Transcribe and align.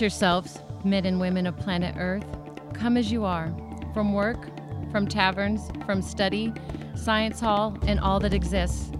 Yourselves, 0.00 0.58
men 0.84 1.06
and 1.06 1.20
women 1.20 1.46
of 1.46 1.56
planet 1.56 1.94
Earth. 1.98 2.24
Come 2.74 2.96
as 2.96 3.10
you 3.10 3.24
are, 3.24 3.54
from 3.94 4.12
work, 4.12 4.48
from 4.90 5.08
taverns, 5.08 5.70
from 5.84 6.02
study, 6.02 6.52
science 6.94 7.40
hall, 7.40 7.76
and 7.86 7.98
all 8.00 8.20
that 8.20 8.34
exists. 8.34 8.90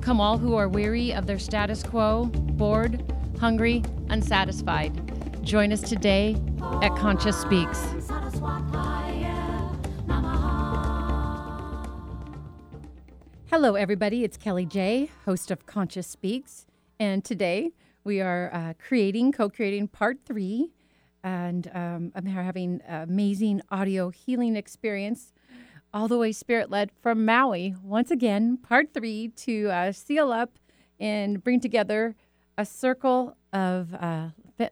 Come 0.00 0.20
all 0.20 0.38
who 0.38 0.54
are 0.54 0.68
weary 0.68 1.12
of 1.12 1.26
their 1.26 1.38
status 1.38 1.82
quo, 1.82 2.26
bored, 2.32 3.02
hungry, 3.38 3.82
unsatisfied. 4.08 5.44
Join 5.44 5.72
us 5.72 5.82
today 5.82 6.36
at 6.82 6.94
Conscious 6.96 7.38
Speaks. 7.38 7.78
Hello, 13.50 13.74
everybody. 13.74 14.24
It's 14.24 14.36
Kellie 14.36 14.66
J, 14.66 15.10
host 15.24 15.50
of 15.50 15.66
Conscious 15.66 16.06
Speaks. 16.06 16.66
And 17.00 17.24
today 17.24 17.72
we 18.04 18.20
are 18.20 18.50
uh, 18.52 18.74
creating, 18.78 19.32
co 19.32 19.48
creating 19.48 19.88
part 19.88 20.18
three. 20.24 20.70
And 21.22 21.70
um, 21.74 22.12
I'm 22.14 22.26
having 22.26 22.80
an 22.86 23.08
amazing 23.08 23.60
audio 23.70 24.10
healing 24.10 24.56
experience, 24.56 25.32
all 25.92 26.08
the 26.08 26.16
way 26.16 26.32
spirit 26.32 26.70
led 26.70 26.90
from 27.02 27.24
Maui. 27.24 27.74
Once 27.82 28.10
again, 28.10 28.56
part 28.56 28.94
three 28.94 29.28
to 29.36 29.68
uh, 29.70 29.92
seal 29.92 30.32
up 30.32 30.58
and 31.00 31.42
bring 31.42 31.60
together 31.60 32.14
a 32.56 32.64
circle 32.64 33.36
of 33.52 33.94
uh, 33.94 34.28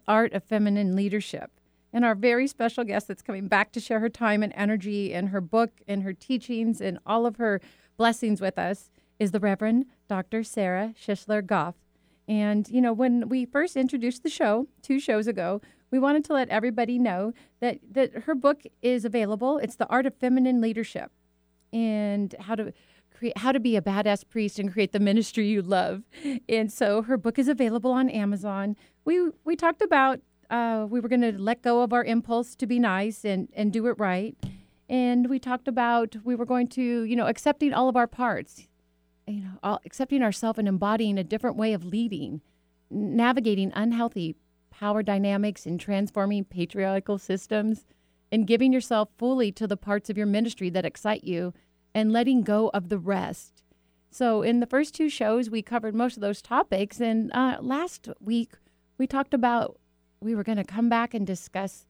art 0.07 0.33
of 0.33 0.45
feminine 0.45 0.97
leadership. 0.97 1.51
And 1.93 2.05
our 2.05 2.15
very 2.15 2.47
special 2.47 2.85
guest 2.85 3.09
that's 3.09 3.23
coming 3.23 3.49
back 3.49 3.73
to 3.73 3.81
share 3.81 4.01
her 4.01 4.09
time 4.09 4.43
and 4.43 4.53
energy 4.57 5.15
and 5.15 5.31
her 5.31 5.41
book 5.41 5.71
and 5.89 6.03
her 6.03 6.13
teachings 6.13 6.81
and 6.81 6.99
all 7.07 7.27
of 7.27 7.37
her 7.37 7.61
blessings 7.97 8.41
with 8.41 8.59
us 8.59 8.91
is 9.19 9.31
the 9.31 9.41
Reverend 9.41 9.87
Dr. 10.09 10.43
Sara 10.43 10.93
Shisler 11.01 11.45
Goff. 11.45 11.75
And, 12.29 12.69
you 12.69 12.81
know, 12.81 12.93
when 12.93 13.29
we 13.29 13.45
first 13.45 13.77
introduced 13.77 14.23
the 14.23 14.31
show 14.31 14.67
two 14.83 14.99
shows 14.99 15.27
ago, 15.27 15.61
we 15.91 15.99
wanted 15.99 16.25
to 16.25 16.33
let 16.33 16.49
everybody 16.49 16.99
know 16.99 17.33
that, 17.61 17.79
that 17.93 18.13
her 18.25 18.35
book 18.35 18.63
is 18.83 19.05
available. 19.05 19.59
It's 19.59 19.77
The 19.77 19.87
Art 19.87 20.07
of 20.07 20.15
Feminine 20.17 20.61
Leadership 20.61 21.13
and 21.73 22.35
how 22.41 22.57
to 22.57 22.73
create 23.15 23.39
how 23.39 23.53
to 23.53 23.61
be 23.61 23.77
a 23.77 23.81
badass 23.81 24.29
priest 24.29 24.59
and 24.59 24.73
create 24.73 24.93
the 24.93 25.01
ministry 25.01 25.47
you 25.47 25.63
love. 25.63 26.03
And 26.49 26.71
so 26.73 27.03
her 27.03 27.17
book 27.17 27.39
is 27.39 27.49
available 27.49 27.93
on 27.93 28.09
Amazon. 28.11 28.77
We 29.05 29.31
we 29.45 29.57
talked 29.57 29.81
about 29.81 30.21
uh, 30.51 30.87
we 30.89 31.01
were 31.01 31.09
going 31.09 31.23
to 31.23 31.33
let 31.33 31.63
go 31.63 31.83
of 31.83 31.93
our 31.93 32.05
impulse 32.05 32.55
to 32.57 32.67
be 32.67 32.79
nice 32.79 33.25
and, 33.25 33.49
and 33.55 33.73
do 33.73 33.87
it 33.87 33.99
right 33.99 34.37
and 34.89 35.29
we 35.29 35.39
talked 35.39 35.69
about 35.69 36.17
we 36.25 36.35
were 36.35 36.45
going 36.45 36.67
to 36.69 37.03
you 37.03 37.17
know 37.17 37.27
accepting 37.27 37.73
all 37.73 37.89
of 37.89 37.97
our 37.97 38.07
parts 38.07 38.69
you 39.27 39.43
know 39.43 39.59
all, 39.63 39.81
accepting 39.85 40.23
ourselves 40.23 40.59
and 40.59 40.69
embodying 40.69 41.19
a 41.19 41.25
different 41.25 41.57
way 41.57 41.73
of 41.73 41.85
leading 41.85 42.41
navigating 42.91 43.73
unhealthy 43.75 44.37
power 44.71 45.03
dynamics 45.03 45.67
and 45.67 45.81
transforming 45.81 46.45
patriarchal 46.45 47.19
systems 47.19 47.85
and 48.31 48.47
giving 48.47 48.73
yourself 48.73 49.09
fully 49.17 49.51
to 49.53 49.67
the 49.67 49.77
parts 49.77 50.11
of 50.11 50.17
your 50.17 50.27
ministry 50.27 50.69
that 50.71 50.85
excite 50.85 51.25
you 51.25 51.53
and 51.95 52.13
letting 52.13 52.43
go 52.43 52.71
of 52.75 52.89
the 52.89 52.99
rest. 52.99 53.63
So 54.11 54.43
in 54.43 54.61
the 54.61 54.67
first 54.67 54.95
two 54.95 55.09
shows 55.09 55.51
we 55.51 55.63
covered 55.63 55.95
most 55.95 56.17
of 56.17 56.21
those 56.21 56.43
topics 56.43 57.01
and 57.01 57.33
uh, 57.33 57.59
last 57.61 58.09
week 58.21 58.53
we 58.99 59.07
talked 59.07 59.35
about 59.35 59.79
we 60.21 60.35
were 60.35 60.45
going 60.45 60.59
to 60.59 60.65
come 60.65 60.89
back 60.89 61.15
and 61.15 61.27
discuss 61.27 61.87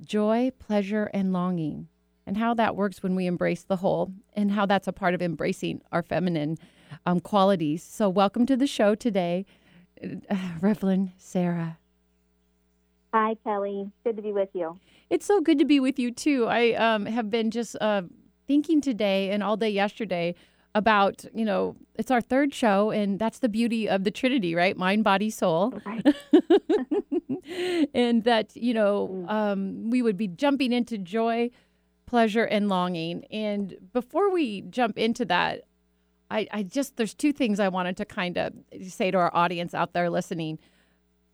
joy 0.00 0.50
pleasure 0.58 1.10
and 1.12 1.32
longing 1.32 1.88
and 2.26 2.36
how 2.36 2.54
that 2.54 2.76
works 2.76 3.02
when 3.02 3.14
we 3.14 3.26
embrace 3.26 3.62
the 3.62 3.76
whole 3.76 4.12
and 4.34 4.52
how 4.52 4.66
that's 4.66 4.88
a 4.88 4.92
part 4.92 5.14
of 5.14 5.22
embracing 5.22 5.80
our 5.92 6.02
feminine 6.02 6.56
um, 7.06 7.20
qualities. 7.20 7.82
So, 7.82 8.08
welcome 8.08 8.46
to 8.46 8.56
the 8.56 8.66
show 8.66 8.94
today, 8.94 9.46
uh, 10.02 10.36
Reverend 10.60 11.12
Sara. 11.18 11.78
Hi, 13.12 13.36
Kellie. 13.42 13.90
Good 14.04 14.16
to 14.16 14.22
be 14.22 14.32
with 14.32 14.50
you. 14.54 14.78
It's 15.08 15.26
so 15.26 15.40
good 15.40 15.58
to 15.58 15.64
be 15.64 15.80
with 15.80 15.98
you, 15.98 16.12
too. 16.12 16.46
I 16.46 16.72
um, 16.74 17.06
have 17.06 17.30
been 17.30 17.50
just 17.50 17.76
uh, 17.80 18.02
thinking 18.46 18.80
today 18.80 19.30
and 19.30 19.42
all 19.42 19.56
day 19.56 19.70
yesterday 19.70 20.34
about, 20.74 21.24
you 21.34 21.44
know, 21.44 21.74
it's 21.96 22.10
our 22.10 22.20
third 22.20 22.54
show, 22.54 22.90
and 22.90 23.18
that's 23.18 23.40
the 23.40 23.48
beauty 23.48 23.88
of 23.88 24.04
the 24.04 24.10
Trinity, 24.10 24.54
right? 24.54 24.76
Mind, 24.76 25.02
body, 25.02 25.30
soul. 25.30 25.74
Right. 25.84 26.06
and 27.94 28.22
that, 28.24 28.56
you 28.56 28.72
know, 28.72 29.08
mm. 29.08 29.30
um, 29.30 29.90
we 29.90 30.02
would 30.02 30.16
be 30.16 30.28
jumping 30.28 30.72
into 30.72 30.96
joy 30.96 31.50
pleasure 32.10 32.44
and 32.44 32.68
longing. 32.68 33.24
And 33.26 33.76
before 33.92 34.32
we 34.32 34.62
jump 34.62 34.98
into 34.98 35.24
that, 35.26 35.62
I, 36.30 36.46
I 36.50 36.62
just, 36.62 36.96
there's 36.96 37.14
two 37.14 37.32
things 37.32 37.58
I 37.58 37.68
wanted 37.68 37.96
to 37.98 38.04
kind 38.04 38.36
of 38.36 38.52
say 38.88 39.10
to 39.10 39.18
our 39.18 39.34
audience 39.34 39.74
out 39.74 39.92
there 39.92 40.08
listening. 40.08 40.58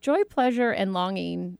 Joy, 0.00 0.24
pleasure, 0.24 0.70
and 0.70 0.92
longing 0.92 1.58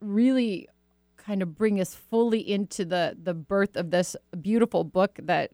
really 0.00 0.68
kind 1.16 1.42
of 1.42 1.54
bring 1.54 1.80
us 1.80 1.94
fully 1.94 2.40
into 2.40 2.84
the, 2.84 3.16
the 3.20 3.34
birth 3.34 3.76
of 3.76 3.90
this 3.90 4.16
beautiful 4.40 4.84
book 4.84 5.18
that 5.22 5.50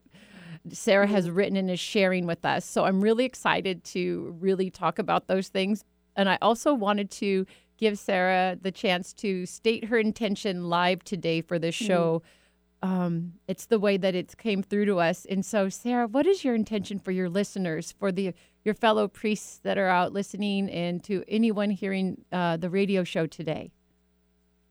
Sara 0.71 1.07
has 1.07 1.27
mm-hmm. 1.27 1.35
written 1.35 1.57
and 1.57 1.69
is 1.69 1.79
sharing 1.79 2.25
with 2.25 2.45
us. 2.45 2.65
So 2.65 2.85
I'm 2.85 3.01
really 3.01 3.25
excited 3.25 3.83
to 3.85 4.35
really 4.39 4.69
talk 4.69 4.99
about 4.99 5.27
those 5.27 5.49
things. 5.49 5.83
And 6.15 6.29
I 6.29 6.37
also 6.41 6.73
wanted 6.73 7.11
to 7.11 7.45
give 7.77 7.99
Sara 7.99 8.57
the 8.61 8.71
chance 8.71 9.11
to 9.13 9.45
state 9.45 9.85
her 9.85 9.97
intention 9.97 10.69
live 10.69 11.03
today 11.03 11.41
for 11.41 11.59
this 11.59 11.75
mm-hmm. 11.75 11.87
show. 11.87 12.19
Mm-hmm 12.19 12.44
um, 12.85 13.33
it's 13.47 13.65
the 13.65 13.79
way 13.79 13.97
that 13.97 14.13
it 14.13 14.37
came 14.37 14.61
through 14.61 14.85
to 14.85 14.99
us. 14.99 15.25
And 15.25 15.43
so, 15.43 15.69
Sara, 15.69 16.05
what 16.07 16.27
is 16.27 16.43
your 16.43 16.53
intention 16.53 16.99
for 16.99 17.11
your 17.11 17.29
listeners, 17.29 17.91
for 17.91 18.11
the 18.11 18.33
your 18.63 18.75
fellow 18.75 19.07
priests 19.07 19.59
that 19.63 19.77
are 19.77 19.87
out 19.87 20.13
listening, 20.13 20.69
and 20.69 21.03
to 21.03 21.23
anyone 21.27 21.71
hearing 21.71 22.23
uh, 22.31 22.57
the 22.57 22.69
radio 22.69 23.03
show 23.03 23.25
today? 23.25 23.71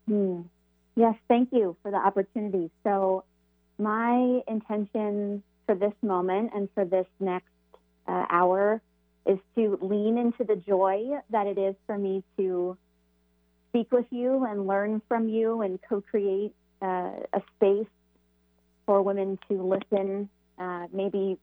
Hmm. 0.07 0.41
Yes, 0.95 1.15
thank 1.27 1.49
you 1.51 1.75
for 1.81 1.91
the 1.91 1.97
opportunity. 1.97 2.71
So, 2.85 3.25
my 3.77 4.41
intention 4.47 5.43
for 5.65 5.75
this 5.75 5.93
moment 6.01 6.51
and 6.55 6.69
for 6.73 6.85
this 6.85 7.07
next 7.19 7.49
uh, 8.07 8.25
hour 8.29 8.81
is 9.25 9.39
to 9.55 9.77
lean 9.81 10.17
into 10.17 10.45
the 10.45 10.55
joy 10.55 11.19
that 11.31 11.47
it 11.47 11.57
is 11.57 11.75
for 11.85 11.97
me 11.97 12.23
to 12.37 12.77
speak 13.69 13.91
with 13.91 14.05
you 14.09 14.45
and 14.45 14.67
learn 14.67 15.01
from 15.09 15.27
you 15.27 15.61
and 15.61 15.79
co 15.89 15.99
create 15.99 16.53
uh, 16.81 17.11
a 17.33 17.41
space 17.55 17.87
for 18.85 19.01
women 19.01 19.39
to 19.49 19.61
listen 19.61 20.29
uh, 20.57 20.87
maybe 20.91 21.37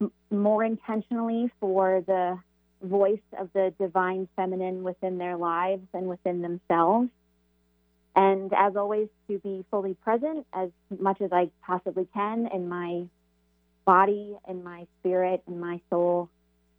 m- 0.00 0.12
more 0.30 0.64
intentionally 0.64 1.50
for 1.60 2.02
the 2.06 2.38
voice 2.82 3.18
of 3.38 3.50
the 3.52 3.72
divine 3.78 4.28
feminine 4.36 4.82
within 4.82 5.18
their 5.18 5.36
lives 5.36 5.86
and 5.92 6.06
within 6.06 6.42
themselves. 6.42 7.08
And 8.16 8.52
as 8.52 8.76
always, 8.76 9.08
to 9.28 9.38
be 9.38 9.64
fully 9.70 9.94
present 9.94 10.46
as 10.52 10.70
much 10.98 11.20
as 11.20 11.32
I 11.32 11.50
possibly 11.64 12.08
can 12.12 12.48
in 12.52 12.68
my 12.68 13.04
body, 13.84 14.36
in 14.48 14.64
my 14.64 14.86
spirit, 15.00 15.42
in 15.46 15.60
my 15.60 15.80
soul 15.90 16.28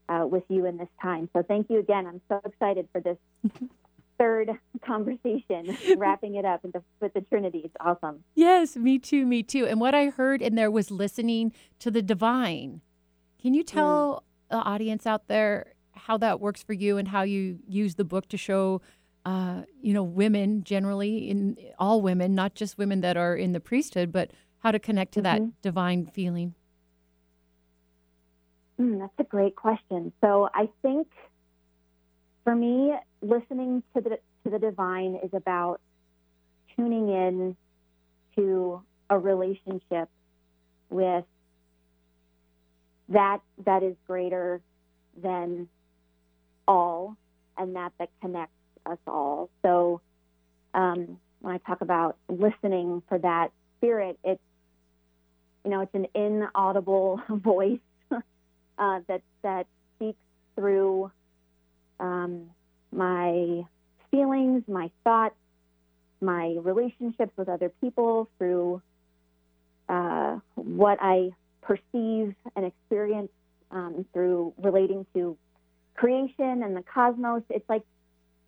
uh, 0.10 0.26
with 0.28 0.44
you 0.50 0.66
in 0.66 0.78
this 0.78 0.90
time. 1.02 1.30
So 1.34 1.42
thank 1.42 1.70
you 1.70 1.80
again. 1.80 2.06
I'm 2.06 2.22
so 2.28 2.42
excited 2.46 2.88
for 2.92 3.02
this 3.02 3.18
third 4.22 4.52
conversation, 4.86 5.76
wrapping 5.98 6.36
it 6.36 6.46
up 6.46 6.62
the, 6.62 6.84
with 7.00 7.14
the 7.14 7.22
Trinity. 7.22 7.62
It's 7.66 7.76
awesome. 7.80 8.24
Yes, 8.36 8.76
me 8.76 9.00
too, 9.00 9.26
me 9.26 9.44
too. 9.44 9.66
And 9.66 9.80
what 9.80 9.96
I 9.96 10.08
heard 10.08 10.42
in 10.42 10.56
there 10.56 10.70
was 10.70 10.92
listening 10.92 11.54
to 11.80 11.90
the 11.90 12.02
divine. 12.02 12.82
Can 13.42 13.54
you 13.54 13.64
tell 13.64 14.24
mm. 14.50 14.52
the 14.52 14.58
audience 14.58 15.08
out 15.08 15.28
there 15.28 15.74
how 15.94 16.18
that 16.18 16.40
works 16.40 16.62
for 16.62 16.74
you 16.74 16.98
and 16.98 17.08
how 17.08 17.24
you 17.24 17.60
use 17.68 17.96
the 17.96 18.04
book 18.04 18.30
to 18.30 18.38
show, 18.38 18.82
uh, 19.26 19.64
you 19.82 19.94
know, 19.94 20.04
women 20.04 20.64
generally, 20.64 21.30
in 21.30 21.58
all 21.80 22.02
women, 22.02 22.36
not 22.36 22.54
just 22.54 22.78
women 22.78 23.02
that 23.02 23.18
are 23.18 23.36
in 23.36 23.52
the 23.52 23.60
priesthood, 23.60 24.12
but 24.12 24.32
how 24.60 24.72
to 24.72 24.80
connect 24.80 25.14
to 25.14 25.22
mm-hmm. 25.22 25.46
that 25.46 25.62
divine 25.62 26.06
feeling? 26.06 26.54
Mm, 28.80 29.00
that's 29.00 29.14
a 29.20 29.24
great 29.24 29.56
question. 29.56 30.14
So 30.22 30.50
I 30.54 30.70
think 30.82 31.08
for 32.44 32.56
me, 32.56 32.94
listening 33.22 33.84
to 33.96 34.02
the 34.02 34.20
to 34.44 34.50
the 34.50 34.60
divine 34.60 35.20
is 35.24 35.32
about 35.34 35.80
tuning 36.76 37.10
in 37.10 37.56
to 38.36 38.82
a 39.10 39.20
relationship 39.20 40.10
with 40.90 41.26
that 43.10 43.42
that 43.66 43.84
is 43.84 43.96
greater 44.08 44.62
than 45.22 45.68
all 46.68 47.18
and 47.58 47.76
that 47.76 47.92
that 48.00 48.10
connects 48.22 48.54
us 48.86 48.98
all. 49.06 49.50
So 49.62 50.02
um, 50.74 51.20
when 51.42 51.54
I 51.54 51.58
talk 51.60 51.82
about 51.82 52.18
listening 52.30 53.04
for 53.08 53.20
that 53.20 53.52
spirit, 53.78 54.18
it's 54.24 54.42
you 55.66 55.72
know 55.72 55.82
it's 55.82 55.94
an 55.94 56.08
inaudible 56.16 57.22
voice 57.30 57.80
uh, 58.12 59.00
that 59.08 59.22
that 59.44 59.68
speaks 59.96 60.20
through 60.56 61.12
um, 62.00 62.50
my 62.92 63.64
feelings, 64.10 64.64
my 64.68 64.90
thoughts, 65.04 65.36
my 66.20 66.56
relationships 66.62 67.32
with 67.38 67.50
other 67.50 67.70
people 67.82 68.30
through 68.38 68.82
uh, 69.90 70.38
what 70.56 71.00
I 71.02 71.32
perceive 71.62 72.36
and 72.56 72.66
experience 72.66 73.32
um, 73.72 74.06
through 74.14 74.54
relating 74.58 75.06
to 75.14 75.38
creation 75.96 76.64
and 76.64 76.76
the 76.76 76.84
cosmos. 76.84 77.44
It's 77.50 77.68
like 77.70 77.84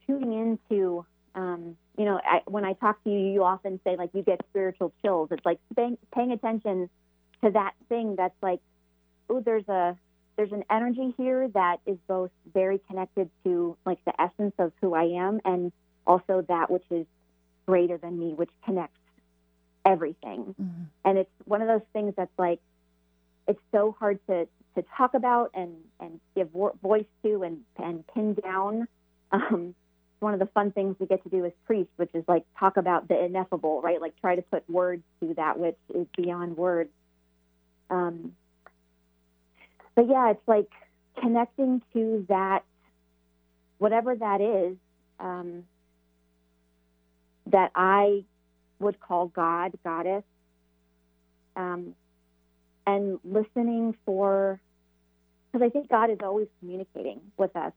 tuning 0.05 0.33
into 0.33 1.05
um, 1.35 1.77
you 1.97 2.05
know, 2.05 2.19
I, 2.23 2.41
when 2.45 2.65
I 2.65 2.73
talk 2.73 3.03
to 3.03 3.09
you, 3.09 3.19
you 3.19 3.43
often 3.43 3.79
say 3.83 3.95
like 3.95 4.11
you 4.13 4.23
get 4.23 4.41
spiritual 4.49 4.93
chills. 5.01 5.29
It's 5.31 5.45
like 5.45 5.59
paying, 5.75 5.97
paying 6.13 6.31
attention 6.31 6.89
to 7.43 7.51
that 7.51 7.73
thing 7.89 8.15
that's 8.15 8.35
like, 8.41 8.59
oh, 9.29 9.41
there's 9.41 9.67
a 9.67 9.97
there's 10.35 10.51
an 10.51 10.63
energy 10.69 11.13
here 11.17 11.47
that 11.49 11.77
is 11.85 11.97
both 12.07 12.31
very 12.53 12.79
connected 12.87 13.29
to 13.43 13.77
like 13.85 14.03
the 14.05 14.19
essence 14.19 14.53
of 14.57 14.71
who 14.81 14.93
I 14.93 15.03
am 15.03 15.39
and 15.45 15.71
also 16.05 16.43
that 16.47 16.69
which 16.69 16.85
is 16.89 17.05
greater 17.65 17.97
than 17.97 18.19
me, 18.19 18.33
which 18.33 18.49
connects 18.65 18.99
everything. 19.85 20.55
Mm-hmm. 20.59 20.83
And 21.05 21.17
it's 21.17 21.31
one 21.45 21.61
of 21.61 21.67
those 21.67 21.85
things 21.93 22.13
that's 22.17 22.31
like 22.37 22.59
it's 23.47 23.61
so 23.71 23.95
hard 23.99 24.19
to 24.27 24.47
to 24.75 24.83
talk 24.97 25.13
about 25.13 25.51
and 25.53 25.73
and 25.99 26.19
give 26.35 26.49
voice 26.81 27.05
to 27.23 27.43
and 27.43 27.59
and 27.77 28.05
pin 28.07 28.33
down. 28.35 28.87
Um, 29.31 29.73
one 30.19 30.33
of 30.33 30.39
the 30.39 30.45
fun 30.45 30.71
things 30.71 30.95
we 30.99 31.05
get 31.05 31.21
to 31.23 31.29
do 31.29 31.43
as 31.43 31.51
priests, 31.65 31.91
which 31.97 32.11
is 32.13 32.23
like 32.27 32.45
talk 32.57 32.77
about 32.77 33.07
the 33.07 33.25
ineffable, 33.25 33.81
right? 33.81 33.99
Like 33.99 34.13
try 34.21 34.35
to 34.35 34.41
put 34.41 34.67
words 34.69 35.03
to 35.19 35.33
that 35.33 35.59
which 35.59 35.77
is 35.93 36.07
beyond 36.15 36.55
words. 36.55 36.91
Um, 37.89 38.33
but 39.95 40.07
yeah, 40.09 40.31
it's 40.31 40.47
like 40.47 40.69
connecting 41.21 41.81
to 41.93 42.25
that, 42.29 42.63
whatever 43.77 44.15
that 44.15 44.41
is, 44.41 44.77
um, 45.19 45.63
that 47.47 47.71
I 47.75 48.23
would 48.79 48.99
call 48.99 49.27
God, 49.27 49.73
goddess, 49.83 50.23
um, 51.55 51.95
and 52.87 53.19
listening 53.23 53.95
for, 54.05 54.59
because 55.51 55.65
I 55.65 55.69
think 55.69 55.89
God 55.89 56.09
is 56.09 56.17
always 56.21 56.47
communicating 56.59 57.21
with 57.37 57.55
us 57.55 57.73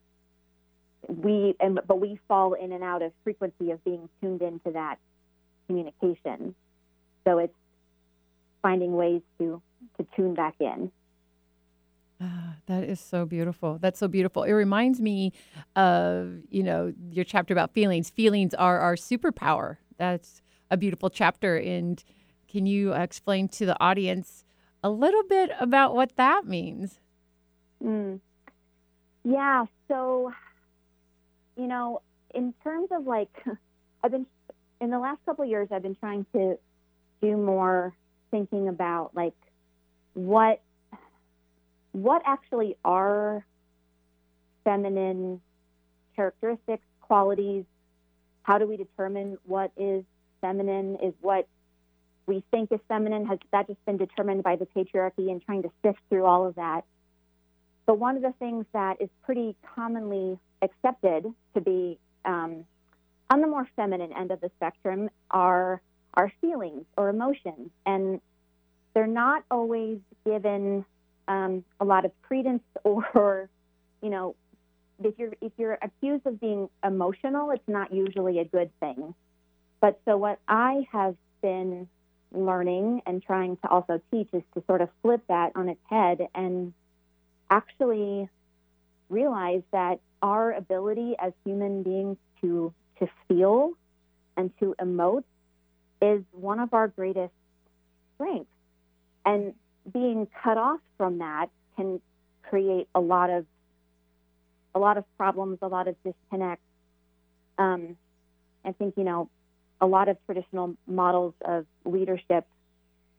we 1.08 1.54
and 1.60 1.80
but 1.86 2.00
we 2.00 2.18
fall 2.28 2.54
in 2.54 2.72
and 2.72 2.82
out 2.82 3.02
of 3.02 3.12
frequency 3.24 3.70
of 3.70 3.82
being 3.84 4.08
tuned 4.20 4.42
into 4.42 4.72
that 4.72 4.98
communication. 5.66 6.54
So 7.24 7.38
it's 7.38 7.54
finding 8.62 8.94
ways 8.94 9.22
to 9.38 9.60
to 9.98 10.06
tune 10.16 10.34
back 10.34 10.54
in. 10.60 10.90
Ah, 12.20 12.56
that 12.66 12.84
is 12.84 12.98
so 12.98 13.26
beautiful. 13.26 13.78
That's 13.78 13.98
so 13.98 14.08
beautiful. 14.08 14.42
It 14.42 14.52
reminds 14.52 15.00
me 15.00 15.32
of, 15.74 16.38
you 16.48 16.62
know, 16.62 16.92
your 17.10 17.24
chapter 17.24 17.52
about 17.52 17.72
feelings. 17.72 18.08
Feelings 18.08 18.54
are 18.54 18.78
our 18.78 18.96
superpower. 18.96 19.76
That's 19.98 20.40
a 20.70 20.76
beautiful 20.76 21.10
chapter. 21.10 21.56
And 21.56 22.02
can 22.48 22.66
you 22.66 22.92
explain 22.92 23.48
to 23.48 23.66
the 23.66 23.80
audience 23.82 24.44
a 24.82 24.90
little 24.90 25.24
bit 25.24 25.50
about 25.60 25.94
what 25.94 26.16
that 26.16 26.46
means? 26.46 27.00
Mm. 27.84 28.20
Yeah. 29.24 29.66
So 29.88 30.32
you 31.56 31.66
know, 31.66 32.02
in 32.34 32.54
terms 32.62 32.88
of 32.92 33.06
like, 33.06 33.30
I've 34.04 34.10
been 34.10 34.26
in 34.80 34.90
the 34.90 34.98
last 34.98 35.18
couple 35.24 35.44
years, 35.44 35.68
I've 35.72 35.82
been 35.82 35.96
trying 35.96 36.26
to 36.34 36.58
do 37.22 37.36
more 37.36 37.94
thinking 38.30 38.68
about 38.68 39.12
like 39.14 39.34
what 40.12 40.60
what 41.96 42.20
actually 42.26 42.76
are 42.84 43.43
feminine 44.64 45.40
characteristics, 46.14 46.84
qualities. 47.00 47.64
How 48.43 48.58
do 48.58 48.66
we 48.66 48.76
determine 48.76 49.38
what 49.46 49.72
is 49.78 50.04
feminine? 50.43 50.98
Is 51.02 51.14
what 51.22 51.48
we 52.26 52.44
think 52.50 52.70
is 52.70 52.81
feminine 52.87 53.25
has 53.25 53.38
that 53.50 53.66
just 53.66 53.82
been 53.87 53.96
determined 53.96 54.43
by 54.43 54.56
the 54.56 54.66
patriarchy 54.66 55.31
and 55.31 55.43
trying 55.43 55.62
to 55.62 55.70
sift 55.82 55.98
through 56.10 56.26
all 56.26 56.46
of 56.46 56.56
that. 56.56 56.84
But 57.87 57.99
one 57.99 58.16
of 58.16 58.22
the 58.22 58.34
things 58.38 58.66
that 58.75 59.00
is 59.00 59.08
pretty 59.25 59.56
commonly 59.75 60.38
accepted 60.60 61.32
to 61.54 61.60
be 61.62 61.99
um, 62.26 62.66
on 63.31 63.40
the 63.40 63.46
more 63.46 63.66
feminine 63.75 64.12
end 64.12 64.32
of 64.32 64.42
the 64.42 64.50
spectrum 64.56 65.08
are 65.31 65.81
our 66.12 66.31
feelings 66.42 66.84
or 66.99 67.08
emotions, 67.08 67.70
and 67.87 68.20
they're 68.92 69.06
not 69.06 69.44
always 69.50 69.99
given 70.26 70.84
um, 71.28 71.64
a 71.81 71.84
lot 71.84 72.05
of 72.05 72.12
credence 72.23 72.62
or, 72.84 73.49
you 74.02 74.11
know, 74.11 74.34
if 75.02 75.19
you're 75.19 75.34
if 75.43 75.52
you're 75.58 75.78
accused 75.82 76.26
of 76.26 76.40
being 76.40 76.70
emotional, 76.82 77.50
it's 77.50 77.69
not 77.69 77.93
usually 77.93 78.38
a 78.38 78.44
good 78.44 78.70
thing. 78.81 79.14
But 79.81 80.00
so 80.06 80.17
what 80.17 80.38
I 80.49 80.87
have 80.90 81.17
been 81.43 81.87
learning 82.32 83.02
and 83.06 83.23
trying 83.23 83.56
to 83.58 83.69
also 83.69 84.00
teach 84.11 84.28
is 84.32 84.43
to 84.55 84.62
sort 84.67 84.81
of 84.81 84.88
flip 85.02 85.23
that 85.28 85.52
on 85.55 85.69
its 85.69 85.81
head 85.88 86.28
and 86.34 86.73
actually 87.50 88.28
realize 89.08 89.62
that 89.73 90.00
our 90.23 90.52
ability 90.52 91.14
as 91.19 91.32
human 91.44 91.82
beings 91.82 92.17
to 92.40 92.73
to 92.99 93.08
feel 93.28 93.73
and 94.37 94.50
to 94.58 94.75
emote 94.81 95.25
is 96.00 96.23
one 96.32 96.61
of 96.61 96.73
our 96.75 96.88
greatest 96.88 97.32
strengths. 98.14 98.50
And 99.25 99.55
being 99.92 100.26
cut 100.42 100.58
off 100.58 100.80
from 100.96 101.18
that 101.18 101.48
can 101.76 102.00
create 102.42 102.88
a 102.94 103.00
lot 103.00 103.30
of 103.30 103.46
a 104.74 104.78
lot 104.78 104.98
of 104.98 105.04
problems, 105.16 105.58
a 105.62 105.68
lot 105.68 105.88
of 105.88 105.96
disconnect. 106.04 106.60
Um, 107.58 107.96
I 108.64 108.72
think 108.72 108.94
you 108.96 109.04
know 109.04 109.30
a 109.80 109.86
lot 109.86 110.08
of 110.08 110.16
traditional 110.26 110.74
models 110.86 111.34
of 111.44 111.66
leadership 111.84 112.46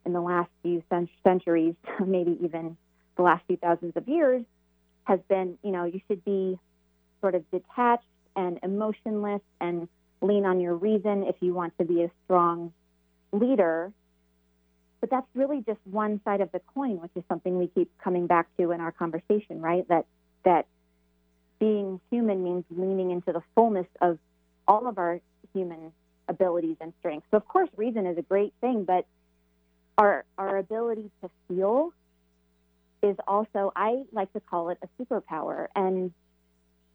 in 0.05 0.13
the 0.13 0.21
last 0.21 0.49
few 0.63 0.83
centuries, 1.23 1.75
maybe 2.05 2.37
even 2.41 2.77
the 3.15 3.23
last 3.23 3.43
few 3.47 3.57
thousands 3.57 3.93
of 3.95 4.07
years, 4.07 4.43
has 5.05 5.19
been 5.27 5.57
you 5.63 5.71
know 5.71 5.85
you 5.85 6.01
should 6.07 6.23
be 6.23 6.59
sort 7.21 7.35
of 7.35 7.49
detached 7.51 8.03
and 8.35 8.59
emotionless 8.61 9.41
and 9.59 9.87
lean 10.21 10.45
on 10.45 10.59
your 10.59 10.75
reason 10.75 11.23
if 11.23 11.35
you 11.41 11.53
want 11.53 11.77
to 11.77 11.85
be 11.85 12.03
a 12.03 12.11
strong 12.25 12.71
leader. 13.31 13.91
But 14.99 15.09
that's 15.09 15.27
really 15.35 15.63
just 15.65 15.79
one 15.85 16.21
side 16.25 16.41
of 16.41 16.51
the 16.51 16.59
coin, 16.73 16.99
which 17.01 17.11
is 17.15 17.23
something 17.29 17.57
we 17.57 17.67
keep 17.67 17.91
coming 18.03 18.27
back 18.27 18.47
to 18.57 18.71
in 18.71 18.81
our 18.81 18.91
conversation, 18.91 19.61
right? 19.61 19.87
That 19.89 20.05
that 20.43 20.65
being 21.59 21.99
human 22.09 22.43
means 22.43 22.63
leaning 22.69 23.11
into 23.11 23.31
the 23.31 23.41
fullness 23.55 23.87
of 24.01 24.17
all 24.67 24.87
of 24.87 24.97
our 24.97 25.19
human 25.53 25.91
abilities 26.27 26.77
and 26.81 26.93
strengths. 26.99 27.27
So 27.31 27.37
of 27.37 27.47
course 27.47 27.69
reason 27.77 28.05
is 28.05 28.17
a 28.17 28.21
great 28.21 28.53
thing, 28.61 28.83
but 28.85 29.05
our 29.97 30.25
our 30.37 30.57
ability 30.57 31.09
to 31.21 31.29
feel 31.47 31.93
is 33.03 33.15
also 33.27 33.71
I 33.75 34.03
like 34.11 34.31
to 34.33 34.39
call 34.39 34.69
it 34.69 34.79
a 34.81 35.03
superpower. 35.03 35.67
And 35.75 36.11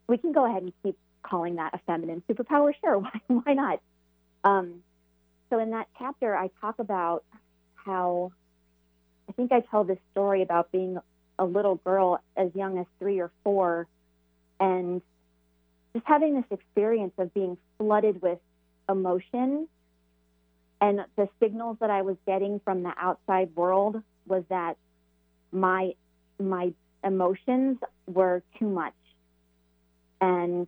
we 0.09 0.19
can 0.19 0.33
go 0.33 0.45
ahead 0.45 0.63
and 0.63 0.73
keep 0.83 0.97
calling 1.23 1.57
that 1.57 1.75
a 1.75 1.79
feminine 1.87 2.23
superpower. 2.29 2.73
Sure, 2.81 2.99
why, 2.99 3.21
why 3.29 3.55
not? 3.55 3.81
Um, 4.45 4.83
so 5.51 5.59
in 5.59 5.71
that 5.71 5.89
chapter, 5.99 6.37
I 6.37 6.51
talk 6.61 6.79
about 6.79 7.25
how 7.85 8.33
I 9.29 9.33
think 9.33 9.53
I 9.53 9.61
tell 9.61 9.85
this 9.85 9.99
story 10.13 10.43
about 10.43 10.71
being 10.73 10.99
a 11.39 11.45
little 11.45 11.77
girl 11.77 12.21
as 12.37 12.51
young 12.55 12.79
as 12.79 12.87
three 12.99 13.21
or 13.21 13.31
four 13.43 13.87
and 14.61 15.03
just 15.95 16.07
having 16.07 16.35
this 16.35 16.45
experience 16.51 17.13
of 17.19 17.33
being 17.35 17.57
flooded 17.79 18.23
with 18.23 18.39
emotion. 18.89 19.69
And 20.81 21.01
the 21.17 21.29
signals 21.41 21.79
that 21.81 21.91
I 21.91 22.03
was 22.03 22.17
getting 22.27 22.61
from 22.65 22.83
the 22.83 22.93
outside 22.99 23.55
world 23.55 24.03
was 24.27 24.45
that 24.49 24.77
my 25.53 25.93
my 26.39 26.73
emotions 27.05 27.79
were 28.07 28.43
too 28.59 28.69
much 28.69 28.95
and 30.21 30.67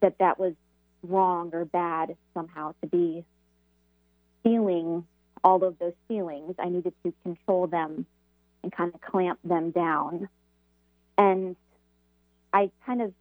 that 0.00 0.18
that 0.18 0.38
was 0.38 0.54
wrong 1.02 1.50
or 1.52 1.64
bad 1.64 2.16
somehow 2.34 2.74
to 2.80 2.88
be 2.88 3.24
feeling 4.42 5.04
all 5.44 5.62
of 5.64 5.78
those 5.78 5.94
feelings. 6.06 6.54
I 6.58 6.68
needed 6.68 6.92
to 7.04 7.12
control 7.22 7.66
them 7.66 8.06
and 8.62 8.72
kind 8.72 8.94
of 8.94 9.00
clamp 9.00 9.38
them 9.44 9.70
down. 9.70 10.28
And 11.16 11.56
I 12.52 12.70
kind 12.86 13.02
of 13.02 13.12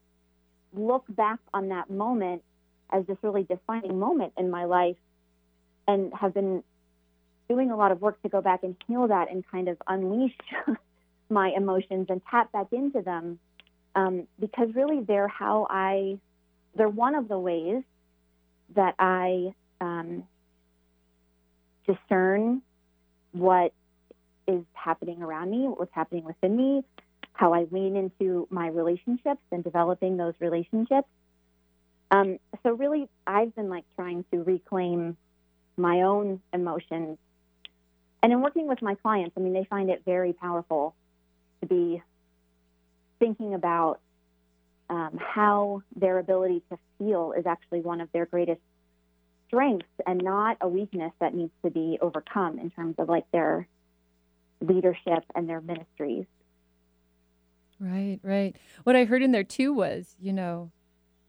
look 0.73 1.05
back 1.09 1.39
on 1.53 1.69
that 1.69 1.89
moment 1.89 2.43
as 2.91 3.05
this 3.05 3.17
really 3.21 3.43
defining 3.43 3.99
moment 3.99 4.33
in 4.37 4.49
my 4.49 4.65
life 4.65 4.95
and 5.87 6.13
have 6.13 6.33
been 6.33 6.63
doing 7.49 7.71
a 7.71 7.75
lot 7.75 7.91
of 7.91 8.01
work 8.01 8.21
to 8.21 8.29
go 8.29 8.41
back 8.41 8.63
and 8.63 8.75
heal 8.87 9.07
that 9.07 9.31
and 9.31 9.43
kind 9.49 9.67
of 9.67 9.77
unleash 9.87 10.35
my 11.29 11.49
emotions 11.49 12.07
and 12.09 12.21
tap 12.29 12.51
back 12.51 12.67
into 12.71 13.01
them 13.01 13.39
um, 13.95 14.27
because 14.39 14.69
really 14.75 15.01
they're 15.01 15.27
how 15.27 15.67
I, 15.69 16.17
they're 16.75 16.89
one 16.89 17.15
of 17.15 17.27
the 17.27 17.39
ways 17.39 17.83
that 18.75 18.95
I 18.99 19.53
um, 19.81 20.23
discern 21.87 22.61
what 23.31 23.73
is 24.47 24.63
happening 24.73 25.21
around 25.21 25.51
me, 25.51 25.67
what's 25.67 25.93
happening 25.93 26.23
within 26.23 26.55
me, 26.55 26.83
how 27.33 27.53
I 27.53 27.65
lean 27.71 27.95
into 27.95 28.47
my 28.49 28.67
relationships 28.67 29.41
and 29.51 29.63
developing 29.63 30.17
those 30.17 30.33
relationships. 30.39 31.07
Um, 32.09 32.39
so 32.63 32.73
really, 32.73 33.09
I've 33.25 33.53
been 33.55 33.69
like 33.69 33.85
trying 33.95 34.23
to 34.31 34.43
reclaim 34.43 35.17
my 35.75 36.01
own 36.01 36.41
emotions. 36.53 37.17
And 38.23 38.33
in 38.33 38.41
working 38.41 38.67
with 38.67 38.81
my 38.81 38.95
clients, 38.95 39.35
I 39.37 39.41
mean, 39.41 39.53
they 39.53 39.65
find 39.65 39.89
it 39.89 40.03
very 40.05 40.33
powerful 40.33 40.95
to 41.61 41.67
be 41.67 42.01
thinking 43.19 43.53
about 43.53 43.99
um, 44.89 45.19
how 45.19 45.83
their 45.95 46.17
ability 46.17 46.63
to 46.71 46.77
feel 46.97 47.33
is 47.37 47.45
actually 47.45 47.81
one 47.81 48.01
of 48.01 48.11
their 48.13 48.25
greatest 48.25 48.61
strength 49.47 49.87
and 50.05 50.21
not 50.23 50.57
a 50.61 50.67
weakness 50.67 51.11
that 51.19 51.33
needs 51.33 51.53
to 51.63 51.71
be 51.71 51.97
overcome 52.01 52.59
in 52.59 52.69
terms 52.71 52.95
of 52.97 53.09
like 53.09 53.29
their 53.31 53.67
leadership 54.61 55.23
and 55.35 55.47
their 55.47 55.61
ministries. 55.61 56.25
Right, 57.79 58.19
right. 58.23 58.55
What 58.83 58.95
I 58.95 59.05
heard 59.05 59.21
in 59.21 59.31
there 59.31 59.43
too 59.43 59.73
was, 59.73 60.15
you 60.19 60.33
know, 60.33 60.71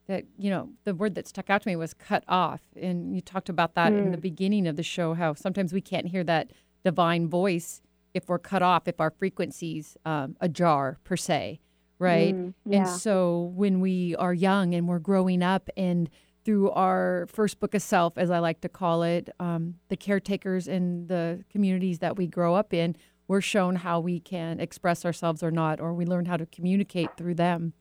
that, 0.06 0.24
you 0.38 0.48
know, 0.48 0.70
the 0.84 0.94
word 0.94 1.14
that 1.16 1.28
stuck 1.28 1.50
out 1.50 1.62
to 1.62 1.68
me 1.68 1.76
was 1.76 1.92
cut 1.92 2.24
off. 2.26 2.62
And 2.74 3.14
you 3.14 3.20
talked 3.20 3.50
about 3.50 3.74
that 3.74 3.92
mm. 3.92 3.98
in 3.98 4.10
the 4.10 4.16
hmm. 4.16 4.22
beginning 4.22 4.66
of 4.66 4.76
the 4.76 4.82
show, 4.82 5.12
how 5.14 5.34
sometimes 5.34 5.72
we 5.72 5.82
can't 5.82 6.08
hear 6.08 6.24
that 6.24 6.50
divine 6.82 7.28
voice 7.28 7.82
if 8.14 8.28
we're 8.28 8.38
cut 8.38 8.62
off, 8.62 8.88
if 8.88 9.00
our 9.00 9.10
frequencies 9.10 9.96
um, 10.06 10.36
ajar, 10.40 10.98
per 11.04 11.16
se, 11.16 11.60
right? 11.98 12.34
Mm, 12.34 12.54
yeah. 12.64 12.78
And 12.78 12.88
so 12.88 13.52
when 13.54 13.80
we 13.80 14.16
are 14.16 14.32
young 14.32 14.74
and 14.74 14.88
we're 14.88 14.98
growing 14.98 15.42
up 15.42 15.68
and 15.76 16.08
through 16.48 16.70
our 16.70 17.26
first 17.30 17.60
book 17.60 17.74
of 17.74 17.82
self, 17.82 18.16
as 18.16 18.30
I 18.30 18.38
like 18.38 18.62
to 18.62 18.70
call 18.70 19.02
it, 19.02 19.28
um, 19.38 19.74
the 19.90 19.98
caretakers 19.98 20.66
in 20.66 21.06
the 21.06 21.44
communities 21.50 21.98
that 21.98 22.16
we 22.16 22.26
grow 22.26 22.54
up 22.54 22.72
in, 22.72 22.96
we're 23.26 23.42
shown 23.42 23.76
how 23.76 24.00
we 24.00 24.18
can 24.18 24.58
express 24.58 25.04
ourselves 25.04 25.42
or 25.42 25.50
not, 25.50 25.78
or 25.78 25.92
we 25.92 26.06
learn 26.06 26.24
how 26.24 26.38
to 26.38 26.46
communicate 26.46 27.10
through 27.18 27.34
them. 27.34 27.74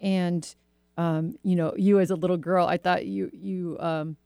And 0.00 0.52
um, 0.96 1.36
you 1.44 1.54
know, 1.54 1.74
you 1.76 2.00
as 2.00 2.10
a 2.10 2.16
little 2.16 2.36
girl, 2.36 2.66
I 2.66 2.76
thought 2.76 3.06
you 3.06 3.30
you 3.32 3.76
um, 3.78 4.16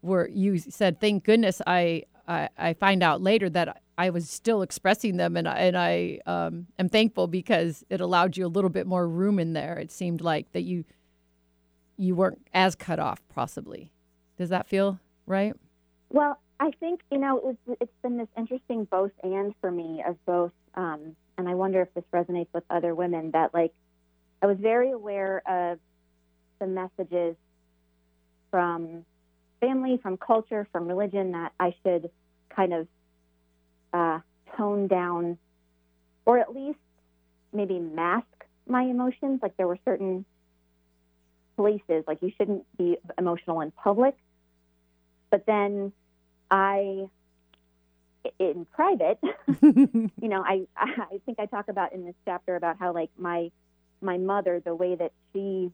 were 0.00 0.30
you 0.32 0.56
said, 0.56 0.98
"Thank 0.98 1.24
goodness 1.24 1.60
I, 1.66 2.04
I 2.26 2.48
I 2.56 2.72
find 2.72 3.02
out 3.02 3.20
later 3.20 3.50
that 3.50 3.82
I 3.98 4.08
was 4.08 4.30
still 4.30 4.62
expressing 4.62 5.18
them, 5.18 5.36
and 5.36 5.46
and 5.46 5.76
I 5.76 6.20
um, 6.24 6.68
am 6.78 6.88
thankful 6.88 7.26
because 7.26 7.84
it 7.90 8.00
allowed 8.00 8.38
you 8.38 8.46
a 8.46 8.48
little 8.48 8.70
bit 8.70 8.86
more 8.86 9.06
room 9.06 9.38
in 9.38 9.52
there. 9.52 9.76
It 9.76 9.92
seemed 9.92 10.22
like 10.22 10.52
that 10.52 10.62
you 10.62 10.86
you 11.96 12.14
weren't 12.14 12.46
as 12.52 12.74
cut 12.74 12.98
off, 12.98 13.20
possibly. 13.28 13.90
Does 14.36 14.50
that 14.50 14.66
feel 14.66 14.98
right? 15.26 15.54
Well, 16.10 16.38
I 16.60 16.70
think 16.80 17.00
you 17.10 17.18
know 17.18 17.38
it 17.38 17.44
was, 17.44 17.56
it's 17.80 17.92
been 18.02 18.16
this 18.16 18.28
interesting 18.36 18.84
both 18.84 19.12
and 19.22 19.54
for 19.60 19.70
me 19.70 20.02
of 20.06 20.16
both, 20.24 20.52
um, 20.74 21.16
and 21.38 21.48
I 21.48 21.54
wonder 21.54 21.82
if 21.82 21.92
this 21.94 22.04
resonates 22.12 22.48
with 22.52 22.64
other 22.70 22.94
women 22.94 23.30
that 23.32 23.52
like 23.52 23.72
I 24.42 24.46
was 24.46 24.58
very 24.58 24.90
aware 24.90 25.42
of 25.46 25.78
the 26.58 26.66
messages 26.66 27.36
from 28.50 29.04
family, 29.60 29.98
from 30.02 30.16
culture, 30.16 30.66
from 30.72 30.88
religion 30.88 31.32
that 31.32 31.52
I 31.58 31.74
should 31.82 32.10
kind 32.48 32.72
of 32.72 32.88
uh, 33.92 34.20
tone 34.56 34.86
down, 34.86 35.38
or 36.24 36.38
at 36.38 36.54
least 36.54 36.78
maybe 37.52 37.78
mask 37.78 38.26
my 38.66 38.82
emotions. 38.82 39.40
Like 39.42 39.56
there 39.56 39.66
were 39.66 39.78
certain 39.84 40.24
places, 41.56 42.04
like 42.06 42.22
you 42.22 42.32
shouldn't 42.36 42.64
be 42.76 42.98
emotional 43.18 43.60
in 43.60 43.70
public. 43.70 44.16
But 45.30 45.46
then 45.46 45.92
I, 46.50 47.06
in 48.38 48.66
private, 48.72 49.18
you 49.62 50.10
know, 50.16 50.42
I 50.42 50.66
I 50.76 51.20
think 51.24 51.40
I 51.40 51.46
talk 51.46 51.68
about 51.68 51.92
in 51.92 52.04
this 52.04 52.14
chapter 52.24 52.56
about 52.56 52.78
how 52.78 52.92
like 52.92 53.10
my 53.18 53.50
my 54.00 54.18
mother, 54.18 54.60
the 54.64 54.74
way 54.74 54.94
that 54.94 55.12
she 55.32 55.70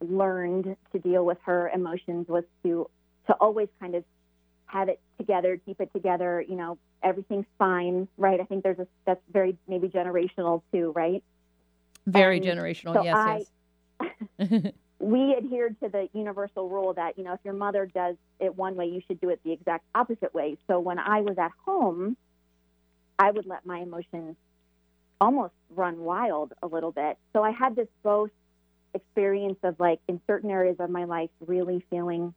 learned 0.00 0.76
to 0.92 0.98
deal 0.98 1.24
with 1.24 1.38
her 1.44 1.70
emotions 1.74 2.28
was 2.28 2.44
to 2.62 2.88
to 3.26 3.32
always 3.34 3.68
kind 3.80 3.94
of 3.94 4.04
have 4.66 4.88
it 4.88 5.00
together, 5.18 5.58
keep 5.64 5.80
it 5.80 5.92
together. 5.94 6.44
You 6.46 6.56
know, 6.56 6.78
everything's 7.02 7.46
fine, 7.58 8.08
right? 8.16 8.40
I 8.40 8.44
think 8.44 8.62
there's 8.62 8.78
a 8.78 8.86
that's 9.04 9.22
very 9.32 9.56
maybe 9.68 9.88
generational 9.88 10.62
too, 10.72 10.92
right? 10.94 11.22
Very 12.06 12.36
and 12.36 12.46
generational, 12.46 12.94
so 12.94 13.04
yes, 13.04 13.16
I, 13.16 13.36
yes. 13.38 13.46
we 14.98 15.34
adhered 15.36 15.78
to 15.80 15.88
the 15.88 16.08
universal 16.12 16.68
rule 16.68 16.94
that 16.94 17.18
you 17.18 17.24
know 17.24 17.32
if 17.32 17.40
your 17.44 17.54
mother 17.54 17.86
does 17.86 18.16
it 18.40 18.56
one 18.56 18.76
way, 18.76 18.86
you 18.86 19.00
should 19.06 19.20
do 19.20 19.30
it 19.30 19.40
the 19.44 19.52
exact 19.52 19.84
opposite 19.94 20.34
way. 20.34 20.56
So 20.66 20.80
when 20.80 20.98
I 20.98 21.20
was 21.20 21.36
at 21.38 21.52
home, 21.64 22.16
I 23.18 23.30
would 23.30 23.46
let 23.46 23.64
my 23.66 23.80
emotions 23.80 24.36
almost 25.20 25.54
run 25.70 26.00
wild 26.00 26.52
a 26.62 26.66
little 26.66 26.92
bit. 26.92 27.18
So 27.32 27.42
I 27.42 27.50
had 27.50 27.76
this 27.76 27.88
both 28.02 28.30
experience 28.94 29.58
of 29.62 29.78
like 29.78 30.00
in 30.08 30.20
certain 30.26 30.50
areas 30.50 30.76
of 30.78 30.90
my 30.90 31.04
life 31.04 31.30
really 31.46 31.84
feeling 31.90 32.34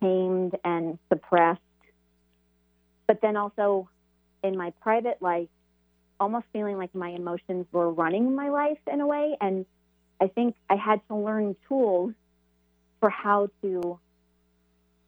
tamed 0.00 0.56
and 0.64 0.98
suppressed. 1.12 1.60
But 3.06 3.20
then 3.20 3.36
also 3.36 3.88
in 4.42 4.56
my 4.56 4.70
private 4.80 5.20
life, 5.20 5.48
almost 6.18 6.46
feeling 6.52 6.78
like 6.78 6.94
my 6.94 7.10
emotions 7.10 7.66
were 7.72 7.90
running 7.90 8.34
my 8.34 8.48
life 8.48 8.78
in 8.90 9.00
a 9.00 9.06
way. 9.06 9.36
And 9.40 9.66
I 10.20 10.28
think 10.28 10.54
I 10.70 10.76
had 10.76 11.00
to 11.08 11.16
learn 11.16 11.56
tools 11.68 12.14
for 13.00 13.10
how 13.10 13.48
to 13.62 13.98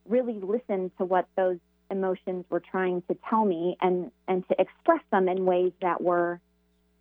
really 0.08 0.40
listen 0.40 0.90
to 0.98 1.04
what 1.04 1.26
those 1.36 1.58
emotions 1.90 2.44
were 2.50 2.60
trying 2.60 3.02
to 3.02 3.16
tell 3.28 3.44
me 3.44 3.76
and, 3.80 4.10
and 4.26 4.46
to 4.48 4.60
express 4.60 5.00
them 5.10 5.28
in 5.28 5.44
ways 5.44 5.72
that 5.80 6.02
were 6.02 6.40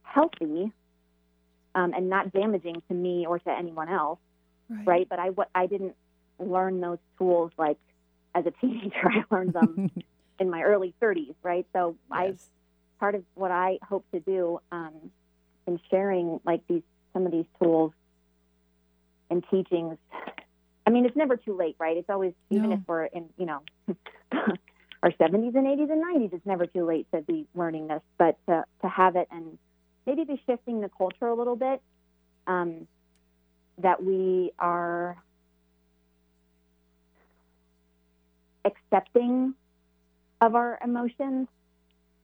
healthy 0.03 0.71
um, 1.75 1.93
and 1.93 2.09
not 2.09 2.31
damaging 2.31 2.81
to 2.87 2.93
me 2.93 3.25
or 3.25 3.39
to 3.39 3.49
anyone 3.49 3.89
else, 3.89 4.19
right? 4.69 4.87
right? 4.87 5.07
But 5.09 5.19
I 5.19 5.29
what 5.29 5.49
I 5.55 5.65
didn't 5.65 5.95
learn 6.39 6.79
those 6.81 6.99
tools 7.17 7.51
like 7.57 7.77
as 8.35 8.45
a 8.45 8.51
teenager. 8.51 8.93
I 9.09 9.23
learned 9.31 9.53
them 9.53 9.91
in 10.39 10.49
my 10.49 10.61
early 10.61 10.93
30s, 11.01 11.35
right? 11.41 11.65
So 11.73 11.95
yes. 12.11 12.11
I 12.11 12.33
part 12.99 13.15
of 13.15 13.23
what 13.33 13.51
I 13.51 13.79
hope 13.87 14.05
to 14.13 14.19
do 14.19 14.59
um, 14.71 15.11
in 15.67 15.79
sharing 15.89 16.39
like 16.45 16.61
these 16.67 16.83
some 17.13 17.25
of 17.25 17.31
these 17.31 17.45
tools 17.61 17.93
and 19.29 19.43
teachings. 19.49 19.97
I 20.85 20.89
mean, 20.89 21.05
it's 21.05 21.15
never 21.15 21.37
too 21.37 21.55
late, 21.55 21.75
right? 21.79 21.95
It's 21.95 22.09
always 22.09 22.33
even 22.49 22.69
no. 22.69 22.75
if 22.75 22.81
we're 22.87 23.05
in 23.05 23.29
you 23.37 23.45
know 23.45 23.61
our 24.31 25.11
70s 25.11 25.55
and 25.55 25.67
80s 25.67 25.91
and 25.91 26.03
90s, 26.03 26.33
it's 26.33 26.45
never 26.45 26.65
too 26.65 26.85
late 26.85 27.07
to 27.13 27.21
be 27.21 27.47
learning 27.55 27.87
this, 27.87 28.01
but 28.17 28.37
to 28.47 28.65
to 28.81 28.89
have 28.89 29.15
it 29.15 29.27
and 29.31 29.57
maybe 30.05 30.23
be 30.25 30.41
shifting 30.45 30.81
the 30.81 30.89
culture 30.89 31.27
a 31.27 31.35
little 31.35 31.55
bit. 31.55 31.81
Um, 32.45 32.87
that 33.79 34.03
we 34.03 34.51
are 34.59 35.17
accepting 38.65 39.53
of 40.41 40.55
our 40.55 40.77
emotions 40.83 41.47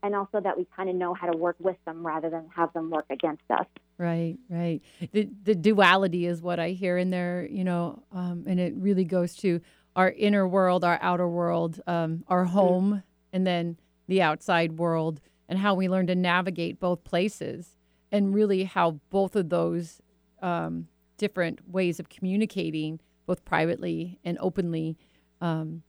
and 0.02 0.14
also 0.14 0.40
that 0.40 0.56
we 0.56 0.66
kind 0.76 0.88
of 0.88 0.96
know 0.96 1.14
how 1.14 1.30
to 1.30 1.36
work 1.36 1.56
with 1.58 1.76
them 1.84 2.06
rather 2.06 2.30
than 2.30 2.48
have 2.54 2.72
them 2.72 2.90
work 2.90 3.06
against 3.10 3.42
us. 3.50 3.66
Right, 3.98 4.38
right. 4.48 4.80
The 5.12 5.28
the 5.42 5.54
duality 5.54 6.26
is 6.26 6.40
what 6.40 6.58
I 6.58 6.70
hear 6.70 6.96
in 6.96 7.10
there, 7.10 7.46
you 7.50 7.64
know, 7.64 8.02
um, 8.12 8.44
and 8.46 8.58
it 8.58 8.74
really 8.76 9.04
goes 9.04 9.36
to 9.36 9.60
our 9.96 10.10
inner 10.10 10.46
world, 10.46 10.84
our 10.84 10.98
outer 11.02 11.28
world, 11.28 11.80
um, 11.86 12.24
our 12.28 12.44
mm-hmm. 12.44 12.52
home, 12.52 12.88
mm-hmm. 12.90 12.98
and 13.32 13.46
then 13.46 13.76
the 14.08 14.22
outside 14.22 14.72
world 14.72 15.20
and 15.48 15.58
how 15.58 15.74
we 15.74 15.88
learn 15.88 16.06
to 16.06 16.14
navigate 16.14 16.80
both 16.80 17.04
places 17.04 17.76
and 18.12 18.34
really 18.34 18.64
how 18.64 19.00
both 19.10 19.36
of 19.36 19.48
those 19.48 20.00
um, 20.42 20.88
different 21.18 21.68
ways 21.68 22.00
of 22.00 22.08
communicating, 22.08 23.00
both 23.26 23.44
privately 23.44 24.18
and 24.24 24.38
openly, 24.40 24.96
um, 25.40 25.82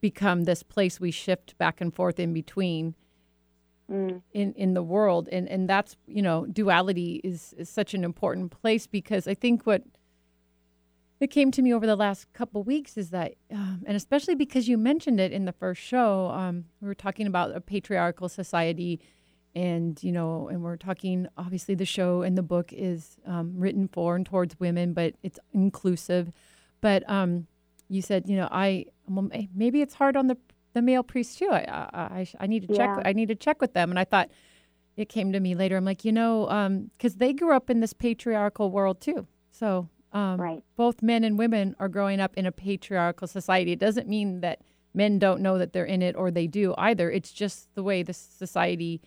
become 0.00 0.44
this 0.44 0.62
place 0.62 0.98
we 0.98 1.10
shift 1.10 1.56
back 1.58 1.80
and 1.80 1.94
forth 1.94 2.18
in 2.18 2.32
between 2.32 2.94
mm. 3.90 4.22
in, 4.32 4.52
in 4.54 4.74
the 4.74 4.82
world. 4.82 5.28
And, 5.32 5.48
and 5.48 5.68
that's, 5.68 5.96
you 6.06 6.22
know, 6.22 6.46
duality 6.46 7.20
is, 7.24 7.54
is 7.58 7.68
such 7.68 7.94
an 7.94 8.04
important 8.04 8.50
place 8.50 8.86
because 8.86 9.26
I 9.26 9.34
think 9.34 9.66
what 9.66 9.82
it 11.20 11.30
came 11.30 11.50
to 11.50 11.62
me 11.62 11.74
over 11.74 11.86
the 11.86 11.96
last 11.96 12.32
couple 12.32 12.62
weeks 12.62 12.96
is 12.96 13.10
that, 13.10 13.34
um, 13.52 13.82
and 13.86 13.96
especially 13.96 14.34
because 14.34 14.68
you 14.68 14.78
mentioned 14.78 15.20
it 15.20 15.32
in 15.32 15.44
the 15.44 15.52
first 15.52 15.82
show, 15.82 16.30
um, 16.30 16.64
we 16.80 16.88
were 16.88 16.94
talking 16.94 17.26
about 17.26 17.54
a 17.54 17.60
patriarchal 17.60 18.28
society, 18.28 19.00
and 19.54 20.02
you 20.02 20.12
know, 20.12 20.48
and 20.48 20.62
we're 20.62 20.76
talking. 20.76 21.26
Obviously, 21.36 21.74
the 21.74 21.84
show 21.84 22.22
and 22.22 22.38
the 22.38 22.42
book 22.42 22.72
is 22.72 23.18
um, 23.26 23.52
written 23.56 23.88
for 23.88 24.14
and 24.16 24.24
towards 24.24 24.58
women, 24.60 24.92
but 24.92 25.14
it's 25.22 25.40
inclusive. 25.52 26.32
But 26.80 27.08
um, 27.10 27.48
you 27.88 28.00
said, 28.00 28.28
you 28.28 28.36
know, 28.36 28.48
I 28.50 28.86
well, 29.08 29.28
maybe 29.54 29.82
it's 29.82 29.94
hard 29.94 30.16
on 30.16 30.28
the 30.28 30.38
the 30.72 30.82
male 30.82 31.02
priests 31.02 31.36
too. 31.36 31.50
I 31.50 31.88
I, 31.92 32.26
I 32.40 32.46
need 32.46 32.66
to 32.68 32.74
check. 32.74 32.90
Yeah. 32.96 33.02
I 33.04 33.12
need 33.12 33.28
to 33.28 33.34
check 33.34 33.60
with 33.60 33.74
them. 33.74 33.90
And 33.90 33.98
I 33.98 34.04
thought 34.04 34.30
it 34.96 35.08
came 35.08 35.32
to 35.32 35.40
me 35.40 35.54
later. 35.54 35.76
I'm 35.76 35.84
like, 35.84 36.04
you 36.04 36.12
know, 36.12 36.44
because 36.96 37.14
um, 37.14 37.18
they 37.18 37.32
grew 37.32 37.54
up 37.54 37.70
in 37.70 37.80
this 37.80 37.92
patriarchal 37.92 38.70
world 38.70 39.00
too. 39.00 39.26
So 39.50 39.88
um, 40.12 40.40
right. 40.40 40.62
Both 40.76 41.02
men 41.02 41.24
and 41.24 41.38
women 41.38 41.76
are 41.78 41.88
growing 41.88 42.20
up 42.20 42.34
in 42.36 42.46
a 42.46 42.52
patriarchal 42.52 43.28
society. 43.28 43.72
It 43.72 43.78
doesn't 43.78 44.08
mean 44.08 44.40
that 44.40 44.60
men 44.92 45.18
don't 45.18 45.40
know 45.40 45.58
that 45.58 45.72
they're 45.72 45.84
in 45.84 46.02
it 46.02 46.16
or 46.16 46.30
they 46.30 46.46
do 46.46 46.74
either. 46.76 47.10
It's 47.10 47.32
just 47.32 47.74
the 47.74 47.82
way 47.82 48.02
the 48.02 48.12
society 48.12 49.00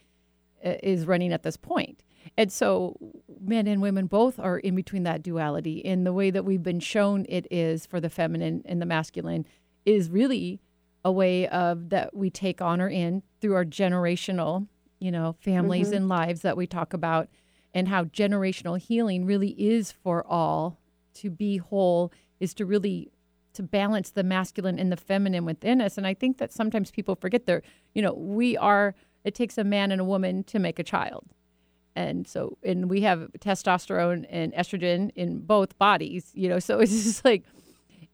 uh, 0.64 0.76
is 0.82 1.06
running 1.06 1.34
at 1.34 1.44
this 1.44 1.58
point. 1.58 2.04
And 2.38 2.52
so 2.52 2.98
men 3.42 3.68
and 3.68 3.82
women 3.82 4.08
both 4.08 4.40
are 4.40 4.58
in 4.60 4.76
between 4.76 5.04
that 5.04 5.22
duality. 5.22 5.80
In 5.80 6.06
the 6.06 6.14
way 6.14 6.32
that 6.32 6.46
we've 6.46 6.64
been 6.64 6.80
shown 6.80 7.26
it 7.28 7.48
is 7.52 7.86
for 7.86 8.00
the 8.00 8.10
feminine 8.10 8.62
and 8.64 8.82
the 8.82 8.86
masculine 8.86 9.46
is 9.86 10.10
really 10.10 10.62
a 11.06 11.12
way 11.12 11.48
of 11.48 11.90
that 11.90 12.16
we 12.16 12.30
take 12.30 12.62
honor 12.62 12.88
in 12.88 13.24
through 13.42 13.56
our 13.56 13.66
generational, 13.66 14.68
you 15.00 15.12
know, 15.12 15.36
families 15.40 15.88
mm-hmm. 15.88 15.98
and 15.98 16.10
lives 16.10 16.42
that 16.42 16.56
we 16.56 16.66
talk 16.66 16.94
about 16.94 17.28
and 17.74 17.88
how 17.88 18.06
generational 18.06 18.80
healing 18.80 19.26
really 19.26 19.50
is 19.50 19.92
for 19.92 20.26
all 20.26 20.80
to 21.16 21.30
be 21.30 21.58
whole 21.58 22.12
is 22.40 22.54
to 22.54 22.66
really 22.66 23.12
to 23.54 23.64
balance 23.64 24.12
the 24.12 24.24
masculine 24.24 24.80
and 24.80 24.92
the 24.92 24.98
feminine 24.98 25.46
within 25.46 25.80
us. 25.80 25.98
And 25.98 26.08
I 26.08 26.14
think 26.14 26.38
that 26.40 26.52
sometimes 26.52 26.90
people 26.90 27.16
forget 27.16 27.46
they're, 27.46 27.62
you 27.94 28.02
know, 28.02 28.14
we 28.14 28.58
are, 28.58 28.96
it 29.24 29.36
takes 29.36 29.58
a 29.58 29.64
man 29.64 29.92
and 29.92 30.02
a 30.02 30.04
woman 30.04 30.44
to 30.46 30.60
make 30.60 30.80
a 30.80 30.84
child. 30.84 31.26
And 31.96 32.28
so, 32.28 32.58
and 32.64 32.90
we 32.90 33.02
have 33.02 33.30
testosterone 33.40 34.26
and 34.30 34.52
estrogen 34.54 35.12
in 35.16 35.42
both 35.42 35.78
bodies, 35.78 36.32
you 36.34 36.50
know, 36.50 36.58
so 36.58 36.80
it's 36.82 37.04
just 37.04 37.24
like, 37.24 37.44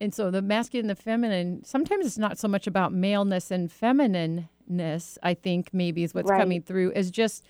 and 0.02 0.14
so 0.14 0.32
the 0.32 0.42
masculine 0.42 0.90
and 0.90 0.98
the 0.98 1.02
feminine, 1.02 1.64
sometimes 1.66 2.06
it's 2.06 2.18
not 2.18 2.38
so 2.38 2.48
much 2.48 2.68
about 2.68 2.94
maleness 2.94 3.52
and 3.52 3.72
feminineness, 3.72 5.18
I 5.24 5.34
think 5.34 5.70
maybe 5.74 6.04
is 6.04 6.14
what's 6.14 6.30
Right. 6.30 6.40
coming 6.40 6.62
through, 6.62 6.92
is 6.94 7.12
just 7.12 7.44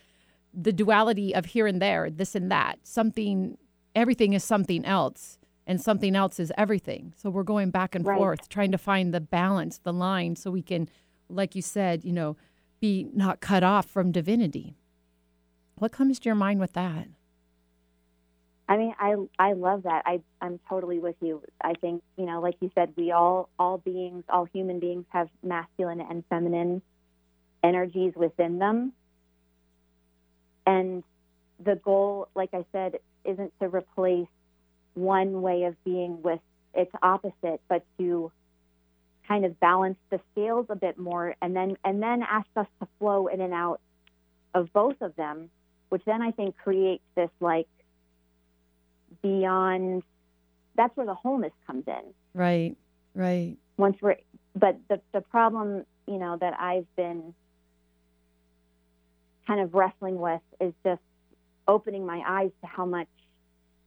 the 0.54 0.74
duality 0.74 1.34
of 1.36 1.46
here 1.46 1.68
and 1.68 1.82
there, 1.82 2.10
this 2.10 2.34
and 2.36 2.52
that. 2.52 2.80
Something, 2.84 3.58
everything 3.96 4.34
is 4.34 4.44
something 4.44 4.84
else, 4.86 5.38
and 5.68 5.80
something 5.80 6.16
else 6.16 6.40
is 6.40 6.52
everything. 6.58 7.14
So 7.16 7.30
we're 7.30 7.44
going 7.44 7.70
back 7.70 7.94
and 7.94 8.06
Right. 8.06 8.18
forth, 8.18 8.50
trying 8.50 8.72
to 8.72 8.78
find 8.80 9.14
the 9.14 9.22
balance, 9.22 9.78
the 9.78 9.94
line, 9.94 10.36
so 10.36 10.50
we 10.50 10.64
can, 10.64 10.90
like 11.30 11.54
you 11.56 11.62
said, 11.62 12.04
you 12.04 12.12
know, 12.14 12.36
be 12.80 13.08
not 13.14 13.42
cut 13.42 13.62
off 13.62 13.86
from 13.86 14.12
divinity. 14.12 14.76
What 15.78 15.92
comes 15.92 16.20
to 16.20 16.26
your 16.30 16.36
mind 16.36 16.60
with 16.60 16.74
that? 16.74 17.08
I 18.70 18.78
mean, 18.78 18.96
I 19.00 19.16
I 19.40 19.54
love 19.54 19.84
that. 19.84 20.04
I 20.06 20.22
I'm 20.42 20.60
totally 20.70 21.00
with 21.00 21.18
you. 21.22 21.44
I 21.62 21.74
think 21.82 22.04
you 22.18 22.28
know, 22.28 22.40
like 22.42 22.56
you 22.62 22.72
said, 22.76 22.94
we 22.96 23.12
all 23.12 23.50
all 23.60 23.80
beings, 23.80 24.26
all 24.30 24.46
human 24.46 24.80
beings 24.80 25.06
have 25.10 25.30
masculine 25.44 26.02
and 26.02 26.24
feminine 26.30 26.84
energies 27.64 28.14
within 28.16 28.60
them, 28.60 28.94
and 30.68 31.04
the 31.64 31.76
goal, 31.78 32.30
like 32.36 32.52
I 32.54 32.66
said, 32.72 32.98
isn't 33.26 33.54
to 33.60 33.70
replace 33.70 34.28
one 34.94 35.42
way 35.42 35.64
of 35.64 35.76
being 35.84 36.22
with 36.22 36.42
its 36.76 36.92
opposite, 37.04 37.62
but 37.70 37.84
to 38.00 38.32
kind 39.28 39.46
of 39.46 39.60
balance 39.60 39.98
the 40.12 40.20
scales 40.34 40.68
a 40.70 40.76
bit 40.76 41.00
more, 41.00 41.36
and 41.42 41.56
then 41.56 41.78
and 41.84 42.04
then 42.04 42.24
ask 42.24 42.48
us 42.56 42.68
to 42.82 42.88
flow 43.00 43.28
in 43.28 43.42
and 43.42 43.54
out 43.54 43.82
of 44.54 44.72
both 44.74 45.02
of 45.02 45.16
them, 45.16 45.50
which 45.90 46.04
then 46.06 46.22
I 46.22 46.32
think 46.32 46.56
creates 46.58 47.04
this 47.16 47.32
like 47.42 47.68
beyond 49.22 50.04
that's 50.76 50.96
where 50.96 51.06
the 51.06 51.14
wholeness 51.14 51.52
comes 51.68 51.84
in 51.88 52.14
Right, 52.34 52.76
right. 53.16 53.58
once 53.78 53.98
we're 54.02 54.18
but 54.56 54.78
the 54.90 55.02
the 55.14 55.22
problem 55.22 55.86
you 56.08 56.18
know 56.18 56.38
that 56.38 56.54
i've 56.60 56.88
been 56.96 57.34
kind 59.48 59.60
of 59.60 59.74
wrestling 59.74 60.20
with 60.20 60.42
is 60.62 60.74
just 60.86 61.02
opening 61.68 62.06
my 62.06 62.22
eyes 62.26 62.52
to 62.62 62.68
how 62.68 62.86
much 62.86 63.08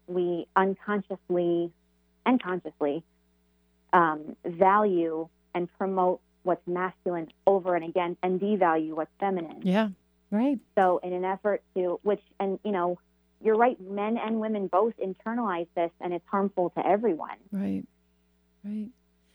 we 0.07 0.47
unconsciously 0.57 1.71
and 2.27 2.43
consciously 2.43 3.03
um, 3.93 4.37
value 4.45 5.29
and 5.55 5.69
promote 5.79 6.21
what's 6.45 6.67
masculine 6.67 7.29
over 7.47 7.77
and 7.77 7.85
again 7.85 8.17
and 8.23 8.41
devalue 8.41 8.93
what's 8.95 9.11
feminine 9.21 9.61
Yeah, 9.63 9.89
right. 10.31 10.59
so 10.77 10.99
in 11.03 11.13
an 11.13 11.25
effort 11.25 11.63
to 11.77 12.01
which 12.03 12.23
and 12.41 12.59
you 12.65 12.73
know 12.73 12.99
you're 13.43 13.57
right 13.57 13.79
men 13.81 14.17
and 14.19 14.41
women 14.41 14.67
both 14.69 14.95
internalize 14.99 15.67
this 15.75 15.91
and 16.01 16.13
it's 16.13 16.27
harmful 16.31 16.71
to 16.71 16.87
everyone 16.87 17.37
Right, 17.51 17.85
right. 18.65 18.89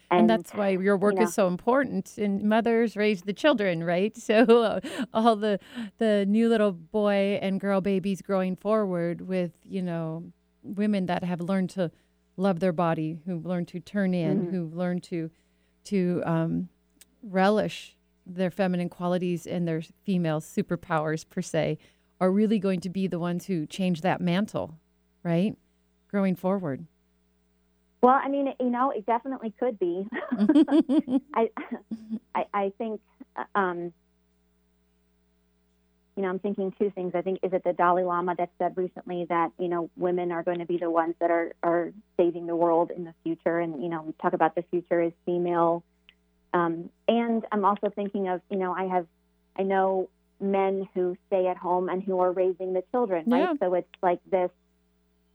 and, 0.09 0.21
And, 0.21 0.29
that's 0.29 0.53
why 0.53 0.69
your 0.69 0.97
work 0.97 1.15
know. 1.15 1.23
is 1.23 1.33
so 1.33 1.47
important. 1.47 2.17
And 2.17 2.43
mothers 2.43 2.95
raise 2.95 3.21
the 3.23 3.33
children, 3.33 3.83
right? 3.83 4.15
So 4.29 4.35
uh, 4.63 4.79
all 5.13 5.35
the 5.35 5.59
the 5.97 6.25
new 6.25 6.47
little 6.47 6.71
boy 6.71 7.39
and 7.41 7.59
girl 7.59 7.81
babies 7.81 8.21
growing 8.21 8.55
forward 8.55 9.21
with 9.21 9.51
you 9.63 9.81
know 9.81 10.31
women 10.63 11.05
that 11.07 11.23
have 11.25 11.41
learned 11.41 11.69
to 11.71 11.91
love 12.37 12.59
their 12.61 12.71
body, 12.73 13.19
who've 13.25 13.45
learned 13.45 13.67
to 13.69 13.79
turn 13.81 14.13
in, 14.13 14.35
Mhm. 14.45 14.51
who've 14.51 14.73
learned 14.73 15.03
to 15.03 15.29
to 15.85 16.21
um, 16.25 16.69
relish 17.23 17.95
their 18.25 18.51
feminine 18.51 18.89
qualities 18.89 19.45
and 19.47 19.67
their 19.67 19.81
female 20.03 20.39
superpowers 20.41 21.27
per 21.27 21.41
se, 21.41 21.77
are 22.19 22.31
really 22.31 22.59
going 22.59 22.79
to 22.81 22.89
be 22.89 23.07
the 23.07 23.19
ones 23.19 23.45
who 23.45 23.65
change 23.65 24.01
that 24.01 24.19
mantle, 24.21 24.79
right? 25.23 25.55
Growing 26.09 26.35
forward. 26.35 26.85
well 28.01 28.19
i 28.23 28.29
mean 28.29 28.53
you 28.59 28.69
know 28.69 28.91
it 28.91 29.05
definitely 29.05 29.53
could 29.59 29.77
be 29.79 30.05
I, 31.33 31.49
I 32.35 32.45
i 32.53 32.71
think 32.77 33.01
um 33.55 33.91
you 36.15 36.23
know 36.23 36.29
i'm 36.29 36.39
thinking 36.39 36.73
two 36.79 36.89
things 36.91 37.11
i 37.15 37.21
think 37.21 37.39
is 37.43 37.53
it 37.53 37.63
the 37.63 37.73
dalai 37.73 38.03
lama 38.03 38.35
that 38.37 38.49
said 38.57 38.75
recently 38.77 39.25
that 39.29 39.51
you 39.59 39.67
know 39.67 39.89
women 39.97 40.31
are 40.31 40.43
going 40.43 40.59
to 40.59 40.65
be 40.65 40.77
the 40.77 40.89
ones 40.89 41.15
that 41.19 41.31
are 41.31 41.51
are 41.63 41.91
saving 42.17 42.47
the 42.47 42.55
world 42.55 42.91
in 42.95 43.03
the 43.03 43.13
future 43.23 43.59
and 43.59 43.81
you 43.83 43.89
know 43.89 44.01
we 44.03 44.13
talk 44.21 44.33
about 44.33 44.55
the 44.55 44.63
future 44.71 45.01
as 45.01 45.11
female 45.25 45.83
um 46.53 46.89
and 47.07 47.45
i'm 47.51 47.65
also 47.65 47.89
thinking 47.93 48.27
of 48.29 48.41
you 48.49 48.57
know 48.57 48.73
i 48.73 48.85
have 48.85 49.05
i 49.57 49.63
know 49.63 50.09
men 50.39 50.87
who 50.93 51.17
stay 51.27 51.47
at 51.47 51.57
home 51.57 51.89
and 51.89 52.03
who 52.03 52.19
are 52.19 52.31
raising 52.31 52.73
the 52.73 52.83
children 52.91 53.23
right 53.27 53.57
so 53.59 53.73
it's 53.73 53.87
like 54.01 54.19
this 54.29 54.51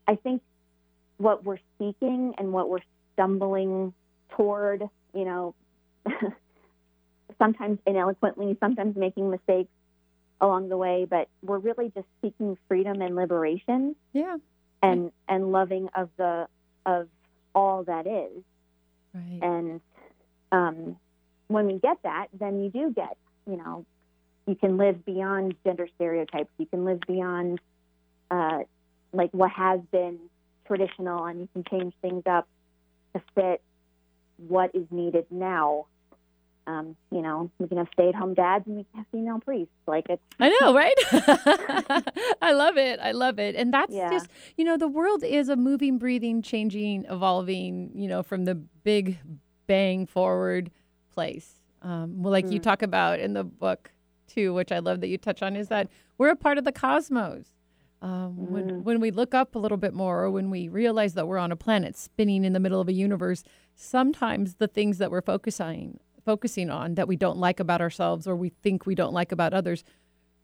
i 0.06 0.14
think 0.14 0.42
what 1.18 1.44
we're 1.44 1.58
seeking 1.78 2.34
and 2.38 2.52
what 2.52 2.68
we're 2.68 2.80
stumbling 3.14 3.92
toward, 4.36 4.82
you 5.14 5.24
know, 5.24 5.54
sometimes 7.38 7.78
ineloquently, 7.86 8.56
sometimes 8.60 8.96
making 8.96 9.30
mistakes 9.30 9.70
along 10.40 10.68
the 10.68 10.76
way, 10.76 11.06
but 11.08 11.28
we're 11.42 11.58
really 11.58 11.90
just 11.94 12.06
seeking 12.20 12.56
freedom 12.68 13.00
and 13.00 13.14
liberation 13.14 13.94
Yeah. 14.12 14.36
and 14.82 15.12
and 15.28 15.52
loving 15.52 15.88
of 15.94 16.08
the 16.16 16.48
of 16.84 17.08
all 17.54 17.84
that 17.84 18.06
is. 18.06 18.42
Right. 19.14 19.38
And 19.42 19.80
um, 20.50 20.96
when 21.48 21.66
we 21.66 21.78
get 21.78 21.98
that, 22.02 22.28
then 22.32 22.62
you 22.64 22.70
do 22.70 22.90
get, 22.92 23.16
you 23.46 23.56
know, 23.56 23.84
you 24.46 24.54
can 24.54 24.76
live 24.76 25.04
beyond 25.04 25.54
gender 25.64 25.86
stereotypes. 25.94 26.50
You 26.58 26.66
can 26.66 26.84
live 26.84 27.00
beyond 27.06 27.60
uh, 28.30 28.60
like 29.12 29.30
what 29.32 29.50
has 29.52 29.80
been 29.90 30.18
traditional, 30.66 31.24
and 31.26 31.40
you 31.40 31.48
can 31.52 31.64
change 31.70 31.94
things 32.02 32.22
up 32.26 32.46
to 33.14 33.22
fit 33.34 33.62
what 34.48 34.70
is 34.74 34.86
needed 34.90 35.26
now. 35.30 35.86
Um, 36.66 36.96
you 37.10 37.22
know, 37.22 37.50
we 37.58 37.66
can 37.66 37.78
have 37.78 37.88
stay-at-home 37.92 38.34
dads 38.34 38.66
and 38.68 38.76
we 38.76 38.84
can 38.84 38.98
have 38.98 39.06
female 39.10 39.40
priests. 39.40 39.72
Like 39.86 40.06
it's 40.08 40.22
I 40.38 40.56
know, 40.60 40.72
right? 40.82 40.94
I 42.40 42.52
love 42.52 42.76
it. 42.76 43.00
I 43.00 43.10
love 43.12 43.38
it. 43.40 43.56
And 43.56 43.74
that's 43.74 43.92
Yeah. 43.92 44.10
just, 44.10 44.28
you 44.56 44.64
know, 44.64 44.76
the 44.76 44.86
world 44.88 45.24
is 45.24 45.48
a 45.48 45.56
moving, 45.56 45.98
breathing, 45.98 46.40
changing, 46.40 47.04
evolving, 47.10 47.90
you 47.94 48.06
know, 48.08 48.22
from 48.22 48.44
the 48.44 48.54
big 48.54 49.18
bang 49.66 50.06
forward 50.06 50.70
place. 51.12 51.60
Um, 51.82 52.22
well, 52.22 52.30
like 52.32 52.48
you 52.50 52.60
Mm. 52.60 52.62
talk 52.62 52.82
about 52.82 53.18
in 53.18 53.32
the 53.32 53.42
book, 53.44 53.90
too, 54.26 54.54
which 54.54 54.72
I 54.72 54.78
love 54.78 55.00
that 55.00 55.08
you 55.08 55.18
touch 55.18 55.42
on, 55.42 55.56
is 55.56 55.68
that 55.68 55.88
we're 56.18 56.30
a 56.30 56.36
part 56.36 56.58
of 56.58 56.64
the 56.64 56.72
cosmos. 56.72 57.46
Um, 58.00 58.50
when, 58.50 58.68
Mm. 58.70 58.82
when 58.82 59.00
we 59.00 59.12
look 59.12 59.32
up 59.32 59.54
a 59.54 59.58
little 59.60 59.76
bit 59.78 59.94
more, 59.94 60.24
or 60.24 60.30
when 60.30 60.50
we 60.50 60.66
realize 60.68 61.14
that 61.14 61.28
we're 61.28 61.38
on 61.38 61.52
a 61.52 61.56
planet 61.56 61.96
spinning 61.96 62.44
in 62.44 62.52
the 62.52 62.58
middle 62.58 62.80
of 62.80 62.88
a 62.88 62.92
universe, 62.92 63.44
sometimes 63.76 64.54
the 64.56 64.66
things 64.68 64.98
that 64.98 65.10
we're 65.10 65.22
focusing 65.22 65.98
focusing 66.24 66.70
on 66.70 66.94
that 66.94 67.08
we 67.08 67.16
don't 67.16 67.36
like 67.38 67.58
about 67.58 67.80
ourselves 67.80 68.28
or 68.28 68.36
we 68.36 68.48
think 68.62 68.86
we 68.86 68.94
don't 68.94 69.12
like 69.12 69.32
about 69.32 69.52
others 69.52 69.82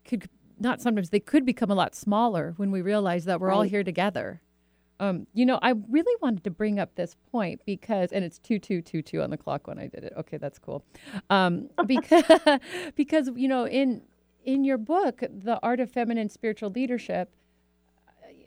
could 0.04 0.28
not 0.58 0.80
sometimes 0.80 1.10
they 1.10 1.20
could 1.20 1.46
become 1.46 1.70
a 1.70 1.74
lot 1.74 1.94
smaller 1.94 2.52
when 2.56 2.72
we 2.72 2.82
realize 2.82 3.26
that 3.26 3.40
we're 3.40 3.52
all 3.52 3.62
here 3.62 3.84
together. 3.84 4.40
Um, 5.00 5.26
you 5.32 5.46
know, 5.46 5.58
I 5.62 5.74
really 5.88 6.16
wanted 6.20 6.44
to 6.44 6.50
bring 6.50 6.78
up 6.78 6.94
this 6.94 7.16
point 7.30 7.60
because, 7.64 8.12
and 8.12 8.24
it's 8.24 8.38
two 8.38 8.58
two 8.58 8.82
two 8.82 9.02
two 9.02 9.22
on 9.22 9.30
the 9.30 9.36
clock 9.36 9.66
when 9.66 9.78
I 9.78 9.86
did 9.86 10.04
it. 10.04 10.12
Okay, 10.18 10.38
that's 10.38 10.58
cool. 10.58 10.84
Um, 11.30 11.68
because 11.86 12.24
because 12.96 13.30
you 13.34 13.48
know, 13.48 13.66
in 13.66 14.02
in 14.44 14.64
your 14.64 14.78
book, 14.78 15.20
The 15.20 15.58
Art 15.62 15.80
of 15.80 15.90
Feminine 15.90 16.30
Spiritual 16.30 16.70
Leadership, 16.70 17.30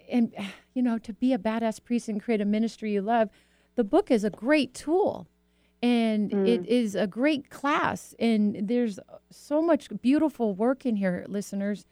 and 0.10 0.34
you 0.74 0.82
know, 0.82 0.98
to 1.00 1.14
be 1.14 1.34
a 1.34 1.38
badass 1.38 1.84
priest 1.84 2.10
and 2.10 2.22
create 2.22 2.42
a 2.42 2.46
ministry 2.46 2.94
you 2.94 3.02
love, 3.02 3.30
the 3.76 3.84
book 3.84 4.12
is 4.12 4.24
a 4.24 4.30
great 4.30 4.74
tool 4.74 5.28
and 5.84 6.32
it 6.48 6.64
is 6.68 6.94
a 6.94 7.08
great 7.08 7.50
class 7.50 8.14
and 8.20 8.68
there's 8.68 9.00
so 9.32 9.62
much 9.62 9.90
beautiful 10.02 10.54
work 10.54 10.86
in 10.86 10.96
here 10.96 11.26
listeners 11.28 11.86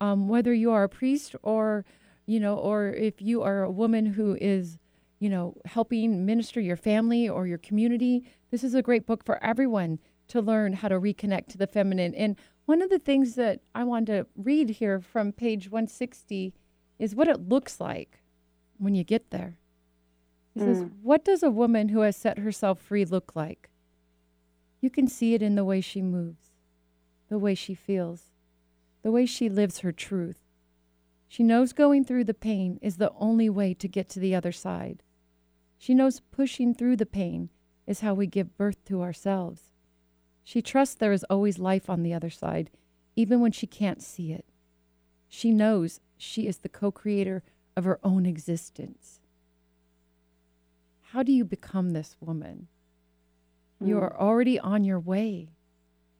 um, 0.00 0.28
whether 0.28 0.52
you 0.52 0.70
are 0.70 0.84
a 0.84 0.88
priest 0.88 1.34
or 1.42 1.84
you 2.26 2.40
know 2.40 2.56
or 2.56 2.88
if 2.88 3.20
you 3.20 3.42
are 3.42 3.62
a 3.62 3.70
woman 3.70 4.06
who 4.06 4.36
is 4.40 4.78
you 5.18 5.28
know 5.28 5.54
helping 5.64 6.24
minister 6.26 6.60
your 6.60 6.76
family 6.76 7.28
or 7.28 7.46
your 7.46 7.58
community 7.58 8.24
this 8.50 8.64
is 8.64 8.74
a 8.74 8.82
great 8.82 9.06
book 9.06 9.24
for 9.24 9.42
everyone 9.42 9.98
to 10.28 10.40
learn 10.40 10.72
how 10.72 10.88
to 10.88 11.00
reconnect 11.00 11.48
to 11.48 11.58
the 11.58 11.66
feminine 11.66 12.14
and 12.14 12.36
one 12.66 12.80
of 12.80 12.90
the 12.90 12.98
things 12.98 13.34
that 13.34 13.60
i 13.74 13.84
wanted 13.84 14.06
to 14.06 14.26
read 14.36 14.70
here 14.70 15.00
from 15.00 15.32
page 15.32 15.70
160 15.70 16.54
is 16.98 17.14
what 17.14 17.28
it 17.28 17.48
looks 17.48 17.80
like 17.80 18.20
when 18.78 18.94
you 18.94 19.04
get 19.04 19.30
there 19.30 19.58
he 20.54 20.60
says, 20.60 20.78
hmm. 20.78 20.88
What 21.02 21.24
does 21.24 21.42
a 21.42 21.50
woman 21.50 21.88
who 21.88 22.00
has 22.00 22.16
set 22.16 22.38
herself 22.38 22.80
free 22.80 23.04
look 23.04 23.34
like? 23.34 23.70
You 24.80 24.90
can 24.90 25.06
see 25.06 25.34
it 25.34 25.42
in 25.42 25.54
the 25.54 25.64
way 25.64 25.80
she 25.80 26.02
moves, 26.02 26.50
the 27.28 27.38
way 27.38 27.54
she 27.54 27.74
feels, 27.74 28.32
the 29.02 29.12
way 29.12 29.24
she 29.24 29.48
lives 29.48 29.78
her 29.78 29.92
truth. 29.92 30.41
She 31.32 31.42
knows 31.42 31.72
going 31.72 32.04
through 32.04 32.24
the 32.24 32.34
pain 32.34 32.78
is 32.82 32.98
the 32.98 33.10
only 33.12 33.48
way 33.48 33.72
to 33.72 33.88
get 33.88 34.10
to 34.10 34.20
the 34.20 34.34
other 34.34 34.52
side. 34.52 35.02
She 35.78 35.94
knows 35.94 36.20
pushing 36.20 36.74
through 36.74 36.96
the 36.96 37.06
pain 37.06 37.48
is 37.86 38.00
how 38.00 38.12
we 38.12 38.26
give 38.26 38.58
birth 38.58 38.84
to 38.84 39.00
ourselves. 39.00 39.72
She 40.44 40.60
trusts 40.60 40.94
there 40.94 41.10
is 41.10 41.24
always 41.30 41.58
life 41.58 41.88
on 41.88 42.02
the 42.02 42.12
other 42.12 42.28
side, 42.28 42.68
even 43.16 43.40
when 43.40 43.50
she 43.50 43.66
can't 43.66 44.02
see 44.02 44.30
it. 44.30 44.44
She 45.26 45.52
knows 45.52 46.00
she 46.18 46.46
is 46.46 46.58
the 46.58 46.68
co 46.68 46.92
creator 46.92 47.42
of 47.78 47.84
her 47.84 47.98
own 48.04 48.26
existence. 48.26 49.22
How 51.12 51.22
do 51.22 51.32
you 51.32 51.46
become 51.46 51.92
this 51.92 52.14
woman? 52.20 52.68
You 53.80 53.94
Mm. 53.96 54.02
are 54.02 54.20
already 54.20 54.58
on 54.58 54.84
your 54.84 55.00
way. 55.00 55.48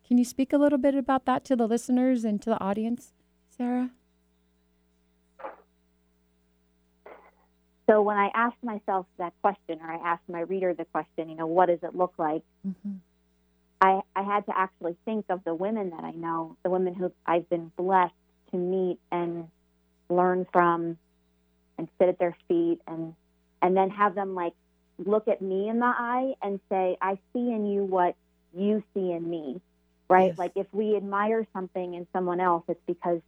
Can 0.05 0.17
you 0.17 0.25
speak 0.25 0.55
a 0.55 0.59
little 0.59 0.79
bit 0.79 0.95
about 0.95 1.27
that 1.27 1.45
to 1.45 1.55
the 1.55 1.69
listeners 1.69 2.25
and 2.25 2.41
to 2.41 2.49
the 2.49 2.61
audience, 2.63 3.13
Sara? 3.51 3.91
So 7.93 8.01
when 8.01 8.17
I 8.17 8.31
asked 8.33 8.63
myself 8.63 9.05
that 9.19 9.35
question, 9.43 9.79
or 9.83 9.93
I 9.93 9.97
asked 9.97 10.27
my 10.27 10.41
reader 10.41 10.73
the 10.73 10.87
question, 10.87 11.29
you 11.29 11.37
know, 11.37 11.47
what 11.47 11.67
does 11.67 11.81
it 11.83 11.95
look 11.95 12.15
like? 12.17 12.43
Mm-hmm. 12.67 12.93
I, 13.83 14.01
I 14.17 14.23
had 14.23 14.47
to 14.47 14.57
actually 14.57 14.97
think 15.05 15.27
of 15.29 15.45
the 15.45 15.55
women 15.55 15.91
that 15.91 16.03
I 16.03 16.13
know, 16.13 16.57
the 16.63 16.71
women 16.71 16.95
who 16.95 17.13
I've 17.27 17.51
been 17.51 17.71
blessed 17.77 18.15
to 18.51 18.57
meet 18.57 18.99
and 19.11 19.49
learn 20.09 20.47
from 20.51 20.97
and 21.77 21.87
sit 21.99 22.09
at 22.09 22.19
their 22.19 22.35
feet 22.49 22.81
and 22.87 23.15
and 23.61 23.77
then 23.77 23.91
have 23.91 24.15
them 24.15 24.35
like 24.35 24.55
look 24.99 25.29
at 25.29 25.43
me 25.43 25.69
in 25.69 25.79
the 25.79 25.85
eye 25.85 26.33
and 26.43 26.61
say, 26.71 26.97
I 27.03 27.19
see 27.35 27.51
in 27.51 27.67
you 27.67 27.85
what 27.85 28.17
you 28.57 28.83
see 28.95 29.13
in 29.13 29.29
me. 29.29 29.61
Right? 30.09 30.29
Yes. 30.29 30.39
Like 30.39 30.53
if 30.57 30.67
we 30.73 30.97
admire 30.97 31.47
something 31.53 31.93
in 31.93 32.07
someone 32.15 32.41
else, 32.41 32.65
it's 32.69 32.81
because 32.87 33.21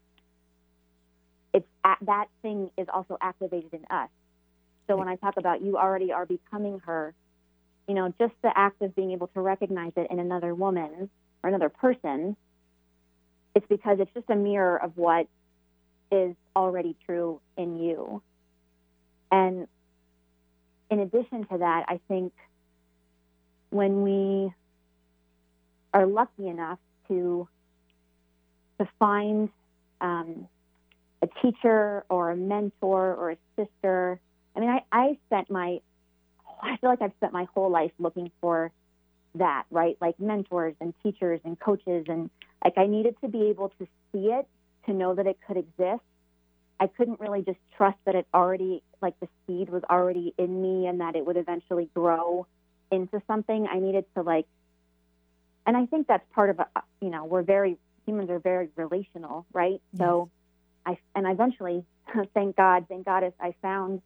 it's 1.53 1.69
that 2.01 2.29
thing 2.41 2.71
is 2.79 2.87
also 2.91 3.19
activated 3.21 3.75
in 3.75 3.85
us. 3.91 4.09
So 4.87 4.97
when 4.97 5.09
I 5.09 5.17
talk 5.17 5.37
about 5.37 5.63
you 5.63 5.77
already 5.77 6.13
are 6.13 6.27
becoming 6.27 6.81
her, 6.81 7.15
you 7.89 7.95
know, 7.95 8.13
just 8.19 8.35
the 8.43 8.53
act 8.57 8.83
of 8.83 8.95
being 8.95 9.13
able 9.13 9.29
to 9.29 9.41
recognize 9.41 9.93
it 9.97 10.09
in 10.11 10.19
another 10.19 10.55
woman 10.55 11.11
or 11.43 11.49
another 11.49 11.69
person, 11.69 12.37
it's 13.55 13.67
because 13.69 13.99
it's 14.01 14.13
just 14.15 14.29
a 14.31 14.37
mirror 14.37 14.77
of 14.77 14.97
what 14.97 15.27
is 16.11 16.35
already 16.57 16.97
true 17.07 17.41
in 17.57 17.83
you. 17.83 18.23
And 19.31 19.67
in 20.91 21.01
addition 21.01 21.47
to 21.47 21.59
that, 21.59 21.85
I 21.89 22.01
think 22.09 22.33
when 23.71 24.03
we 24.03 24.53
are 25.93 26.07
lucky 26.07 26.49
enough 26.49 26.79
to 27.09 27.49
to 28.79 28.89
find 28.99 29.49
um, 30.01 30.49
a 31.23 31.29
teacher 31.41 32.05
or 32.09 32.31
a 32.31 32.37
mentor 32.37 33.15
or 33.15 33.31
a 33.33 33.37
sister. 33.57 34.21
I 34.57 34.61
mean, 34.61 34.71
I, 34.71 34.83
I 34.93 35.19
spent 35.27 35.51
my 35.51 35.81
I 36.63 36.77
feel 36.79 36.91
like 36.91 37.03
I've 37.03 37.13
spent 37.17 37.33
my 37.33 37.47
whole 37.55 37.71
life 37.71 37.93
looking 37.99 38.31
for 38.41 38.73
that, 39.35 39.65
right? 39.71 39.97
Like 40.01 40.19
mentors 40.19 40.75
and 40.81 40.95
teachers 41.03 41.41
and 41.45 41.59
coaches. 41.59 42.07
And 42.09 42.31
like 42.65 42.75
I 42.77 42.87
needed 42.87 43.17
to 43.23 43.29
be 43.29 43.49
able 43.49 43.71
to 43.81 43.87
see 44.13 44.27
it 44.29 44.47
to 44.87 44.93
know 44.93 45.15
that 45.15 45.27
it 45.27 45.39
could 45.47 45.57
exist. 45.57 46.03
I 46.81 46.87
couldn't 46.89 47.21
really 47.21 47.43
just 47.43 47.59
trust 47.77 47.99
that 48.05 48.15
it 48.15 48.27
already, 48.35 48.83
like 49.01 49.19
the 49.21 49.29
seed 49.47 49.71
was 49.71 49.83
already 49.89 50.35
in 50.39 50.61
me 50.61 50.87
and 50.87 51.01
that 51.01 51.17
it 51.17 51.25
would 51.25 51.37
eventually 51.37 51.89
grow 51.95 52.47
into 52.91 53.23
something. 53.27 53.67
I 53.71 53.79
needed 53.79 54.05
to 54.15 54.23
like, 54.23 54.47
and 55.67 55.77
I 55.77 55.87
think 55.87 56.07
that's 56.07 56.25
part 56.35 56.51
of, 56.51 56.61
a, 56.61 56.67
you 57.01 57.11
know, 57.11 57.25
we're 57.25 57.43
very, 57.43 57.77
humans 58.07 58.29
are 58.31 58.39
very 58.39 58.69
relational, 58.77 59.47
right? 59.53 59.81
So 59.97 60.31
I, 60.85 60.99
and 61.15 61.27
eventually, 61.27 61.85
thank 62.35 62.57
God, 62.57 62.87
thank 62.89 63.07
Goddess, 63.07 63.33
I 63.41 63.55
found 63.63 64.03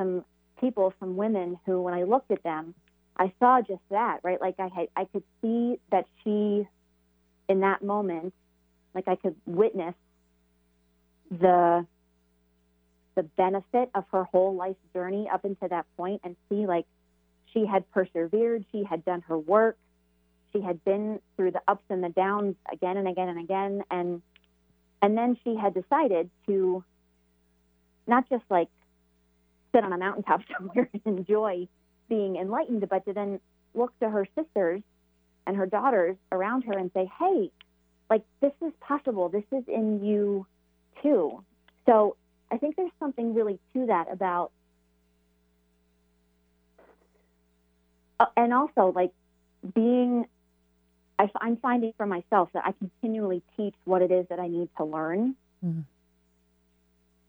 some 0.00 0.24
people, 0.60 0.94
some 0.98 1.16
women 1.16 1.58
who, 1.66 1.82
when 1.82 1.92
I 1.92 2.04
looked 2.04 2.30
at 2.30 2.42
them, 2.42 2.74
I 3.18 3.32
saw 3.38 3.60
just 3.60 3.82
that, 3.90 4.20
right? 4.22 4.40
Like 4.40 4.54
I 4.58 4.68
had, 4.74 4.88
I 4.96 5.04
could 5.04 5.22
see 5.42 5.78
that 5.90 6.06
she, 6.24 6.66
in 7.48 7.60
that 7.60 7.82
moment, 7.82 8.32
like 8.94 9.08
I 9.08 9.16
could 9.16 9.36
witness 9.46 9.94
the 11.30 11.86
the 13.16 13.22
benefit 13.24 13.90
of 13.94 14.04
her 14.12 14.24
whole 14.24 14.54
life 14.54 14.76
journey 14.94 15.28
up 15.30 15.44
into 15.44 15.66
that 15.68 15.84
point, 15.96 16.22
and 16.24 16.36
see 16.48 16.66
like 16.66 16.86
she 17.52 17.66
had 17.66 17.88
persevered, 17.90 18.64
she 18.72 18.84
had 18.84 19.04
done 19.04 19.20
her 19.22 19.36
work, 19.36 19.76
she 20.52 20.60
had 20.60 20.82
been 20.84 21.20
through 21.36 21.50
the 21.50 21.60
ups 21.68 21.84
and 21.90 22.02
the 22.02 22.08
downs 22.08 22.54
again 22.72 22.96
and 22.96 23.06
again 23.06 23.28
and 23.28 23.40
again, 23.40 23.82
and 23.90 24.22
and 25.02 25.18
then 25.18 25.36
she 25.44 25.56
had 25.56 25.74
decided 25.74 26.30
to 26.46 26.84
not 28.06 28.28
just 28.30 28.44
like 28.48 28.68
sit 29.72 29.84
on 29.84 29.92
a 29.92 29.98
mountaintop 29.98 30.42
somewhere 30.58 30.88
and 30.92 31.18
enjoy 31.18 31.66
being 32.08 32.36
enlightened, 32.36 32.86
but 32.88 33.04
to 33.06 33.12
then 33.12 33.40
look 33.74 33.96
to 34.00 34.08
her 34.10 34.26
sisters 34.36 34.82
and 35.46 35.56
her 35.56 35.66
daughters 35.66 36.16
around 36.32 36.62
her 36.62 36.76
and 36.76 36.90
say, 36.92 37.10
hey, 37.18 37.50
like 38.08 38.24
this 38.40 38.52
is 38.60 38.72
possible. 38.80 39.28
This 39.28 39.44
is 39.52 39.64
in 39.68 40.04
you 40.04 40.46
too. 41.02 41.42
So 41.86 42.16
I 42.50 42.58
think 42.58 42.76
there's 42.76 42.90
something 42.98 43.34
really 43.34 43.58
to 43.72 43.86
that 43.86 44.12
about, 44.12 44.50
uh, 48.18 48.26
and 48.36 48.52
also 48.52 48.92
like 48.94 49.12
being, 49.74 50.26
I, 51.18 51.30
I'm 51.40 51.56
finding 51.56 51.92
for 51.96 52.06
myself 52.06 52.50
that 52.54 52.64
I 52.66 52.72
continually 52.72 53.42
teach 53.56 53.74
what 53.84 54.02
it 54.02 54.10
is 54.10 54.26
that 54.28 54.40
I 54.40 54.48
need 54.48 54.68
to 54.78 54.84
learn. 54.84 55.36
Mhm. 55.64 55.84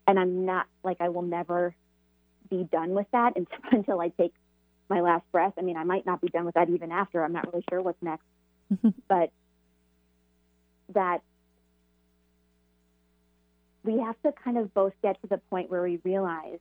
And 0.07 0.19
I'm 0.19 0.45
not 0.45 0.65
like, 0.83 0.97
I 0.99 1.09
will 1.09 1.21
never 1.21 1.75
be 2.51 2.67
done 2.71 2.91
with 2.91 3.07
that 3.11 3.35
until, 3.35 3.57
until 3.71 3.99
I 3.99 4.09
take 4.09 4.33
my 4.89 5.01
last 5.01 5.23
breath. 5.31 5.53
I 5.57 5.61
mean, 5.61 5.77
I 5.77 5.83
might 5.83 6.05
not 6.05 6.21
be 6.21 6.27
done 6.27 6.45
with 6.45 6.53
that 6.53 6.69
even 6.69 6.91
after. 6.91 7.23
I'm 7.23 7.33
not 7.33 7.51
really 7.51 7.65
sure 7.69 7.81
what's 7.81 8.01
next. 8.03 8.25
Mm-hmm. 8.71 8.89
but 9.09 9.31
that 10.93 11.21
we 13.83 13.99
have 13.99 14.15
to 14.23 14.31
kind 14.43 14.57
of 14.57 14.73
both 14.73 14.93
get 15.01 15.21
to 15.21 15.27
the 15.27 15.39
point 15.49 15.69
where 15.69 15.81
we 15.81 15.99
realize 16.05 16.59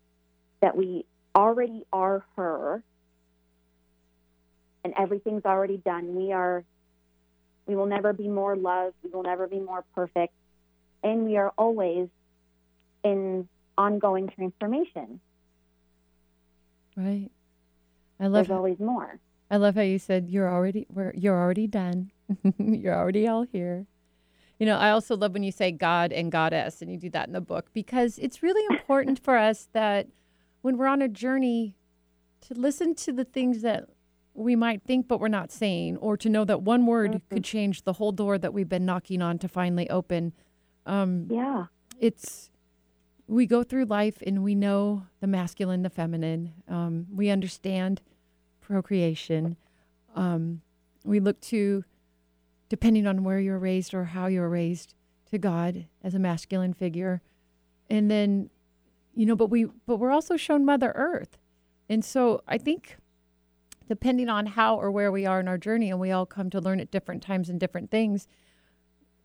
that 0.60 0.76
we 0.76 1.04
already 1.36 1.84
are 1.92 2.24
her 2.36 2.82
and 4.82 4.94
everything's 4.98 5.44
already 5.44 5.76
done. 5.76 6.16
We 6.16 6.32
are, 6.32 6.64
we 7.66 7.76
will 7.76 7.86
never 7.86 8.12
be 8.12 8.26
more 8.26 8.56
loved. 8.56 8.96
We 9.04 9.10
will 9.10 9.22
never 9.22 9.46
be 9.46 9.60
more 9.60 9.84
perfect. 9.94 10.32
And 11.04 11.26
we 11.26 11.36
are 11.36 11.52
always 11.56 12.08
in 13.04 13.48
ongoing 13.78 14.28
transformation. 14.28 15.20
Right. 16.96 17.30
I 18.18 18.26
love 18.26 18.46
There's 18.46 18.56
always 18.56 18.78
more. 18.78 19.18
I 19.50 19.56
love 19.56 19.74
how 19.74 19.80
you 19.82 19.98
said 19.98 20.28
you're 20.28 20.48
already 20.52 20.86
we're, 20.92 21.12
you're 21.14 21.38
already 21.38 21.66
done. 21.66 22.10
you're 22.58 22.94
already 22.94 23.26
all 23.26 23.42
here. 23.42 23.86
You 24.58 24.66
know, 24.66 24.76
I 24.76 24.90
also 24.90 25.16
love 25.16 25.32
when 25.32 25.42
you 25.42 25.52
say 25.52 25.72
God 25.72 26.12
and 26.12 26.30
Goddess, 26.30 26.82
and 26.82 26.90
you 26.92 26.98
do 26.98 27.08
that 27.10 27.26
in 27.26 27.32
the 27.32 27.40
book 27.40 27.70
because 27.72 28.18
it's 28.18 28.42
really 28.42 28.64
important 28.66 29.18
for 29.18 29.36
us 29.36 29.68
that 29.72 30.08
when 30.60 30.76
we're 30.76 30.86
on 30.86 31.00
a 31.00 31.08
journey 31.08 31.74
to 32.42 32.54
listen 32.54 32.94
to 32.96 33.12
the 33.12 33.24
things 33.24 33.62
that 33.62 33.88
we 34.34 34.54
might 34.54 34.82
think 34.82 35.08
but 35.08 35.18
we're 35.18 35.28
not 35.28 35.50
saying, 35.50 35.96
or 35.96 36.16
to 36.18 36.28
know 36.28 36.44
that 36.44 36.62
one 36.62 36.86
word 36.86 37.22
could 37.30 37.42
change 37.44 37.82
the 37.82 37.94
whole 37.94 38.12
door 38.12 38.38
that 38.38 38.52
we've 38.52 38.68
been 38.68 38.84
knocking 38.84 39.22
on 39.22 39.38
to 39.38 39.48
finally 39.48 39.88
open. 39.88 40.32
Um, 40.86 41.26
Yeah. 41.30 41.66
it's 41.98 42.49
we 43.30 43.46
go 43.46 43.62
through 43.62 43.84
life 43.84 44.22
and 44.26 44.42
we 44.42 44.54
know 44.54 45.06
the 45.20 45.26
masculine, 45.26 45.82
the 45.82 45.90
feminine. 45.90 46.52
Um, 46.68 47.06
we 47.14 47.30
understand 47.30 48.02
procreation. 48.60 49.56
Um, 50.16 50.62
we 51.04 51.20
look 51.20 51.40
to, 51.42 51.84
depending 52.68 53.06
on 53.06 53.22
where 53.22 53.38
you're 53.38 53.58
raised 53.58 53.94
or 53.94 54.04
how 54.04 54.26
you're 54.26 54.48
raised, 54.48 54.94
to 55.30 55.38
God 55.38 55.86
as 56.02 56.14
a 56.14 56.18
masculine 56.18 56.74
figure, 56.74 57.22
and 57.88 58.10
then, 58.10 58.50
you 59.14 59.26
know, 59.26 59.36
but 59.36 59.46
we 59.46 59.66
but 59.86 59.96
we're 59.96 60.10
also 60.10 60.36
shown 60.36 60.64
Mother 60.64 60.92
Earth, 60.94 61.38
and 61.88 62.04
so 62.04 62.42
I 62.48 62.58
think, 62.58 62.96
depending 63.88 64.28
on 64.28 64.46
how 64.46 64.76
or 64.76 64.90
where 64.90 65.12
we 65.12 65.26
are 65.26 65.40
in 65.40 65.48
our 65.48 65.58
journey, 65.58 65.90
and 65.90 66.00
we 66.00 66.10
all 66.10 66.26
come 66.26 66.50
to 66.50 66.60
learn 66.60 66.80
at 66.80 66.90
different 66.90 67.22
times 67.22 67.48
and 67.48 67.60
different 67.60 67.90
things. 67.90 68.26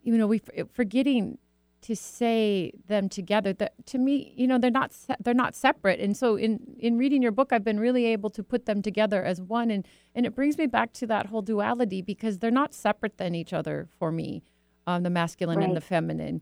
You 0.03 0.17
know, 0.17 0.27
we 0.27 0.41
forgetting 0.71 1.39
to 1.85 1.95
say 1.95 2.71
them 2.87 3.09
together. 3.09 3.53
That 3.53 3.73
to 3.87 3.97
me 3.97 4.33
you 4.35 4.47
know 4.47 4.57
they're 4.57 4.71
not 4.71 4.91
se- 4.91 5.17
they're 5.19 5.33
not 5.33 5.55
separate. 5.55 5.99
And 5.99 6.17
so 6.17 6.35
in 6.35 6.75
in 6.79 6.97
reading 6.97 7.21
your 7.21 7.31
book 7.31 7.53
I've 7.53 7.63
been 7.63 7.79
really 7.79 8.05
able 8.05 8.29
to 8.31 8.43
put 8.43 8.65
them 8.65 8.81
together 8.81 9.23
as 9.23 9.41
one. 9.41 9.69
And 9.69 9.87
and 10.15 10.25
it 10.25 10.33
brings 10.33 10.57
me 10.57 10.65
back 10.65 10.93
to 10.93 11.07
that 11.07 11.27
whole 11.27 11.41
duality 11.41 12.01
because 12.01 12.39
they're 12.39 12.51
not 12.51 12.73
separate 12.73 13.17
than 13.17 13.35
each 13.35 13.53
other 13.53 13.87
for 13.99 14.11
me 14.11 14.43
um, 14.87 15.03
the 15.03 15.09
masculine 15.09 15.61
and 15.61 15.75
the 15.75 15.81
feminine. 15.81 16.41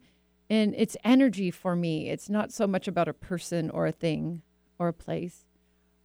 And 0.49 0.73
it's 0.77 0.95
energy 1.03 1.51
for 1.51 1.75
me. 1.75 2.09
It's 2.09 2.29
not 2.29 2.51
so 2.51 2.67
much 2.67 2.87
about 2.87 3.07
a 3.07 3.13
person 3.13 3.69
or 3.69 3.87
a 3.87 3.91
thing 3.91 4.41
or 4.79 4.87
a 4.87 4.93
place. 4.93 5.45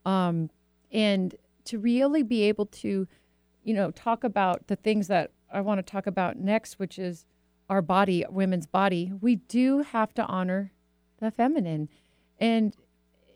Um, 0.04 0.50
and 0.90 1.34
to 1.64 1.78
really 1.78 2.22
be 2.22 2.42
able 2.42 2.66
to 2.66 3.06
you 3.62 3.74
know 3.74 3.90
talk 3.92 4.24
about 4.24 4.66
the 4.66 4.76
things 4.76 5.06
that 5.08 5.30
I 5.52 5.60
want 5.60 5.78
to 5.78 5.82
talk 5.82 6.06
about 6.06 6.38
next 6.38 6.78
which 6.78 6.98
is 6.98 7.26
our 7.68 7.82
body, 7.82 8.24
women's 8.28 8.66
body, 8.66 9.12
we 9.20 9.36
do 9.36 9.82
have 9.82 10.14
to 10.14 10.24
honor 10.24 10.72
the 11.20 11.30
feminine. 11.30 11.88
And, 12.38 12.74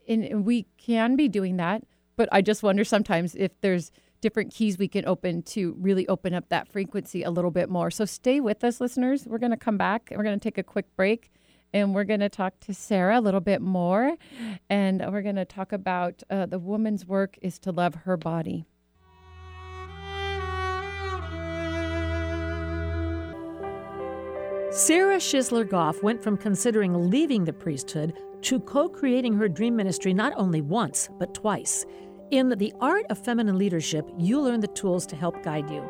and 0.08 0.44
we 0.44 0.66
can 0.78 1.16
be 1.16 1.28
doing 1.28 1.56
that, 1.56 1.84
but 2.16 2.28
I 2.32 2.42
just 2.42 2.62
wonder 2.62 2.84
sometimes 2.84 3.34
if 3.34 3.52
there's 3.60 3.90
different 4.20 4.54
keys 4.54 4.78
we 4.78 4.88
can 4.88 5.04
open 5.06 5.42
to 5.42 5.76
really 5.78 6.06
open 6.08 6.32
up 6.32 6.48
that 6.48 6.68
frequency 6.68 7.22
a 7.22 7.30
little 7.30 7.50
bit 7.50 7.68
more. 7.68 7.90
So 7.90 8.04
stay 8.04 8.40
with 8.40 8.62
us, 8.64 8.80
listeners. 8.80 9.26
We're 9.26 9.38
going 9.38 9.50
to 9.50 9.56
come 9.56 9.76
back 9.76 10.10
and 10.10 10.16
we're 10.16 10.24
going 10.24 10.38
to 10.38 10.42
take 10.42 10.58
a 10.58 10.62
quick 10.62 10.86
break 10.96 11.30
and 11.74 11.94
we're 11.94 12.04
going 12.04 12.20
to 12.20 12.28
talk 12.28 12.60
to 12.60 12.74
Sara 12.74 13.18
a 13.18 13.20
little 13.20 13.40
bit 13.40 13.60
more. 13.60 14.16
And 14.70 15.04
we're 15.10 15.22
going 15.22 15.36
to 15.36 15.44
talk 15.44 15.72
about 15.72 16.22
uh, 16.30 16.46
the 16.46 16.58
woman's 16.58 17.06
work 17.06 17.38
is 17.42 17.58
to 17.60 17.72
love 17.72 17.94
her 17.94 18.16
body. 18.16 18.66
Sara 24.72 25.16
Shisler 25.16 25.68
Goff 25.68 26.02
went 26.02 26.22
from 26.22 26.38
considering 26.38 27.10
leaving 27.10 27.44
the 27.44 27.52
priesthood 27.52 28.14
to 28.40 28.58
co 28.58 28.88
creating 28.88 29.34
her 29.34 29.46
dream 29.46 29.76
ministry 29.76 30.14
not 30.14 30.32
only 30.34 30.62
once, 30.62 31.10
but 31.18 31.34
twice. 31.34 31.84
In 32.30 32.48
The 32.48 32.72
Art 32.80 33.04
of 33.10 33.18
Feminine 33.18 33.58
Leadership, 33.58 34.08
you 34.16 34.40
learn 34.40 34.60
the 34.60 34.68
tools 34.68 35.04
to 35.08 35.16
help 35.16 35.42
guide 35.42 35.68
you. 35.68 35.84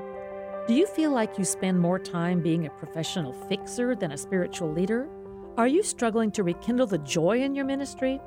Do 0.67 0.75
you 0.75 0.89
feel 0.89 1.13
like 1.13 1.39
you 1.39 1.45
spend 1.45 1.79
more 1.79 2.01
time 2.01 2.43
being 2.43 2.67
a 2.67 2.71
professional 2.71 3.33
fixer 3.33 3.95
than 3.95 4.11
a 4.11 4.19
spiritual 4.19 4.73
leader? 4.73 5.09
Are 5.57 5.69
you 5.69 5.85
struggling 5.85 6.33
to 6.33 6.43
rekindle 6.43 6.89
the 6.89 6.99
joy 6.99 7.41
in 7.41 7.55
your 7.55 7.65
ministry? 7.65 8.21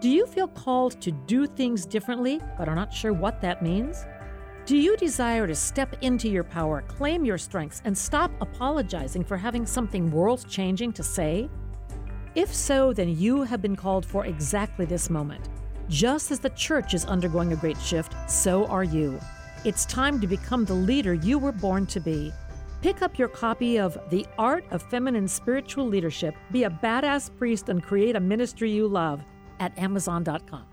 Do 0.00 0.10
you 0.10 0.26
feel 0.26 0.48
called 0.48 1.00
to 1.02 1.12
do 1.12 1.46
things 1.46 1.86
differently 1.86 2.40
but 2.58 2.68
are 2.68 2.74
not 2.74 2.92
sure 2.92 3.12
what 3.12 3.40
that 3.42 3.62
means? 3.62 4.04
Do 4.66 4.76
you 4.76 4.96
desire 4.96 5.46
to 5.46 5.54
step 5.54 5.96
into 6.00 6.28
your 6.28 6.44
power, 6.44 6.82
claim 6.82 7.24
your 7.24 7.38
strengths, 7.38 7.82
and 7.84 7.96
stop 7.96 8.30
apologizing 8.40 9.24
for 9.24 9.36
having 9.36 9.66
something 9.66 10.10
world 10.10 10.44
changing 10.48 10.92
to 10.92 11.02
say? 11.02 11.48
If 12.36 12.54
so, 12.54 12.92
then 12.92 13.18
you 13.18 13.42
have 13.42 13.60
been 13.60 13.74
called 13.74 14.06
for 14.06 14.26
exactly 14.26 14.84
this 14.84 15.10
moment. 15.10 15.48
Just 15.88 16.30
as 16.30 16.38
the 16.38 16.50
church 16.50 16.94
is 16.94 17.04
undergoing 17.04 17.52
a 17.52 17.56
great 17.56 17.80
shift, 17.80 18.14
so 18.30 18.66
are 18.66 18.84
you. 18.84 19.18
It's 19.64 19.84
time 19.86 20.20
to 20.20 20.28
become 20.28 20.64
the 20.64 20.74
leader 20.74 21.14
you 21.14 21.38
were 21.38 21.52
born 21.52 21.86
to 21.86 21.98
be. 21.98 22.32
Pick 22.80 23.02
up 23.02 23.18
your 23.18 23.28
copy 23.28 23.78
of 23.78 23.98
The 24.08 24.24
Art 24.38 24.64
of 24.70 24.82
Feminine 24.84 25.26
Spiritual 25.26 25.86
Leadership, 25.86 26.36
Be 26.52 26.64
a 26.64 26.70
Badass 26.70 27.36
Priest, 27.36 27.68
and 27.68 27.82
Create 27.82 28.14
a 28.14 28.20
Ministry 28.20 28.70
You 28.70 28.86
Love 28.86 29.20
at 29.58 29.76
Amazon.com. 29.76 30.64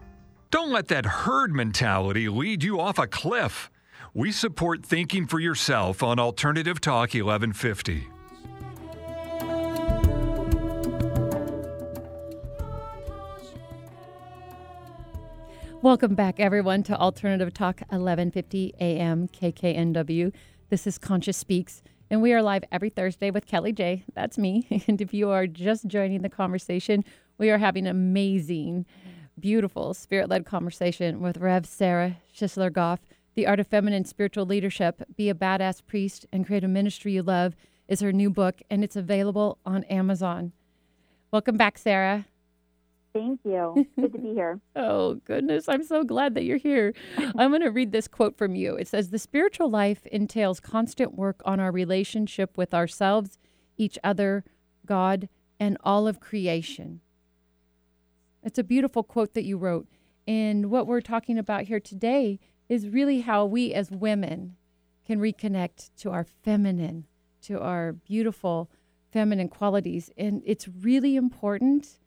Don't 0.51 0.71
let 0.71 0.87
that 0.89 1.05
herd 1.05 1.51
mentality 1.51 2.29
lead 2.29 2.63
you 2.63 2.79
off 2.79 2.99
a 2.99 3.07
cliff. 3.07 3.71
We 4.17 4.31
support 4.31 4.83
thinking 4.83 5.27
for 5.27 5.39
yourself 5.39 6.01
on 6.01 6.17
Alternative 6.17 6.81
Talk 6.81 7.13
1150. 7.13 8.07
Welcome 15.83 16.15
back, 16.15 16.39
everyone, 16.39 16.81
to 16.81 16.97
Alternative 16.97 17.53
Talk 17.53 17.81
1150 17.89 18.73
AM 18.81 19.27
KKNW. 19.27 20.33
This 20.71 20.87
is 20.87 20.97
Conscious 20.97 21.37
Speaks, 21.37 21.83
and 22.09 22.19
we 22.23 22.33
are 22.33 22.41
live 22.41 22.63
every 22.71 22.89
Thursday 22.89 23.29
with 23.29 23.45
Kellie 23.45 23.71
J. 23.71 24.03
That's 24.15 24.39
me. 24.39 24.65
And 24.87 24.99
if 24.99 25.13
you 25.13 25.29
are 25.29 25.45
just 25.45 25.85
joining 25.85 26.23
the 26.23 26.29
conversation, 26.29 27.05
we 27.37 27.51
are 27.51 27.59
having 27.59 27.85
an 27.85 27.91
amazing, 27.91 28.87
beautiful, 29.39 29.93
spirit 29.93 30.27
led 30.27 30.43
conversation 30.43 31.19
with 31.21 31.37
Rev 31.37 31.67
Sara 31.67 32.17
Shisler 32.35 32.73
Goff. 32.73 33.01
The 33.37 33.45
Art 33.45 33.59
of 33.59 33.67
Feminine 33.67 34.03
Spiritual 34.03 34.47
Leadership 34.47 35.03
Be 35.15 35.29
a 35.29 35.35
Badass 35.35 35.85
Priest 35.85 36.25
and 36.33 36.43
Create 36.43 36.63
a 36.63 36.67
Ministry 36.67 37.13
You 37.13 37.21
Love 37.21 37.55
is 37.87 37.99
her 37.99 38.11
new 38.11 38.31
book, 38.31 38.63
and 38.67 38.83
it's 38.83 38.95
available 38.95 39.59
on 39.63 39.83
Amazon. 39.83 40.53
Welcome 41.29 41.55
back, 41.55 41.77
Sara. 41.77 42.25
Thank 43.13 43.41
you. 43.43 43.85
Good 43.95 44.13
to 44.13 44.17
be 44.17 44.33
here. 44.33 44.59
oh, 44.75 45.21
goodness. 45.23 45.69
I'm 45.69 45.83
so 45.83 46.03
glad 46.03 46.33
that 46.33 46.45
you're 46.45 46.57
here. 46.57 46.95
I'm 47.37 47.51
going 47.51 47.61
to 47.61 47.69
read 47.69 47.91
this 47.91 48.07
quote 48.07 48.39
from 48.39 48.55
you. 48.55 48.75
It 48.75 48.87
says 48.87 49.11
The 49.11 49.19
spiritual 49.19 49.69
life 49.69 50.07
entails 50.07 50.59
constant 50.59 51.13
work 51.13 51.43
on 51.45 51.59
our 51.59 51.71
relationship 51.71 52.57
with 52.57 52.73
ourselves, 52.73 53.37
each 53.77 53.99
other, 54.03 54.45
God, 54.83 55.29
and 55.59 55.77
all 55.83 56.07
of 56.07 56.19
creation. 56.19 57.01
It's 58.41 58.57
a 58.57 58.63
beautiful 58.63 59.03
quote 59.03 59.35
that 59.35 59.45
you 59.45 59.59
wrote. 59.59 59.85
And 60.25 60.71
what 60.71 60.87
we're 60.87 61.01
talking 61.01 61.37
about 61.37 61.65
here 61.65 61.79
today 61.79 62.39
is 62.69 62.89
really 62.89 63.21
how 63.21 63.45
we 63.45 63.73
as 63.73 63.91
women 63.91 64.55
can 65.05 65.19
reconnect 65.19 65.89
to 65.97 66.11
our 66.11 66.25
feminine, 66.43 67.05
to 67.41 67.59
our 67.59 67.93
beautiful 67.93 68.69
feminine 69.11 69.47
qualities. 69.47 70.11
And 70.17 70.41
it's 70.45 70.67
really 70.67 71.15
important 71.15 71.99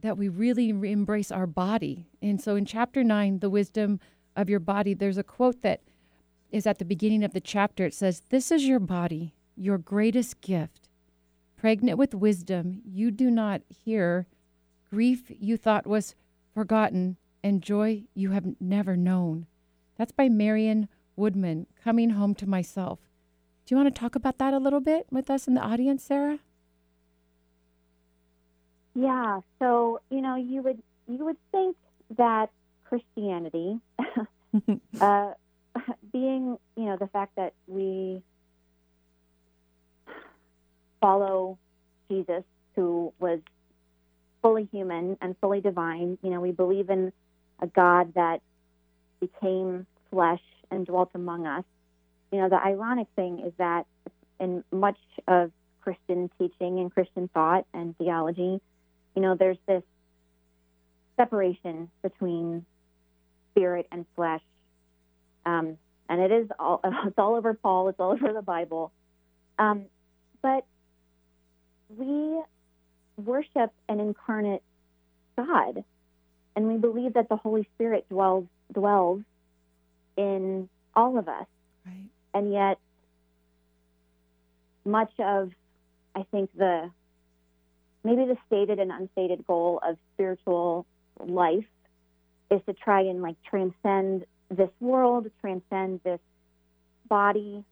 that 0.00 0.16
we 0.16 0.28
really 0.28 0.68
embrace 0.68 1.32
our 1.32 1.46
body. 1.46 2.06
And 2.22 2.40
so 2.40 2.56
in 2.56 2.66
chapter 2.66 3.02
nine, 3.02 3.40
The 3.40 3.50
Wisdom 3.50 4.00
of 4.36 4.48
Your 4.48 4.60
Body, 4.60 4.94
there's 4.94 5.18
a 5.18 5.24
quote 5.24 5.62
that 5.62 5.80
is 6.52 6.66
at 6.66 6.78
the 6.78 6.84
beginning 6.84 7.24
of 7.24 7.32
the 7.32 7.40
chapter. 7.40 7.86
It 7.86 7.94
says, 7.94 8.22
This 8.28 8.52
is 8.52 8.64
your 8.64 8.78
body, 8.78 9.34
your 9.56 9.78
greatest 9.78 10.40
gift. 10.40 10.88
Pregnant 11.56 11.98
with 11.98 12.14
wisdom, 12.14 12.82
you 12.84 13.10
do 13.10 13.30
not 13.30 13.62
hear 13.68 14.26
grief 14.88 15.24
you 15.28 15.56
thought 15.56 15.86
was 15.86 16.14
forgotten, 16.52 17.16
and 17.42 17.62
joy 17.62 18.04
you 18.14 18.30
have 18.30 18.44
never 18.60 18.96
known. 18.96 19.46
That's 19.96 20.12
by 20.12 20.28
Marion 20.28 20.88
Woodman, 21.16 21.66
Coming 21.82 22.10
Home 22.10 22.34
to 22.36 22.46
Myself. 22.46 22.98
Do 23.64 23.74
you 23.74 23.80
want 23.80 23.94
to 23.94 23.98
talk 23.98 24.14
about 24.14 24.38
that 24.38 24.52
a 24.52 24.58
little 24.58 24.80
bit 24.80 25.06
with 25.10 25.30
us 25.30 25.46
in 25.46 25.54
the 25.54 25.60
audience, 25.60 26.04
Sara? 26.04 26.38
Yeah. 28.94 29.40
So 29.58 30.00
you 30.10 30.20
know, 30.20 30.36
you 30.36 30.62
would 30.62 30.82
you 31.08 31.24
would 31.24 31.36
think 31.50 31.76
that 32.16 32.50
Christianity, 32.84 33.80
uh, 35.00 35.32
being 36.12 36.58
you 36.76 36.84
know 36.84 36.96
the 36.96 37.08
fact 37.08 37.36
that 37.36 37.54
we 37.66 38.22
follow 41.00 41.58
Jesus, 42.10 42.44
who 42.76 43.12
was 43.18 43.40
fully 44.42 44.68
human 44.70 45.16
and 45.20 45.34
fully 45.40 45.60
divine. 45.60 46.18
You 46.22 46.30
know, 46.30 46.40
we 46.40 46.52
believe 46.52 46.90
in 46.90 47.12
a 47.60 47.66
God 47.66 48.14
that 48.14 48.42
became 49.20 49.86
flesh 50.10 50.42
and 50.70 50.86
dwelt 50.86 51.10
among 51.14 51.46
us. 51.46 51.64
You 52.32 52.40
know, 52.40 52.48
the 52.48 52.62
ironic 52.62 53.08
thing 53.16 53.40
is 53.40 53.52
that 53.58 53.86
in 54.40 54.64
much 54.72 54.98
of 55.28 55.52
Christian 55.82 56.30
teaching 56.38 56.80
and 56.80 56.92
Christian 56.92 57.28
thought 57.28 57.66
and 57.72 57.96
theology, 57.98 58.60
you 59.14 59.22
know, 59.22 59.36
there's 59.36 59.58
this 59.66 59.82
separation 61.16 61.90
between 62.02 62.64
spirit 63.52 63.86
and 63.92 64.04
flesh. 64.16 64.42
Um, 65.46 65.78
and 66.08 66.20
it 66.20 66.32
is 66.32 66.48
all, 66.58 66.80
it's 67.06 67.18
all 67.18 67.36
over 67.36 67.54
Paul, 67.54 67.88
it's 67.88 68.00
all 68.00 68.12
over 68.12 68.32
the 68.32 68.42
Bible. 68.42 68.92
Um, 69.58 69.86
but 70.42 70.64
we 71.96 72.42
worship 73.16 73.72
an 73.88 74.00
incarnate 74.00 74.62
God, 75.36 75.84
and 76.56 76.68
we 76.68 76.76
believe 76.76 77.14
that 77.14 77.28
the 77.28 77.36
Holy 77.36 77.68
Spirit 77.74 78.08
dwells 78.08 78.46
dwells 78.72 79.22
in 80.16 80.68
all 80.94 81.18
of 81.18 81.28
us. 81.28 81.46
Right. 81.86 82.08
And 82.32 82.52
yet, 82.52 82.78
much 84.84 85.12
of 85.18 85.52
I 86.14 86.24
think 86.30 86.50
the 86.56 86.90
maybe 88.02 88.24
the 88.26 88.36
stated 88.46 88.78
and 88.78 88.92
unstated 88.92 89.46
goal 89.46 89.80
of 89.82 89.96
spiritual 90.14 90.86
life 91.18 91.64
is 92.50 92.60
to 92.66 92.72
try 92.74 93.00
and 93.00 93.22
like 93.22 93.36
transcend 93.48 94.26
this 94.50 94.70
world, 94.80 95.30
transcend 95.40 96.00
this 96.04 96.20
body. 97.08 97.64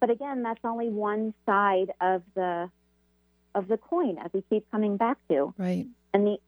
But 0.00 0.10
again, 0.10 0.42
that's 0.42 0.60
only 0.64 0.88
one 0.88 1.34
side 1.44 1.92
of 2.00 2.22
the 2.34 2.70
of 3.54 3.68
the 3.68 3.76
coin, 3.76 4.18
as 4.18 4.30
we 4.32 4.42
keep 4.48 4.70
coming 4.70 4.96
back 4.96 5.18
to. 5.28 5.52
Right. 5.58 5.86
And 6.14 6.26
the 6.26 6.38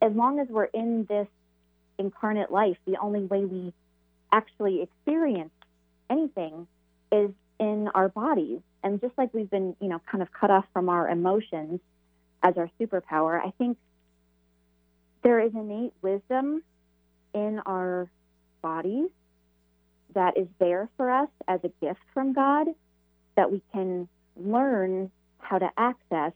as 0.00 0.12
long 0.12 0.38
as 0.38 0.48
we're 0.48 0.64
in 0.64 1.04
this 1.08 1.28
incarnate 1.98 2.50
life, 2.50 2.76
the 2.86 2.96
only 2.98 3.24
way 3.24 3.44
we 3.44 3.72
actually 4.32 4.82
experience 4.82 5.52
anything 6.10 6.66
is 7.10 7.30
in 7.60 7.88
our 7.94 8.08
bodies. 8.08 8.60
And 8.82 9.00
just 9.00 9.16
like 9.16 9.32
we've 9.32 9.50
been, 9.50 9.76
you 9.80 9.88
know, 9.88 10.00
kind 10.10 10.22
of 10.22 10.32
cut 10.32 10.50
off 10.50 10.64
from 10.72 10.88
our 10.88 11.08
emotions 11.08 11.80
as 12.42 12.56
our 12.56 12.68
superpower, 12.80 13.40
I 13.40 13.52
think 13.58 13.78
there 15.22 15.38
is 15.40 15.52
innate 15.54 15.92
wisdom 16.02 16.62
in 17.34 17.60
our 17.64 18.10
bodies 18.60 19.08
that 20.14 20.36
is 20.36 20.48
there 20.58 20.88
for 20.96 21.10
us 21.10 21.28
as 21.48 21.60
a 21.64 21.70
gift 21.84 22.00
from 22.12 22.32
God 22.32 22.68
that 23.36 23.50
we 23.50 23.62
can 23.72 24.08
learn 24.36 25.10
how 25.38 25.58
to 25.58 25.70
access. 25.76 26.32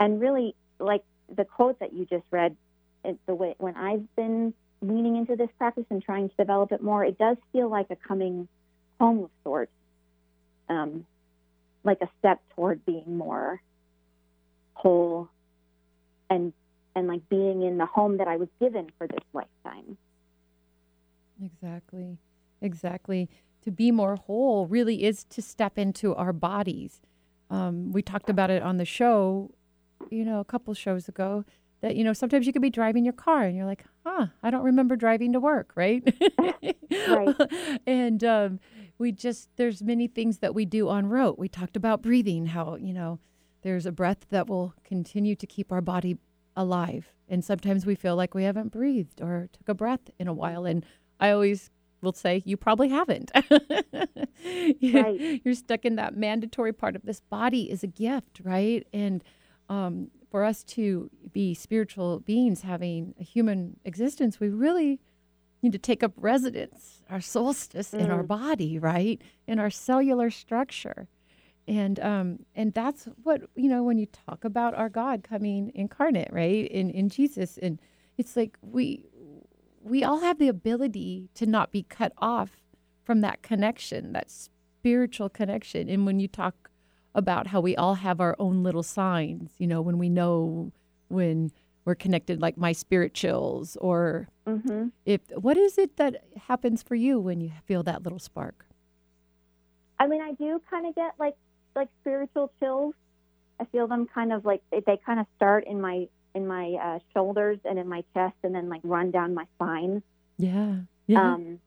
And 0.00 0.20
really, 0.20 0.54
like 0.78 1.04
the 1.34 1.44
quote 1.44 1.78
that 1.80 1.92
you 1.92 2.06
just 2.06 2.24
read, 2.30 2.56
it, 3.04 3.18
the 3.26 3.34
way 3.34 3.54
when 3.58 3.76
I've 3.76 4.04
been 4.16 4.54
leaning 4.82 5.16
into 5.16 5.36
this 5.36 5.48
practice 5.58 5.84
and 5.90 6.02
trying 6.02 6.28
to 6.28 6.34
develop 6.36 6.72
it 6.72 6.82
more, 6.82 7.04
it 7.04 7.18
does 7.18 7.36
feel 7.52 7.68
like 7.68 7.86
a 7.90 7.96
coming 7.96 8.48
home 8.98 9.24
of 9.24 9.30
sorts 9.44 9.72
um, 10.68 11.06
like 11.84 11.98
a 12.02 12.08
step 12.18 12.40
toward 12.54 12.84
being 12.84 13.16
more 13.16 13.60
whole 14.74 15.28
and 16.28 16.52
and 16.94 17.08
like 17.08 17.28
being 17.28 17.62
in 17.62 17.78
the 17.78 17.86
home 17.86 18.18
that 18.18 18.28
I 18.28 18.36
was 18.36 18.48
given 18.60 18.90
for 18.98 19.06
this 19.06 19.24
lifetime. 19.32 19.96
Exactly. 21.42 22.18
Exactly. 22.62 23.28
To 23.62 23.70
be 23.70 23.90
more 23.90 24.16
whole 24.16 24.66
really 24.66 25.04
is 25.04 25.24
to 25.24 25.42
step 25.42 25.78
into 25.78 26.14
our 26.14 26.32
bodies. 26.32 27.00
Um, 27.50 27.92
we 27.92 28.02
talked 28.02 28.30
about 28.30 28.50
it 28.50 28.62
on 28.62 28.78
the 28.78 28.84
show, 28.84 29.50
you 30.10 30.24
know, 30.24 30.40
a 30.40 30.44
couple 30.44 30.72
shows 30.72 31.06
ago. 31.06 31.44
That 31.86 31.94
you 31.94 32.02
know, 32.02 32.12
sometimes 32.12 32.48
you 32.48 32.52
could 32.52 32.62
be 32.62 32.68
driving 32.68 33.04
your 33.04 33.12
car 33.12 33.44
and 33.44 33.56
you're 33.56 33.64
like, 33.64 33.84
"Huh, 34.04 34.26
I 34.42 34.50
don't 34.50 34.64
remember 34.64 34.96
driving 34.96 35.32
to 35.34 35.40
work," 35.40 35.70
right? 35.76 36.02
Right. 37.08 37.36
and 37.86 38.24
um, 38.24 38.58
we 38.98 39.12
just 39.12 39.50
there's 39.56 39.82
many 39.82 40.08
things 40.08 40.38
that 40.38 40.52
we 40.52 40.64
do 40.64 40.88
on 40.88 41.06
rote. 41.06 41.38
We 41.38 41.48
talked 41.48 41.76
about 41.76 42.02
breathing, 42.02 42.46
how 42.46 42.74
you 42.74 42.92
know, 42.92 43.20
there's 43.62 43.86
a 43.86 43.92
breath 43.92 44.26
that 44.30 44.48
will 44.48 44.74
continue 44.82 45.36
to 45.36 45.46
keep 45.46 45.70
our 45.70 45.80
body 45.80 46.16
alive, 46.56 47.12
and 47.28 47.44
sometimes 47.44 47.86
we 47.86 47.94
feel 47.94 48.16
like 48.16 48.34
we 48.34 48.42
haven't 48.42 48.72
breathed 48.72 49.22
or 49.22 49.48
took 49.52 49.68
a 49.68 49.74
breath 49.74 50.10
in 50.18 50.26
a 50.26 50.32
while. 50.32 50.64
And 50.64 50.84
I 51.20 51.30
always 51.30 51.70
will 52.00 52.12
say, 52.12 52.42
you 52.44 52.56
probably 52.56 52.88
haven't. 52.88 53.30
Right. 54.82 55.40
You're 55.44 55.54
stuck 55.54 55.84
in 55.84 55.96
that 55.96 56.16
mandatory 56.16 56.72
part 56.72 56.94
of 56.96 57.02
this 57.02 57.20
body 57.20 57.70
is 57.70 57.82
a 57.82 57.88
gift, 57.88 58.40
right? 58.44 58.86
And 58.92 59.24
um, 59.68 60.10
for 60.36 60.44
us 60.44 60.62
to 60.62 61.10
be 61.32 61.54
spiritual 61.54 62.20
beings 62.20 62.60
having 62.60 63.14
a 63.18 63.22
human 63.24 63.80
existence, 63.86 64.38
we 64.38 64.50
really 64.50 65.00
need 65.62 65.72
to 65.72 65.78
take 65.78 66.02
up 66.02 66.12
residence, 66.14 67.02
our 67.08 67.22
solstice 67.22 67.94
in 67.94 68.10
our 68.10 68.22
body, 68.22 68.78
right? 68.78 69.22
In 69.46 69.58
our 69.58 69.70
cellular 69.70 70.28
structure. 70.28 71.08
And 71.66 71.98
um, 72.00 72.40
and 72.54 72.74
that's 72.74 73.08
what, 73.22 73.44
you 73.54 73.70
know, 73.70 73.82
when 73.82 73.96
you 73.96 74.04
talk 74.04 74.44
about 74.44 74.74
our 74.74 74.90
God 74.90 75.24
coming 75.24 75.72
incarnate, 75.74 76.28
right? 76.30 76.70
In 76.70 76.90
in 76.90 77.08
Jesus. 77.08 77.56
And 77.56 77.80
it's 78.18 78.36
like 78.36 78.58
we 78.60 79.06
we 79.80 80.04
all 80.04 80.20
have 80.20 80.38
the 80.38 80.48
ability 80.48 81.30
to 81.36 81.46
not 81.46 81.72
be 81.72 81.82
cut 81.82 82.12
off 82.18 82.50
from 83.04 83.22
that 83.22 83.40
connection, 83.40 84.12
that 84.12 84.30
spiritual 84.30 85.30
connection. 85.30 85.88
And 85.88 86.04
when 86.04 86.20
you 86.20 86.28
talk 86.28 86.68
about 87.16 87.48
how 87.48 87.60
we 87.60 87.74
all 87.74 87.94
have 87.94 88.20
our 88.20 88.36
own 88.38 88.62
little 88.62 88.84
signs, 88.84 89.50
you 89.58 89.66
know, 89.66 89.80
when 89.80 89.98
we 89.98 90.08
know 90.08 90.70
when 91.08 91.50
we're 91.84 91.94
connected, 91.96 92.40
like 92.40 92.56
my 92.58 92.72
spirit 92.72 93.14
chills, 93.14 93.76
or 93.80 94.28
hmm 94.46 94.88
if 95.04 95.20
what 95.34 95.56
is 95.56 95.78
it 95.78 95.96
that 95.96 96.22
happens 96.46 96.82
for 96.82 96.94
you 96.94 97.18
when 97.18 97.40
you 97.40 97.50
feel 97.64 97.82
that 97.82 98.02
little 98.04 98.18
spark? 98.20 98.66
I 99.98 100.06
mean, 100.06 100.20
I 100.20 100.32
do 100.32 100.60
kind 100.70 100.86
of 100.86 100.94
get 100.94 101.14
like 101.18 101.36
like 101.74 101.88
spiritual 102.02 102.52
chills. 102.60 102.94
I 103.58 103.64
feel 103.66 103.86
them 103.88 104.06
kind 104.06 104.32
of 104.32 104.44
like 104.44 104.62
they, 104.70 104.80
they 104.86 104.98
kind 105.04 105.18
of 105.18 105.26
start 105.36 105.64
in 105.66 105.80
my 105.80 106.08
in 106.34 106.46
my 106.46 106.74
uh, 106.74 106.98
shoulders 107.14 107.58
and 107.64 107.78
in 107.78 107.88
my 107.88 108.04
chest, 108.14 108.36
and 108.42 108.54
then 108.54 108.68
like 108.68 108.82
run 108.84 109.10
down 109.10 109.34
my 109.34 109.46
spine. 109.56 110.02
Yeah. 110.38 110.80
Yeah. 111.06 111.34
Um, 111.34 111.60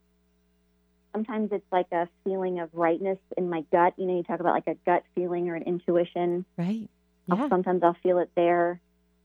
sometimes 1.14 1.52
it's 1.52 1.66
like 1.72 1.88
a 1.92 2.08
feeling 2.24 2.60
of 2.60 2.70
rightness 2.74 3.18
in 3.38 3.50
my 3.50 3.64
gut. 3.72 3.94
You 3.98 4.06
know, 4.06 4.18
you 4.18 4.24
talk 4.24 4.40
about 4.40 4.54
like 4.54 4.68
a 4.68 4.76
gut 4.86 5.04
feeling 5.16 5.50
or 5.50 5.56
an 5.56 5.64
intuition. 5.64 6.46
right. 6.58 6.90
I'll- 7.30 7.38
Yeah. 7.38 7.50
Sometimes 7.50 7.84
I'll 7.84 7.96
feel 8.02 8.18
it 8.20 8.30
there. 8.36 8.80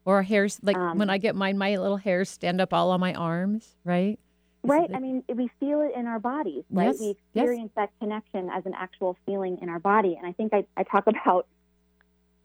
Or 0.05 0.23
hairs, 0.23 0.61
like 0.63 0.77
um, 0.77 0.99
when 0.99 1.09
I 1.09 1.17
get 1.19 1.35
mine, 1.35 1.57
my 1.57 1.77
little 1.77 1.97
hairs 1.97 2.29
stand 2.29 2.61
up 2.61 2.75
all 2.75 2.91
on 2.91 3.01
my 3.01 3.15
arms, 3.15 3.75
right? 3.85 4.19
Is 4.63 4.69
Right. 4.71 4.91
it- 4.91 4.97
I 4.97 4.99
mean, 4.99 5.25
we 5.35 5.49
feel 5.61 5.81
it 5.81 5.93
in 5.95 6.07
our 6.07 6.19
bodies, 6.19 6.65
right? 6.71 6.87
Yes, 6.87 7.01
We 7.01 7.07
yes. 7.07 7.17
experience 7.45 7.73
that 7.77 7.91
connection 8.01 8.51
as 8.51 8.67
an 8.67 8.75
actual 8.75 9.17
feeling 9.25 9.59
in 9.63 9.69
our 9.71 9.79
body. 9.79 10.17
And 10.17 10.27
I 10.27 10.33
think 10.33 10.53
I, 10.53 10.67
I 10.77 10.83
talk 10.83 11.07
about 11.07 11.47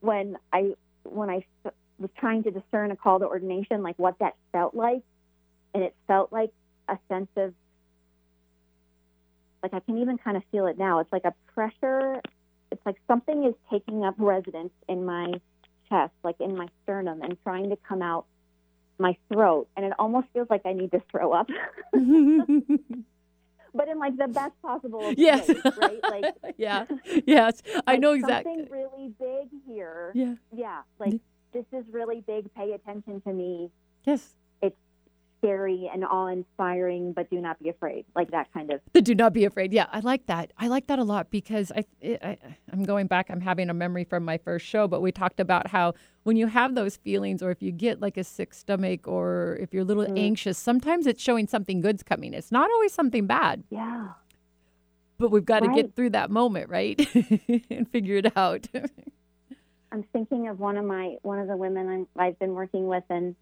when 0.02 0.38
I 0.54 0.76
when 1.04 1.30
I 1.30 1.44
was 1.98 2.10
trying 2.18 2.44
to 2.44 2.52
discern 2.52 2.92
a 2.92 2.96
call 2.96 3.20
to 3.20 3.26
ordination, 3.28 3.84
like 3.84 3.98
what 4.00 4.18
that 4.20 4.36
felt 4.54 4.74
like, 4.74 5.02
and 5.74 5.84
it 5.84 5.94
felt 6.08 6.32
like 6.32 6.52
a 6.88 6.98
sense 7.10 7.30
of 7.36 7.54
like 9.64 9.74
I 9.74 9.80
can 9.80 9.98
even 9.98 10.18
kind 10.18 10.38
of 10.38 10.44
feel 10.52 10.68
it 10.68 10.78
now. 10.78 11.00
It's 11.00 11.12
like 11.12 11.26
a 11.26 11.34
pressure. 11.54 12.22
It's 12.72 12.86
like 12.86 12.96
something 13.08 13.46
is 13.46 13.56
taking 13.70 14.04
up 14.04 14.16
residence 14.18 14.74
in 14.88 15.06
my 15.06 15.34
chest, 15.90 16.14
like 16.24 16.40
in 16.40 16.56
my 16.56 16.68
sternum, 16.84 17.22
and 17.22 17.38
trying 17.44 17.70
to 17.70 17.78
come 17.88 18.02
out 18.02 18.26
my 18.98 19.18
throat, 19.32 19.68
and 19.76 19.86
it 19.86 19.94
almost 19.98 20.28
feels 20.34 20.50
like 20.50 20.62
I 20.66 20.74
need 20.74 20.92
to 20.92 21.02
throw 21.12 21.32
up. 21.32 21.48
but 23.74 23.88
in 23.88 24.00
like 24.00 24.18
the 24.18 24.28
best 24.28 24.54
possible 24.62 25.08
of 25.08 25.18
yes. 25.18 25.50
right? 25.78 26.00
Like 26.04 26.36
yeah. 26.58 26.86
Yes. 27.26 27.62
I 27.88 27.94
like 27.94 28.00
know 28.02 28.14
exactly. 28.14 28.54
Something 28.56 28.72
really 28.72 29.14
big 29.20 29.50
here. 29.66 30.12
Yeah. 30.14 30.36
Yeah, 30.54 30.82
like 31.00 31.20
this 31.54 31.66
is 31.72 31.86
really 31.92 32.22
big. 32.22 32.54
Pay 32.54 32.74
attention 32.74 33.22
to 33.22 33.34
me. 33.34 33.72
Yes. 34.04 34.36
Scary 35.40 35.90
and 35.94 36.04
awe-inspiring, 36.06 37.14
but 37.14 37.30
do 37.30 37.40
not 37.42 37.62
be 37.64 37.70
afraid. 37.70 38.06
Like 38.16 38.32
that 38.32 38.52
kind 38.54 38.72
of. 38.72 38.82
The 38.94 39.02
do 39.02 39.16
not 39.16 39.34
be 39.34 39.46
afraid. 39.46 39.72
Yeah, 39.74 39.88
I 39.92 40.00
like 40.02 40.26
that. 40.28 40.52
I 40.58 40.68
like 40.68 40.88
that 40.88 41.00
a 41.00 41.04
lot 41.04 41.32
because 41.32 41.72
I, 41.76 41.86
it, 42.02 42.20
I 42.24 42.38
I'm 42.72 42.84
going 42.84 43.08
back. 43.08 43.30
I'm 43.30 43.42
having 43.42 43.70
a 43.70 43.74
memory 43.74 44.04
from 44.04 44.24
my 44.26 44.38
first 44.38 44.66
show, 44.66 44.88
but 44.88 45.02
we 45.02 45.12
talked 45.12 45.40
about 45.40 45.68
how 45.68 45.94
when 46.24 46.36
you 46.36 46.48
have 46.48 46.76
those 46.76 46.98
feelings, 46.98 47.42
or 47.42 47.52
if 47.52 47.62
you 47.62 47.72
get 47.72 48.02
like 48.02 48.18
a 48.18 48.24
sick 48.24 48.54
stomach, 48.54 49.08
or 49.08 49.58
if 49.62 49.74
you're 49.74 49.84
a 49.84 49.86
little 49.86 50.06
Mm. 50.06 50.18
anxious, 50.20 50.58
sometimes 50.58 51.08
it's 51.08 51.22
showing 51.24 51.48
something 51.48 51.80
good's 51.82 52.04
coming. 52.04 52.34
It's 52.34 52.52
not 52.52 52.70
always 52.70 52.92
something 52.94 53.26
bad, 53.26 53.64
Yeah. 53.70 54.10
but 55.18 55.32
we've 55.32 55.46
got 55.46 55.62
to 55.62 55.68
Right. 55.68 55.76
get 55.76 55.96
through 55.96 56.10
that 56.12 56.30
moment, 56.30 56.70
right, 56.70 57.00
and 57.70 57.90
figure 57.90 58.18
it 58.18 58.36
out. 58.38 58.68
I'm 59.92 60.04
thinking 60.14 60.48
of 60.50 60.60
one 60.60 60.78
of 60.78 60.86
my 60.86 61.16
one 61.24 61.40
of 61.40 61.48
the 61.48 61.58
women 61.58 61.88
I'm, 61.90 62.08
I've 62.22 62.38
been 62.38 62.54
working 62.54 62.88
with, 62.88 63.04
and 63.10 63.36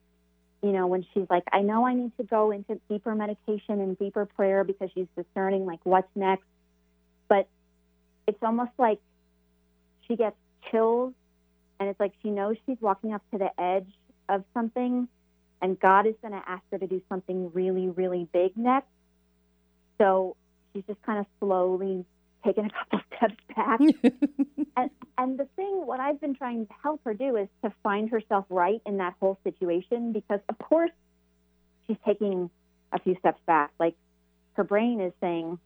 you 0.61 0.71
know, 0.71 0.87
when 0.87 1.05
she's 1.13 1.27
like, 1.29 1.43
I 1.51 1.61
know 1.61 1.85
I 1.85 1.93
need 1.93 2.15
to 2.17 2.23
go 2.23 2.51
into 2.51 2.79
deeper 2.89 3.13
meditation 3.13 3.79
and 3.79 3.97
deeper 3.97 4.25
prayer 4.25 4.63
because 4.63 4.89
she's 4.93 5.07
discerning 5.15 5.65
like 5.65 5.79
what's 5.83 6.09
next, 6.15 6.45
but 7.27 7.47
it's 8.27 8.41
almost 8.41 8.71
like 8.77 8.99
she 10.07 10.15
gets 10.15 10.35
chills, 10.71 11.13
and 11.79 11.89
it's 11.89 11.99
like 11.99 12.13
she 12.23 12.29
knows 12.29 12.57
she's 12.65 12.77
walking 12.81 13.13
up 13.13 13.21
to 13.31 13.37
the 13.37 13.49
edge 13.61 13.89
of 14.29 14.43
something, 14.53 15.07
and 15.61 15.79
God 15.79 16.07
is 16.07 16.15
going 16.21 16.33
to 16.33 16.49
ask 16.49 16.63
her 16.71 16.77
to 16.77 16.87
do 16.87 17.01
something 17.07 17.51
really, 17.53 17.89
really 17.89 18.27
big 18.33 18.57
next. 18.57 18.87
So 19.97 20.35
she's 20.73 20.83
just 20.87 21.01
kind 21.03 21.19
of 21.19 21.25
slowly 21.39 22.05
taking 22.45 22.65
a 22.65 22.69
couple 22.69 22.99
steps 23.17 23.35
back 23.55 23.79
and, 24.77 24.89
and 25.17 25.39
the 25.39 25.47
thing, 25.55 25.85
what 25.85 25.99
I've 25.99 26.21
been 26.21 26.35
trying 26.35 26.67
to 26.67 26.73
help 26.83 27.01
her 27.05 27.13
do 27.13 27.35
is 27.35 27.47
to 27.63 27.71
find 27.83 28.09
herself 28.09 28.45
right 28.49 28.81
in 28.85 28.97
that 28.97 29.15
whole 29.19 29.37
situation 29.43 30.13
because, 30.13 30.39
of 30.49 30.57
course, 30.59 30.91
she's 31.87 31.97
taking 32.05 32.49
a 32.93 32.99
few 32.99 33.15
steps 33.19 33.41
back. 33.45 33.71
Like 33.79 33.95
her 34.53 34.63
brain 34.63 35.01
is 35.01 35.13
saying, 35.21 35.57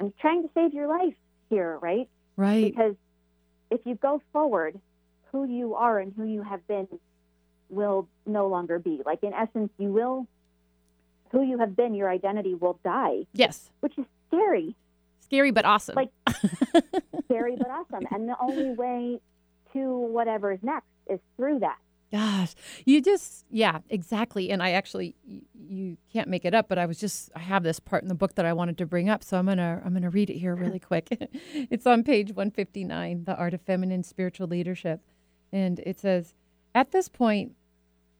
I'm 0.00 0.12
trying 0.20 0.42
to 0.42 0.50
save 0.54 0.74
your 0.74 0.88
life 0.88 1.14
here, 1.48 1.78
right? 1.80 2.08
right. 2.36 2.64
Because 2.64 2.94
if 3.70 3.80
you 3.84 3.94
go 3.94 4.20
forward, 4.32 4.78
who 5.32 5.44
you 5.44 5.74
are 5.76 5.98
and 5.98 6.12
who 6.16 6.24
you 6.24 6.42
have 6.42 6.66
been 6.66 6.88
will 7.68 8.08
no 8.26 8.48
longer 8.48 8.78
be. 8.80 9.00
Like, 9.06 9.22
in 9.22 9.32
essence, 9.32 9.70
you 9.78 9.92
will, 9.92 10.26
who 11.30 11.42
you 11.42 11.58
have 11.58 11.76
been, 11.76 11.94
your 11.94 12.10
identity 12.10 12.54
will 12.54 12.80
die, 12.82 13.26
Yes. 13.32 13.70
which 13.78 13.96
is 13.96 14.04
scary. 14.26 14.74
Scary 15.30 15.52
but 15.52 15.64
awesome. 15.64 15.94
Like- 15.94 16.10
scary 17.24 17.56
but 17.56 17.68
awesome. 17.68 18.06
And 18.10 18.28
the 18.28 18.34
only 18.40 18.72
way 18.72 19.20
to 19.72 19.98
whatever 19.98 20.52
is 20.52 20.58
next 20.62 20.88
is 21.08 21.20
through 21.36 21.60
that. 21.60 21.78
Gosh, 22.12 22.56
you 22.84 23.00
just, 23.00 23.44
yeah, 23.50 23.78
exactly. 23.88 24.50
And 24.50 24.60
I 24.60 24.72
actually, 24.72 25.14
you 25.54 25.96
can't 26.12 26.28
make 26.28 26.44
it 26.44 26.52
up, 26.54 26.68
but 26.68 26.76
I 26.76 26.86
was 26.86 26.98
just, 26.98 27.30
I 27.36 27.38
have 27.38 27.62
this 27.62 27.78
part 27.78 28.02
in 28.02 28.08
the 28.08 28.16
book 28.16 28.34
that 28.34 28.44
I 28.44 28.52
wanted 28.52 28.78
to 28.78 28.86
bring 28.86 29.08
up. 29.08 29.22
So 29.22 29.36
I'm 29.38 29.44
going 29.44 29.58
to, 29.58 29.80
I'm 29.84 29.92
going 29.92 30.02
to 30.02 30.10
read 30.10 30.28
it 30.28 30.38
here 30.38 30.56
really 30.56 30.78
quick. 30.80 31.06
it's 31.54 31.86
on 31.86 32.02
page 32.02 32.30
159, 32.30 33.24
The 33.24 33.36
Art 33.36 33.54
of 33.54 33.60
Feminine 33.60 34.02
Spiritual 34.02 34.48
Leadership. 34.48 35.00
And 35.52 35.78
it 35.86 36.00
says, 36.00 36.34
at 36.74 36.90
this 36.90 37.08
point, 37.08 37.52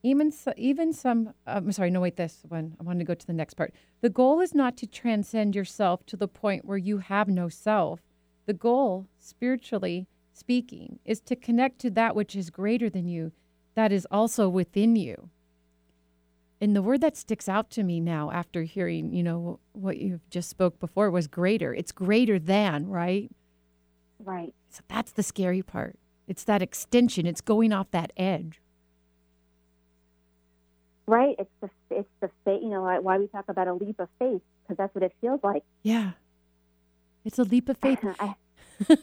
even, 0.02 0.32
so, 0.32 0.52
even 0.56 0.92
some, 0.92 1.34
I'm 1.46 1.72
sorry, 1.72 1.90
no, 1.90 2.00
wait, 2.00 2.16
this 2.16 2.42
one. 2.48 2.76
I 2.80 2.82
wanted 2.82 3.00
to 3.00 3.04
go 3.04 3.14
to 3.14 3.26
the 3.26 3.32
next 3.32 3.54
part. 3.54 3.74
The 4.00 4.10
goal 4.10 4.40
is 4.40 4.54
not 4.54 4.76
to 4.78 4.86
transcend 4.86 5.54
yourself 5.54 6.06
to 6.06 6.16
the 6.16 6.28
point 6.28 6.64
where 6.64 6.78
you 6.78 6.98
have 6.98 7.28
no 7.28 7.48
self. 7.48 8.00
The 8.46 8.54
goal, 8.54 9.06
spiritually 9.18 10.06
speaking, 10.32 10.98
is 11.04 11.20
to 11.20 11.36
connect 11.36 11.78
to 11.80 11.90
that 11.90 12.16
which 12.16 12.34
is 12.34 12.50
greater 12.50 12.88
than 12.88 13.08
you, 13.08 13.32
that 13.74 13.92
is 13.92 14.06
also 14.10 14.48
within 14.48 14.96
you. 14.96 15.28
And 16.60 16.76
the 16.76 16.82
word 16.82 17.00
that 17.00 17.16
sticks 17.16 17.48
out 17.48 17.70
to 17.70 17.82
me 17.82 18.00
now 18.00 18.30
after 18.30 18.62
hearing, 18.64 19.12
you 19.12 19.22
know, 19.22 19.60
what 19.72 19.96
you've 19.96 20.28
just 20.28 20.50
spoke 20.50 20.78
before 20.78 21.10
was 21.10 21.26
greater. 21.26 21.74
It's 21.74 21.92
greater 21.92 22.38
than, 22.38 22.88
right? 22.88 23.30
Right. 24.18 24.54
So 24.68 24.82
that's 24.88 25.12
the 25.12 25.22
scary 25.22 25.62
part. 25.62 25.98
It's 26.28 26.44
that 26.44 26.60
extension. 26.60 27.26
It's 27.26 27.40
going 27.40 27.72
off 27.72 27.90
that 27.92 28.12
edge. 28.16 28.60
Right. 31.10 31.34
It's 31.40 31.50
the 31.60 31.70
it's 31.90 32.08
the 32.20 32.30
faith. 32.44 32.62
You 32.62 32.68
know 32.70 32.82
why- 32.82 33.00
why 33.00 33.18
we 33.18 33.26
talk 33.26 33.48
about 33.48 33.66
a 33.66 33.74
leap 33.74 33.98
of 33.98 34.08
faith 34.20 34.42
because 34.62 34.76
that's 34.76 34.94
what 34.94 35.02
it 35.02 35.12
feels 35.20 35.40
like. 35.42 35.64
Yeah. 35.82 36.12
It's 37.24 37.38
a 37.38 37.42
leap 37.42 37.68
of 37.68 37.78
faith. 37.86 37.98
I, 38.20 38.34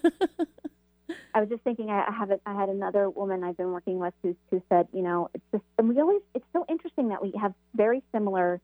I 1.34 1.42
was 1.42 1.50
just 1.50 1.64
thinking. 1.64 1.90
I, 1.90 2.06
I 2.08 2.12
have 2.14 2.32
a, 2.32 2.40
I 2.46 2.54
had 2.54 2.70
another 2.70 3.10
woman 3.10 3.44
I've 3.44 3.58
been 3.58 3.72
working 3.74 4.00
with 4.00 4.14
who 4.24 4.38
who 4.50 4.64
said, 4.70 4.88
you 4.94 5.02
know, 5.02 5.30
it's 5.34 5.44
just 5.52 5.64
and 5.78 5.90
we 5.90 6.00
always 6.00 6.22
it's 6.34 6.46
so 6.54 6.66
interesting 6.70 7.10
that 7.10 7.22
we 7.22 7.34
have 7.40 7.54
very 7.76 8.02
similar 8.14 8.62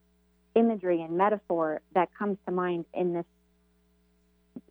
imagery 0.55 1.01
and 1.01 1.17
metaphor 1.17 1.81
that 1.95 2.09
comes 2.17 2.37
to 2.45 2.51
mind 2.53 2.85
in 2.93 3.11
this 3.13 3.25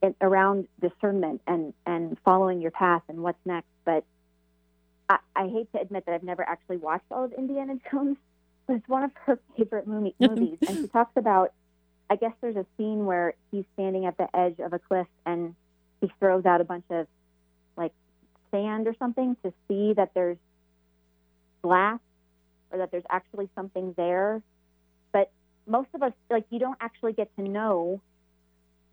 in, 0.02 0.14
around 0.22 0.66
discernment 0.80 1.42
and 1.46 1.74
and 1.84 2.16
following 2.24 2.62
your 2.62 2.70
path 2.70 3.02
and 3.08 3.22
what's 3.22 3.44
next. 3.44 3.68
But 3.84 4.04
I, 5.10 5.18
I 5.36 5.48
hate 5.48 5.70
to 5.74 5.80
admit 5.80 6.06
that 6.06 6.14
I've 6.14 6.22
never 6.22 6.42
actually 6.42 6.78
watched 6.78 7.04
all 7.10 7.24
of 7.24 7.32
Indiana 7.34 7.74
Jones, 7.90 8.16
it's 8.68 8.88
one 8.88 9.02
of 9.04 9.10
her 9.26 9.38
favorite 9.56 9.86
movie, 9.86 10.14
movies, 10.20 10.58
and 10.66 10.78
she 10.80 10.88
talks 10.88 11.12
about. 11.16 11.52
I 12.10 12.16
guess 12.16 12.32
there's 12.42 12.56
a 12.56 12.66
scene 12.76 13.06
where 13.06 13.32
he's 13.50 13.64
standing 13.72 14.04
at 14.04 14.18
the 14.18 14.28
edge 14.36 14.58
of 14.58 14.74
a 14.74 14.78
cliff 14.78 15.06
and 15.24 15.54
he 16.02 16.12
throws 16.20 16.44
out 16.44 16.60
a 16.60 16.64
bunch 16.64 16.84
of 16.90 17.06
like 17.74 17.92
sand 18.50 18.86
or 18.86 18.94
something 18.98 19.34
to 19.42 19.52
see 19.66 19.94
that 19.94 20.10
there's 20.14 20.36
glass 21.62 22.00
or 22.70 22.78
that 22.78 22.90
there's 22.90 23.04
actually 23.08 23.48
something 23.54 23.94
there. 23.96 24.42
But 25.12 25.30
most 25.66 25.88
of 25.94 26.02
us, 26.02 26.12
like, 26.28 26.44
you 26.50 26.58
don't 26.58 26.76
actually 26.82 27.14
get 27.14 27.34
to 27.36 27.42
know 27.42 28.02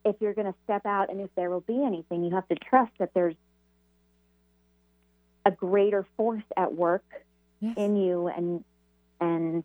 if 0.05 0.15
you're 0.21 0.33
going 0.33 0.47
to 0.47 0.57
step 0.63 0.85
out 0.85 1.09
and 1.09 1.19
if 1.19 1.29
there 1.35 1.49
will 1.49 1.59
be 1.61 1.83
anything. 1.83 2.23
You 2.23 2.35
have 2.35 2.47
to 2.47 2.55
trust 2.55 2.91
that 2.99 3.13
there's 3.13 3.35
a 5.45 5.51
greater 5.51 6.05
force 6.15 6.43
at 6.55 6.73
work 6.73 7.03
Yes. 7.61 7.73
in 7.75 7.97
you 7.97 8.29
and 8.29 8.63
and 9.19 9.63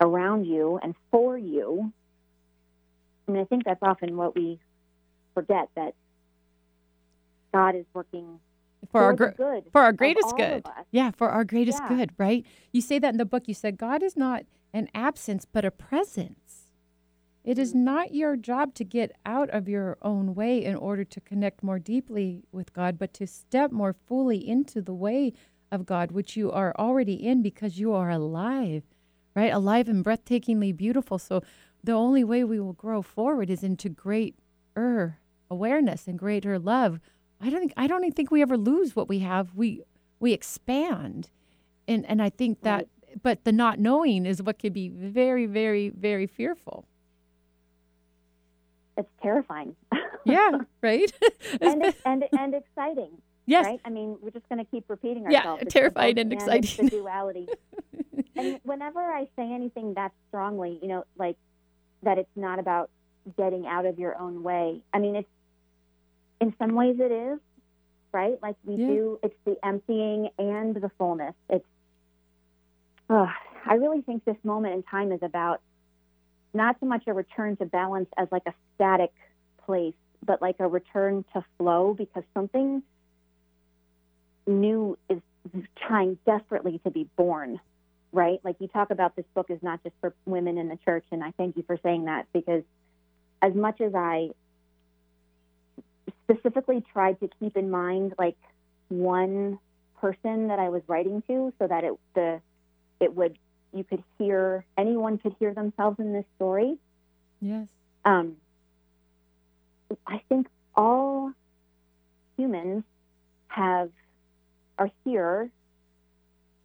around 0.00 0.44
you 0.44 0.78
and 0.82 0.94
for 1.10 1.36
you. 1.36 1.92
I 3.28 3.32
mean, 3.32 3.42
I 3.42 3.44
think 3.44 3.64
that's 3.64 3.82
often 3.82 4.16
what 4.16 4.34
we 4.34 4.58
forget 5.34 5.68
that 5.76 5.94
God 7.52 7.74
is 7.76 7.84
working 7.94 8.40
for 8.90 9.02
our 9.02 9.12
gr- 9.12 9.28
good 9.36 9.64
for 9.72 9.82
our 9.82 9.92
greatest 9.92 10.36
good. 10.36 10.64
Yeah, 10.90 11.10
for 11.10 11.28
our 11.28 11.44
greatest 11.44 11.80
Yeah. 11.82 11.88
good, 11.96 12.10
right? 12.18 12.44
You 12.72 12.80
say 12.80 12.98
that 12.98 13.10
in 13.14 13.18
the 13.18 13.24
book. 13.24 13.46
You 13.46 13.54
said 13.54 13.76
God 13.78 14.02
is 14.02 14.16
not 14.16 14.44
an 14.72 14.88
absence, 14.94 15.44
but 15.44 15.64
a 15.64 15.70
presence. 15.70 16.72
It 17.44 17.58
is 17.58 17.72
Mm. 17.72 17.78
not 17.84 18.14
your 18.14 18.36
job 18.36 18.74
to 18.74 18.84
get 18.84 19.16
out 19.24 19.48
of 19.50 19.68
your 19.68 19.96
own 20.02 20.34
way 20.34 20.62
in 20.64 20.76
order 20.76 21.04
to 21.04 21.20
connect 21.20 21.62
more 21.62 21.78
deeply 21.78 22.44
with 22.52 22.72
God, 22.72 22.98
but 22.98 23.12
to 23.14 23.26
step 23.26 23.72
more 23.72 23.92
fully 23.92 24.46
into 24.46 24.82
the 24.82 24.94
way 24.94 25.32
of 25.70 25.86
God, 25.86 26.10
which 26.10 26.36
you 26.36 26.50
are 26.50 26.74
already 26.78 27.14
in 27.14 27.42
because 27.42 27.78
you 27.78 27.92
are 27.92 28.10
alive, 28.10 28.82
right? 29.34 29.52
Alive 29.52 29.88
and 29.88 30.04
breathtakingly 30.04 30.76
beautiful. 30.76 31.18
So 31.18 31.42
the 31.82 31.92
only 31.92 32.24
way 32.24 32.44
we 32.44 32.60
will 32.60 32.72
grow 32.72 33.02
forward 33.02 33.50
is 33.50 33.62
into 33.62 33.88
greater 33.88 35.18
awareness 35.50 36.06
and 36.06 36.18
greater 36.18 36.58
love. 36.58 37.00
I 37.40 37.50
don't 37.50 37.60
think 37.60 37.72
I 37.76 37.86
don't 37.86 38.04
even 38.04 38.14
think 38.14 38.30
we 38.30 38.42
ever 38.42 38.56
lose 38.56 38.94
what 38.94 39.08
we 39.08 39.20
have. 39.20 39.54
We 39.54 39.82
we 40.18 40.32
expand. 40.32 41.30
And 41.88 42.04
and 42.06 42.22
I 42.22 42.30
think 42.30 42.62
that 42.62 42.88
but 43.22 43.44
the 43.44 43.52
not 43.52 43.78
knowing 43.78 44.26
is 44.26 44.42
what 44.42 44.58
can 44.58 44.72
be 44.72 44.88
very, 44.88 45.46
very, 45.46 45.88
very 45.88 46.26
fearful. 46.26 46.84
It's 48.96 49.10
terrifying. 49.22 49.74
Yeah, 50.24 50.58
right? 50.82 51.10
and, 51.60 51.94
and 52.04 52.24
and 52.38 52.54
exciting. 52.54 53.10
Yes. 53.50 53.64
Right? 53.66 53.80
I 53.84 53.90
mean, 53.90 54.16
we're 54.22 54.30
just 54.30 54.48
going 54.48 54.64
to 54.64 54.70
keep 54.70 54.84
repeating 54.88 55.24
Yeah, 55.30 55.38
ourselves. 55.38 55.62
It's 55.62 55.74
the 55.74 55.80
terrifying 55.80 56.18
and 56.18 56.32
exciting. 56.32 56.70
the 56.84 56.90
duality. 56.90 57.48
and 58.36 58.58
whenever 58.62 59.00
I 59.00 59.24
say 59.36 59.52
anything 59.52 59.94
that 59.94 60.12
strongly, 60.28 60.78
you 60.80 60.88
know, 60.88 61.04
like 61.18 61.36
that 62.02 62.16
it's 62.18 62.30
not 62.36 62.58
about 62.58 62.90
getting 63.36 63.66
out 63.66 63.84
of 63.86 63.98
your 63.98 64.16
own 64.18 64.42
way. 64.42 64.82
I 64.94 64.98
mean, 64.98 65.16
it's 65.16 65.28
in 66.40 66.54
some 66.58 66.74
ways 66.74 66.96
it 66.98 67.12
is, 67.12 67.38
right? 68.12 68.40
Like 68.40 68.56
we 68.64 68.76
Yeah. 68.76 68.86
do, 68.86 69.18
it's 69.22 69.34
the 69.44 69.56
emptying 69.64 70.30
and 70.38 70.74
the 70.74 70.90
fullness. 70.96 71.34
It's, 71.48 71.66
I 73.10 73.74
really 73.74 74.02
think 74.02 74.24
this 74.24 74.36
moment 74.44 74.74
in 74.74 74.82
time 74.84 75.10
is 75.12 75.22
about 75.22 75.60
not 76.54 76.76
so 76.80 76.86
much 76.86 77.02
a 77.08 77.12
return 77.12 77.56
to 77.56 77.66
balance 77.66 78.08
as 78.16 78.28
like 78.30 78.42
a 78.46 78.54
static 78.74 79.12
place, 79.66 79.94
but 80.24 80.40
like 80.40 80.56
a 80.60 80.68
return 80.68 81.24
to 81.34 81.44
flow 81.58 81.92
because 81.94 82.22
something 82.34 82.82
new 84.50 84.98
is 85.08 85.20
trying 85.86 86.18
desperately 86.26 86.80
to 86.84 86.90
be 86.90 87.08
born, 87.16 87.60
right? 88.12 88.40
Like 88.44 88.56
you 88.60 88.68
talk 88.68 88.90
about 88.90 89.16
this 89.16 89.24
book 89.34 89.50
is 89.50 89.62
not 89.62 89.82
just 89.82 89.94
for 90.00 90.14
women 90.26 90.58
in 90.58 90.68
the 90.68 90.78
church, 90.84 91.04
and 91.10 91.24
I 91.24 91.32
thank 91.36 91.56
you 91.56 91.62
for 91.66 91.78
saying 91.82 92.04
that 92.04 92.26
because 92.32 92.62
as 93.42 93.54
much 93.54 93.80
as 93.80 93.94
I 93.94 94.30
specifically 96.24 96.84
tried 96.92 97.20
to 97.20 97.28
keep 97.40 97.56
in 97.56 97.70
mind 97.70 98.14
like 98.18 98.36
one 98.88 99.58
person 100.00 100.48
that 100.48 100.58
I 100.58 100.68
was 100.68 100.82
writing 100.86 101.22
to 101.28 101.52
so 101.58 101.66
that 101.66 101.84
it 101.84 101.92
the 102.14 102.40
it 103.00 103.14
would 103.14 103.38
you 103.72 103.84
could 103.84 104.02
hear 104.18 104.64
anyone 104.76 105.18
could 105.18 105.34
hear 105.38 105.54
themselves 105.54 105.98
in 106.00 106.12
this 106.12 106.24
story. 106.36 106.76
yes. 107.40 107.68
Um, 108.04 108.36
I 110.06 110.22
think 110.28 110.46
all 110.74 111.32
humans 112.36 112.84
have 113.48 113.90
are 114.80 114.90
here 115.04 115.50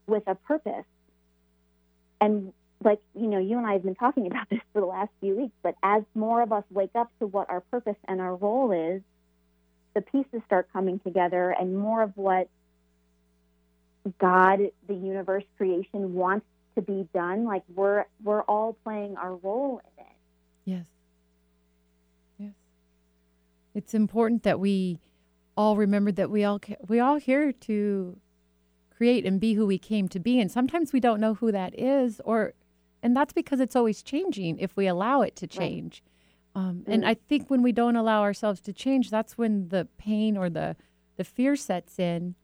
with 0.07 0.23
a 0.27 0.35
purpose, 0.35 0.85
and 2.21 2.53
like 2.83 2.99
you 3.13 3.27
know, 3.27 3.39
you 3.39 3.57
and 3.57 3.67
I 3.67 3.73
have 3.73 3.83
been 3.83 3.95
talking 3.95 4.25
about 4.25 4.49
this 4.49 4.61
for 4.73 4.79
the 4.79 4.87
last 4.87 5.11
few 5.19 5.35
weeks. 5.35 5.53
But 5.61 5.75
as 5.83 6.03
more 6.15 6.41
of 6.41 6.51
us 6.51 6.63
wake 6.71 6.95
up 6.95 7.11
to 7.19 7.27
what 7.27 7.49
our 7.49 7.61
purpose 7.61 7.97
and 8.07 8.21
our 8.21 8.35
role 8.35 8.71
is, 8.71 9.01
the 9.93 10.01
pieces 10.01 10.41
start 10.45 10.69
coming 10.71 10.99
together, 10.99 11.51
and 11.51 11.77
more 11.77 12.01
of 12.01 12.13
what 12.15 12.49
God, 14.19 14.59
the 14.87 14.93
universe, 14.93 15.43
creation 15.57 16.13
wants 16.13 16.45
to 16.75 16.81
be 16.81 17.07
done. 17.13 17.43
Like 17.43 17.63
we're 17.73 18.05
we're 18.23 18.43
all 18.43 18.77
playing 18.83 19.17
our 19.17 19.35
role 19.35 19.81
in 19.83 20.05
it. 20.05 20.11
Yes. 20.63 20.85
Yes. 22.37 22.53
It's 23.73 23.93
important 23.93 24.43
that 24.43 24.59
we 24.59 24.99
all 25.57 25.77
remember 25.77 26.11
that 26.11 26.29
we 26.29 26.43
all 26.43 26.59
we 26.87 26.99
all 26.99 27.15
here 27.17 27.51
to 27.51 28.17
create 28.95 29.25
and 29.25 29.39
be 29.39 29.53
who 29.53 29.65
we 29.65 29.77
came 29.77 30.07
to 30.07 30.19
be 30.19 30.39
and 30.39 30.51
sometimes 30.51 30.93
we 30.93 30.99
don't 30.99 31.19
know 31.19 31.33
who 31.35 31.51
that 31.51 31.77
is 31.77 32.21
or 32.25 32.53
and 33.03 33.15
that's 33.15 33.33
because 33.33 33.59
it's 33.59 33.75
always 33.75 34.01
changing 34.01 34.57
if 34.57 34.75
we 34.75 34.87
allow 34.87 35.21
it 35.21 35.35
to 35.35 35.45
change. 35.47 36.03
Um, 36.55 36.83
and 36.87 37.03
Mm. 37.03 37.07
I 37.07 37.13
think 37.13 37.49
when 37.49 37.61
we 37.61 37.71
don't 37.73 37.95
allow 37.97 38.21
ourselves 38.21 38.61
to 38.61 38.73
change, 38.73 39.09
that's 39.11 39.37
when 39.37 39.67
the 39.69 39.87
pain 39.97 40.37
or 40.37 40.49
the 40.49 40.75
the 41.17 41.23
fear 41.23 41.55
sets 41.55 41.99
in 41.99 42.35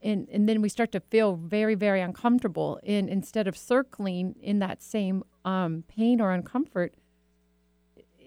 and 0.00 0.28
and 0.30 0.48
then 0.48 0.62
we 0.62 0.68
start 0.68 0.92
to 0.92 1.00
feel 1.00 1.36
very 1.36 1.74
very 1.74 2.00
uncomfortable 2.00 2.80
and 2.84 3.08
instead 3.08 3.46
of 3.46 3.56
circling 3.56 4.34
in 4.40 4.58
that 4.60 4.82
same 4.82 5.22
um, 5.44 5.84
pain 5.88 6.20
or 6.20 6.36
uncomfort 6.36 6.90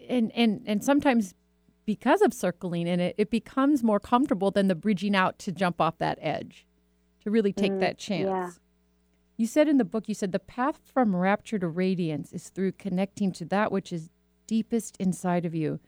and 0.07 0.31
and 0.33 0.61
and 0.65 0.83
sometimes 0.83 1.33
because 1.85 2.21
of 2.21 2.33
circling 2.33 2.87
in 2.87 2.99
it 2.99 3.15
it 3.17 3.29
becomes 3.29 3.83
more 3.83 3.99
comfortable 3.99 4.51
than 4.51 4.67
the 4.67 4.75
bridging 4.75 5.15
out 5.15 5.37
to 5.39 5.51
jump 5.51 5.79
off 5.81 5.97
that 5.99 6.17
edge 6.21 6.65
to 7.23 7.29
really 7.31 7.53
take 7.53 7.71
Mm, 7.73 7.79
that 7.79 7.97
chance. 7.97 8.25
Yeah. 8.27 8.51
you 9.37 9.47
said 9.47 9.67
in 9.67 9.77
the 9.77 9.85
book 9.85 10.07
you 10.07 10.13
said 10.15 10.31
the 10.31 10.39
path 10.39 10.79
from 10.93 11.15
rapture 11.15 11.59
to 11.59 11.67
radiance 11.67 12.31
is 12.33 12.49
through 12.49 12.73
connecting 12.73 13.31
to 13.33 13.45
that 13.45 13.71
which 13.71 13.91
is 13.93 14.09
deepest 14.47 14.95
inside 14.99 15.45
of 15.45 15.55
you 15.55 15.79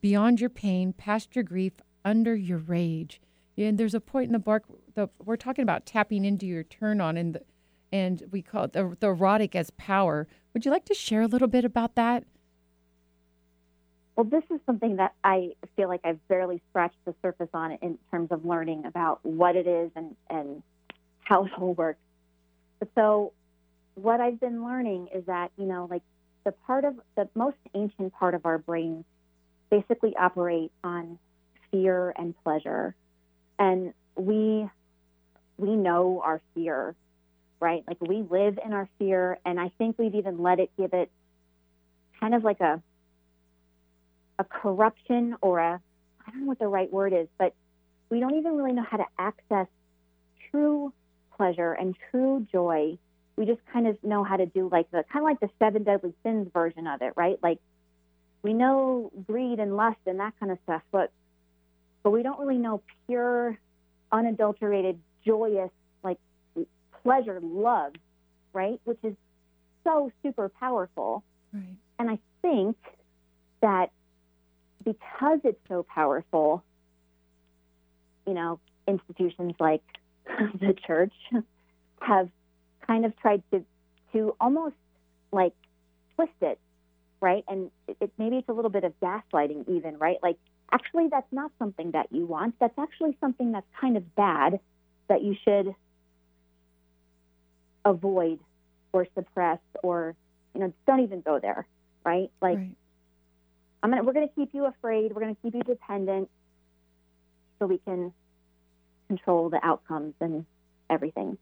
beyond 0.00 0.40
your 0.40 0.50
pain 0.50 0.92
past 0.92 1.34
your 1.36 1.44
grief 1.44 1.74
under 2.04 2.34
your 2.36 2.58
rage. 2.58 3.20
And 3.56 3.78
there's 3.78 3.94
a 3.94 4.00
point 4.00 4.26
in 4.26 4.32
the 4.32 4.38
book 4.38 4.64
the 4.94 5.08
we're 5.24 5.36
talking 5.36 5.62
about 5.62 5.86
tapping 5.86 6.24
into 6.24 6.44
your 6.46 6.62
turn 6.64 7.00
on 7.00 7.16
and 7.16 7.34
the 7.36 7.42
and 7.92 8.24
we 8.32 8.42
call 8.42 8.64
it 8.64 8.72
the, 8.72 8.96
the 8.98 9.06
erotic 9.06 9.54
as 9.54 9.70
power. 9.70 10.26
Would 10.52 10.64
you 10.64 10.72
like 10.72 10.84
to 10.86 10.94
share 10.94 11.22
a 11.22 11.28
little 11.28 11.46
bit 11.48 11.64
about 11.64 11.94
that 11.94 12.24
Well, 14.16 14.24
this 14.24 14.44
is 14.50 14.60
something 14.64 14.96
that 14.96 15.14
I 15.24 15.52
feel 15.76 15.88
like 15.88 16.00
I've 16.04 16.26
barely 16.28 16.62
scratched 16.70 17.04
the 17.04 17.14
surface 17.20 17.48
on 17.52 17.72
in 17.82 17.98
terms 18.10 18.28
of 18.30 18.44
learning 18.44 18.86
about 18.86 19.24
what 19.24 19.56
it 19.56 19.66
is 19.66 19.90
and, 19.96 20.14
and 20.30 20.62
how 21.24 21.44
it 21.46 21.52
all 21.58 21.74
works. 21.74 21.98
So, 22.94 23.32
what 23.94 24.20
I've 24.20 24.40
been 24.40 24.64
learning 24.64 25.08
is 25.14 25.24
that, 25.26 25.50
you 25.56 25.66
know, 25.66 25.86
like 25.90 26.02
the 26.44 26.52
part 26.52 26.84
of 26.84 26.94
the 27.16 27.28
most 27.34 27.56
ancient 27.74 28.12
part 28.12 28.34
of 28.34 28.44
our 28.44 28.58
brains 28.58 29.04
basically 29.70 30.16
operate 30.16 30.70
on 30.82 31.18
fear 31.70 32.12
and 32.16 32.34
pleasure. 32.44 32.94
And 33.58 33.94
we 34.16 34.68
we 35.56 35.76
know 35.76 36.20
our 36.24 36.40
fear, 36.54 36.94
right? 37.60 37.84
Like 37.86 38.00
we 38.00 38.24
live 38.28 38.58
in 38.64 38.72
our 38.72 38.88
fear 38.98 39.38
and 39.44 39.58
I 39.58 39.70
think 39.78 39.96
we've 39.98 40.14
even 40.14 40.38
let 40.38 40.58
it 40.58 40.70
give 40.76 40.92
it 40.92 41.10
kind 42.20 42.34
of 42.34 42.42
like 42.44 42.60
a 42.60 42.82
a 44.38 44.44
corruption 44.44 45.36
or 45.40 45.58
a 45.58 45.80
I 46.26 46.30
don't 46.30 46.40
know 46.40 46.46
what 46.46 46.58
the 46.58 46.68
right 46.68 46.90
word 46.90 47.12
is, 47.12 47.28
but 47.38 47.54
we 48.08 48.20
don't 48.20 48.34
even 48.36 48.56
really 48.56 48.72
know 48.72 48.84
how 48.88 48.96
to 48.96 49.06
access 49.18 49.66
true 50.50 50.92
pleasure 51.36 51.72
and 51.72 51.94
true 52.10 52.46
joy. 52.50 52.96
We 53.36 53.46
just 53.46 53.60
kind 53.72 53.86
of 53.86 54.02
know 54.02 54.24
how 54.24 54.36
to 54.36 54.46
do 54.46 54.68
like 54.70 54.90
the 54.90 55.04
kind 55.12 55.24
of 55.24 55.24
like 55.24 55.40
the 55.40 55.50
seven 55.58 55.82
deadly 55.82 56.14
sins 56.22 56.48
version 56.52 56.86
of 56.86 57.02
it, 57.02 57.12
right? 57.16 57.38
Like 57.42 57.58
we 58.42 58.52
know 58.52 59.10
greed 59.26 59.58
and 59.58 59.76
lust 59.76 59.98
and 60.06 60.20
that 60.20 60.34
kind 60.38 60.52
of 60.52 60.58
stuff, 60.64 60.82
but 60.92 61.10
but 62.02 62.10
we 62.10 62.22
don't 62.22 62.38
really 62.38 62.58
know 62.58 62.82
pure, 63.06 63.58
unadulterated, 64.12 64.98
joyous 65.24 65.70
like 66.02 66.18
pleasure, 67.02 67.40
love, 67.42 67.92
right? 68.52 68.80
Which 68.84 68.98
is 69.02 69.14
so 69.82 70.12
super 70.22 70.48
powerful. 70.48 71.24
Right. 71.52 71.64
And 71.98 72.10
I 72.10 72.18
think 72.42 72.76
that 73.60 73.90
because 74.84 75.40
it's 75.44 75.60
so 75.68 75.82
powerful, 75.82 76.62
you 78.26 78.34
know, 78.34 78.60
institutions 78.86 79.54
like 79.58 79.82
the 80.26 80.74
church 80.86 81.14
have 82.00 82.28
kind 82.86 83.04
of 83.04 83.16
tried 83.18 83.42
to 83.50 83.64
to 84.12 84.36
almost 84.40 84.76
like 85.32 85.54
twist 86.14 86.32
it, 86.40 86.58
right? 87.20 87.44
And 87.48 87.70
it, 87.88 87.96
it 88.00 88.12
maybe 88.18 88.36
it's 88.36 88.48
a 88.48 88.52
little 88.52 88.70
bit 88.70 88.84
of 88.84 88.92
gaslighting 89.00 89.68
even, 89.68 89.98
right? 89.98 90.18
Like 90.22 90.36
actually 90.70 91.08
that's 91.08 91.32
not 91.32 91.50
something 91.58 91.92
that 91.92 92.08
you 92.10 92.26
want. 92.26 92.54
That's 92.60 92.78
actually 92.78 93.16
something 93.20 93.52
that's 93.52 93.66
kind 93.80 93.96
of 93.96 94.14
bad 94.14 94.60
that 95.08 95.22
you 95.22 95.36
should 95.44 95.74
avoid 97.84 98.38
or 98.92 99.06
suppress 99.14 99.58
or 99.82 100.14
you 100.54 100.60
know, 100.60 100.72
don't 100.86 101.00
even 101.00 101.20
go 101.20 101.38
there, 101.40 101.66
right? 102.04 102.30
Like 102.40 102.58
right. 102.58 102.76
I'm 103.84 103.90
gonna 103.90 104.02
we're 104.02 104.14
gonna 104.14 104.28
keep 104.34 104.50
you 104.54 104.66
afraid, 104.66 105.12
we're 105.14 105.20
gonna 105.20 105.36
keep 105.42 105.54
you 105.54 105.62
dependent 105.62 106.30
so 107.58 107.66
we 107.66 107.78
can 107.78 108.12
control 109.08 109.50
the 109.50 109.60
outcomes 109.64 110.14
and 110.20 110.46
everything. 110.90 111.38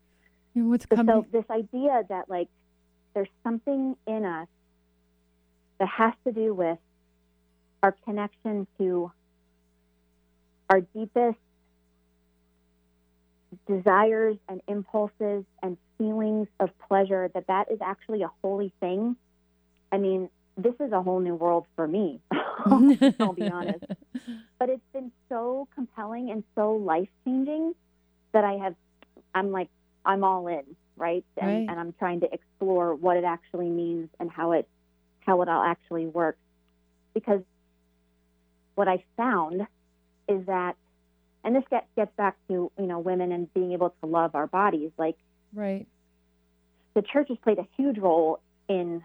And 0.54 0.68
what's 0.68 0.86
So, 0.90 0.96
coming? 0.96 1.24
so 1.24 1.26
this 1.32 1.44
idea 1.50 2.02
that 2.08 2.28
like 2.28 2.48
there's 3.14 3.30
something 3.44 3.96
in 4.08 4.24
us 4.24 4.48
that 5.78 5.88
has 5.88 6.14
to 6.26 6.32
do 6.32 6.52
with 6.52 6.78
our 7.82 7.92
connection 8.04 8.66
to 8.78 9.12
our 10.68 10.80
deepest 10.80 11.38
desires 13.68 14.36
and 14.48 14.60
impulses 14.66 15.44
and 15.62 15.76
feelings 15.98 16.48
of 16.58 16.70
pleasure 16.88 17.30
that 17.34 17.46
that 17.48 17.70
is 17.70 17.78
actually 17.82 18.22
a 18.22 18.30
holy 18.42 18.72
thing 18.80 19.14
i 19.92 19.98
mean 19.98 20.28
this 20.56 20.74
is 20.80 20.92
a 20.92 21.02
whole 21.02 21.20
new 21.20 21.34
world 21.34 21.66
for 21.76 21.86
me 21.86 22.20
i'll 23.20 23.32
be 23.32 23.48
honest 23.48 23.84
but 24.58 24.68
it's 24.68 24.82
been 24.92 25.10
so 25.28 25.66
compelling 25.74 26.30
and 26.30 26.44
so 26.54 26.74
life 26.74 27.08
changing 27.24 27.74
that 28.32 28.44
I 28.44 28.52
have 28.54 28.74
I'm 29.34 29.50
like 29.50 29.68
I'm 30.04 30.24
all 30.24 30.48
in, 30.48 30.62
right? 30.96 31.24
And, 31.36 31.46
Right. 31.46 31.66
and 31.68 31.78
I'm 31.78 31.92
trying 31.98 32.20
to 32.20 32.32
explore 32.32 32.94
what 32.94 33.16
it 33.16 33.24
actually 33.24 33.68
means 33.68 34.08
and 34.18 34.30
how 34.30 34.52
it 34.52 34.68
how 35.20 35.42
it 35.42 35.48
all 35.48 35.62
actually 35.62 36.06
works. 36.06 36.38
Because 37.14 37.42
what 38.74 38.88
I 38.88 39.04
found 39.16 39.66
is 40.28 40.46
that 40.46 40.76
and 41.44 41.56
this 41.56 41.64
gets 41.70 41.86
gets 41.96 42.14
back 42.16 42.36
to, 42.48 42.70
you 42.78 42.86
know, 42.86 42.98
women 42.98 43.32
and 43.32 43.52
being 43.54 43.72
able 43.72 43.90
to 44.00 44.06
love 44.06 44.34
our 44.34 44.46
bodies. 44.46 44.90
Like 44.96 45.16
right. 45.52 45.86
the 46.94 47.02
church 47.02 47.28
has 47.28 47.38
played 47.38 47.58
a 47.58 47.66
huge 47.76 47.98
role 47.98 48.40
in 48.68 49.04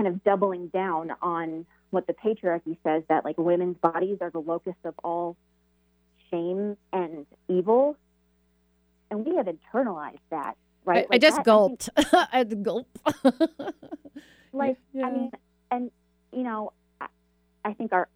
kind 0.00 0.14
of 0.14 0.24
doubling 0.24 0.68
down 0.68 1.12
on 1.20 1.66
what 1.90 2.06
the 2.06 2.14
patriarchy 2.14 2.76
says 2.82 3.02
that 3.10 3.22
like 3.24 3.36
women's 3.36 3.76
bodies 3.78 4.16
are 4.22 4.30
the 4.30 4.38
locus 4.38 4.74
of 4.84 4.94
all 5.04 5.36
shame 6.30 6.76
and 6.92 7.26
evil 7.48 7.96
and 9.10 9.26
we 9.26 9.36
have 9.36 9.46
internalized 9.46 10.18
that 10.30 10.54
right 10.86 11.06
I, 11.10 11.16
I 11.16 11.18
just 11.18 11.36
that- 11.36 11.44
gulped. 11.44 11.90
I 11.96 12.28
had 12.32 12.50
to 12.50 12.56
gulp. 12.56 12.88
like 14.54 14.78
Yeah. 14.94 15.06
i 15.06 15.10
mean 15.12 15.30
and 15.70 15.90
you 16.32 16.44
know 16.44 16.72
I, 17.00 17.06
I 17.64 17.72
think 17.74 17.92
our 17.92 18.08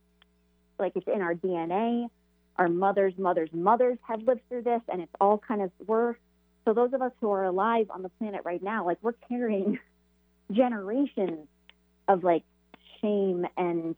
like 0.79 0.93
it's 0.95 1.07
in 1.07 1.21
our 1.21 1.35
dna 1.35 2.09
our 2.57 2.69
mothers 2.69 3.13
mothers 3.19 3.51
mothers 3.53 3.99
have 4.09 4.23
lived 4.23 4.41
through 4.49 4.63
this 4.63 4.81
and 4.91 5.03
it's 5.03 5.13
all 5.21 5.37
kind 5.39 5.61
of 5.61 5.71
we're 5.87 6.15
so 6.65 6.73
those 6.73 6.95
of 6.95 7.03
us 7.03 7.13
who 7.21 7.31
are 7.31 7.45
alive 7.45 7.89
on 7.91 8.03
the 8.03 8.09
planet 8.09 8.41
right 8.45 8.63
now 8.63 8.87
like 8.87 8.97
we're 9.03 9.13
carrying 9.29 9.79
generations 10.53 11.47
of 12.09 12.25
like 12.25 12.45
shame 13.01 13.47
and 13.57 13.97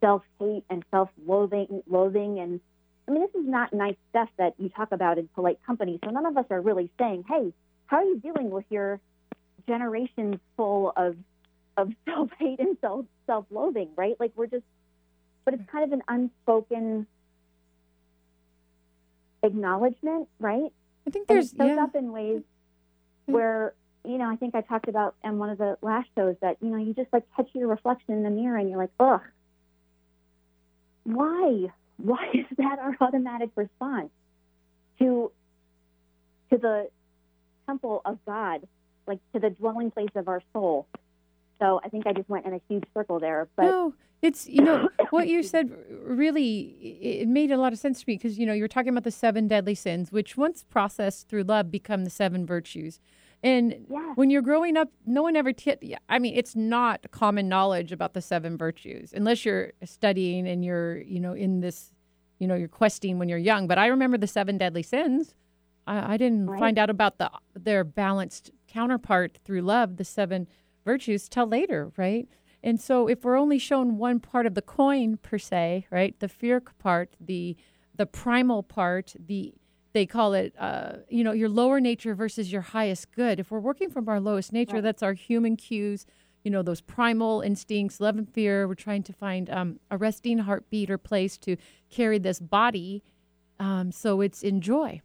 self-hate 0.00 0.64
and 0.70 0.84
self-loathing 0.90 1.82
loathing 1.88 2.38
and 2.38 2.60
i 3.08 3.10
mean 3.10 3.22
this 3.22 3.42
is 3.42 3.48
not 3.48 3.72
nice 3.72 3.96
stuff 4.10 4.28
that 4.38 4.54
you 4.58 4.68
talk 4.68 4.92
about 4.92 5.18
in 5.18 5.28
polite 5.34 5.58
company 5.66 5.98
so 6.04 6.10
none 6.10 6.26
of 6.26 6.36
us 6.36 6.44
are 6.50 6.60
really 6.60 6.90
saying 6.98 7.24
hey 7.28 7.52
how 7.86 7.96
are 7.98 8.04
you 8.04 8.18
dealing 8.20 8.50
with 8.50 8.64
your 8.70 9.00
generations 9.66 10.36
full 10.56 10.92
of 10.96 11.16
of 11.76 11.92
self 12.04 12.30
hate 12.38 12.58
and 12.58 12.76
self 12.80 13.06
self 13.26 13.46
loathing, 13.50 13.90
right? 13.96 14.16
Like 14.18 14.32
we're 14.34 14.46
just, 14.48 14.64
but 15.44 15.54
it's 15.54 15.62
kind 15.70 15.84
of 15.84 15.92
an 15.92 16.02
unspoken 16.08 17.06
acknowledgement, 19.42 20.28
right? 20.40 20.72
I 21.06 21.10
think 21.10 21.26
And 21.28 21.36
there's 21.36 21.52
it 21.52 21.56
shows 21.58 21.76
yeah. 21.76 21.84
up 21.84 21.94
in 21.94 22.12
ways 22.12 22.42
Mm. 23.28 23.32
where 23.34 23.74
you 24.08 24.18
know 24.18 24.30
I 24.30 24.36
think 24.36 24.54
I 24.54 24.62
talked 24.62 24.88
about 24.88 25.14
in 25.22 25.38
one 25.38 25.50
of 25.50 25.58
the 25.58 25.76
last 25.82 26.08
shows 26.16 26.36
that 26.40 26.56
you 26.60 26.70
know 26.70 26.78
you 26.78 26.94
just 26.94 27.12
like 27.12 27.24
catch 27.36 27.48
your 27.52 27.68
reflection 27.68 28.14
in 28.14 28.22
the 28.22 28.30
mirror 28.30 28.56
and 28.56 28.70
you're 28.70 28.78
like, 28.78 28.90
ugh, 28.98 29.20
why? 31.04 31.66
Why 31.98 32.30
is 32.34 32.46
that 32.56 32.78
our 32.78 32.96
automatic 33.00 33.50
response 33.54 34.10
to 34.98 35.30
to 36.50 36.58
the 36.58 36.88
temple 37.66 38.00
of 38.04 38.18
God, 38.24 38.66
like 39.06 39.18
to 39.34 39.40
the 39.40 39.50
dwelling 39.50 39.90
place 39.90 40.10
of 40.14 40.28
our 40.28 40.42
soul? 40.52 40.86
So 41.60 41.80
I 41.84 41.88
think 41.88 42.06
I 42.06 42.12
just 42.12 42.28
went 42.28 42.46
in 42.46 42.54
a 42.54 42.60
huge 42.68 42.84
circle 42.94 43.18
there, 43.18 43.48
but 43.56 43.64
no, 43.64 43.94
it's 44.22 44.48
you 44.48 44.62
know 44.62 44.88
what 45.10 45.28
you 45.28 45.42
said 45.42 45.70
really 46.02 46.76
it 47.00 47.28
made 47.28 47.50
a 47.50 47.56
lot 47.56 47.72
of 47.72 47.78
sense 47.78 48.00
to 48.00 48.04
me 48.08 48.14
because 48.14 48.38
you 48.38 48.46
know 48.46 48.52
you're 48.52 48.68
talking 48.68 48.90
about 48.90 49.04
the 49.04 49.10
seven 49.10 49.48
deadly 49.48 49.74
sins, 49.74 50.12
which 50.12 50.36
once 50.36 50.62
processed 50.62 51.28
through 51.28 51.42
love 51.44 51.70
become 51.70 52.04
the 52.04 52.10
seven 52.10 52.46
virtues. 52.46 53.00
And 53.42 53.86
Yes. 53.88 54.16
when 54.16 54.30
you're 54.30 54.42
growing 54.42 54.76
up, 54.76 54.88
no 55.06 55.22
one 55.22 55.36
ever. 55.36 55.52
T- 55.52 55.96
I 56.08 56.18
mean, 56.18 56.34
it's 56.36 56.56
not 56.56 57.06
common 57.12 57.48
knowledge 57.48 57.92
about 57.92 58.12
the 58.14 58.20
seven 58.20 58.56
virtues 58.56 59.12
unless 59.12 59.44
you're 59.44 59.72
studying 59.84 60.46
and 60.48 60.64
you're 60.64 60.98
you 61.02 61.20
know 61.20 61.34
in 61.34 61.60
this, 61.60 61.92
you 62.38 62.48
know, 62.48 62.56
you're 62.56 62.66
questing 62.68 63.18
when 63.18 63.28
you're 63.28 63.38
young. 63.38 63.68
But 63.68 63.78
I 63.78 63.86
remember 63.86 64.18
the 64.18 64.26
seven 64.26 64.58
deadly 64.58 64.82
sins. 64.82 65.34
I, 65.86 66.14
I 66.14 66.16
didn't 66.16 66.50
Right. 66.50 66.58
find 66.58 66.78
out 66.78 66.90
about 66.90 67.18
the 67.18 67.30
their 67.54 67.84
balanced 67.84 68.50
counterpart 68.66 69.38
through 69.44 69.62
love, 69.62 69.96
the 69.98 70.04
seven 70.04 70.48
virtues, 70.84 71.28
till 71.28 71.46
later, 71.46 71.92
right? 71.96 72.28
And 72.62 72.80
so 72.80 73.06
if 73.06 73.24
we're 73.24 73.36
only 73.38 73.58
shown 73.60 73.98
one 73.98 74.18
part 74.18 74.44
of 74.46 74.54
the 74.54 74.62
coin 74.62 75.16
per 75.16 75.38
se, 75.38 75.86
right, 75.92 76.18
the 76.18 76.28
fear 76.28 76.60
part, 76.60 77.14
the 77.20 77.56
the 77.94 78.06
primal 78.06 78.62
part, 78.64 79.14
the 79.18 79.54
they 79.92 80.06
call 80.06 80.34
it, 80.34 80.54
uh, 80.58 80.98
you 81.08 81.24
know, 81.24 81.32
your 81.32 81.48
lower 81.48 81.80
nature 81.80 82.14
versus 82.14 82.52
your 82.52 82.60
highest 82.62 83.10
good. 83.12 83.40
If 83.40 83.50
we're 83.50 83.60
working 83.60 83.90
from 83.90 84.08
our 84.08 84.20
lowest 84.20 84.52
nature, 84.52 84.74
Right. 84.74 84.82
that's 84.82 85.02
our 85.02 85.14
human 85.14 85.56
cues, 85.56 86.06
you 86.44 86.50
know, 86.50 86.62
those 86.62 86.80
primal 86.80 87.40
instincts, 87.40 88.00
love 88.00 88.16
and 88.16 88.28
fear. 88.32 88.68
We're 88.68 88.74
trying 88.74 89.02
to 89.04 89.12
find 89.12 89.48
um, 89.50 89.80
a 89.90 89.96
resting 89.96 90.38
heartbeat 90.38 90.90
or 90.90 90.98
place 90.98 91.38
to 91.38 91.56
carry 91.90 92.18
this 92.18 92.38
body 92.40 93.02
um, 93.58 93.90
so 93.90 94.20
it's 94.20 94.42
in 94.42 94.60
joy. 94.60 95.00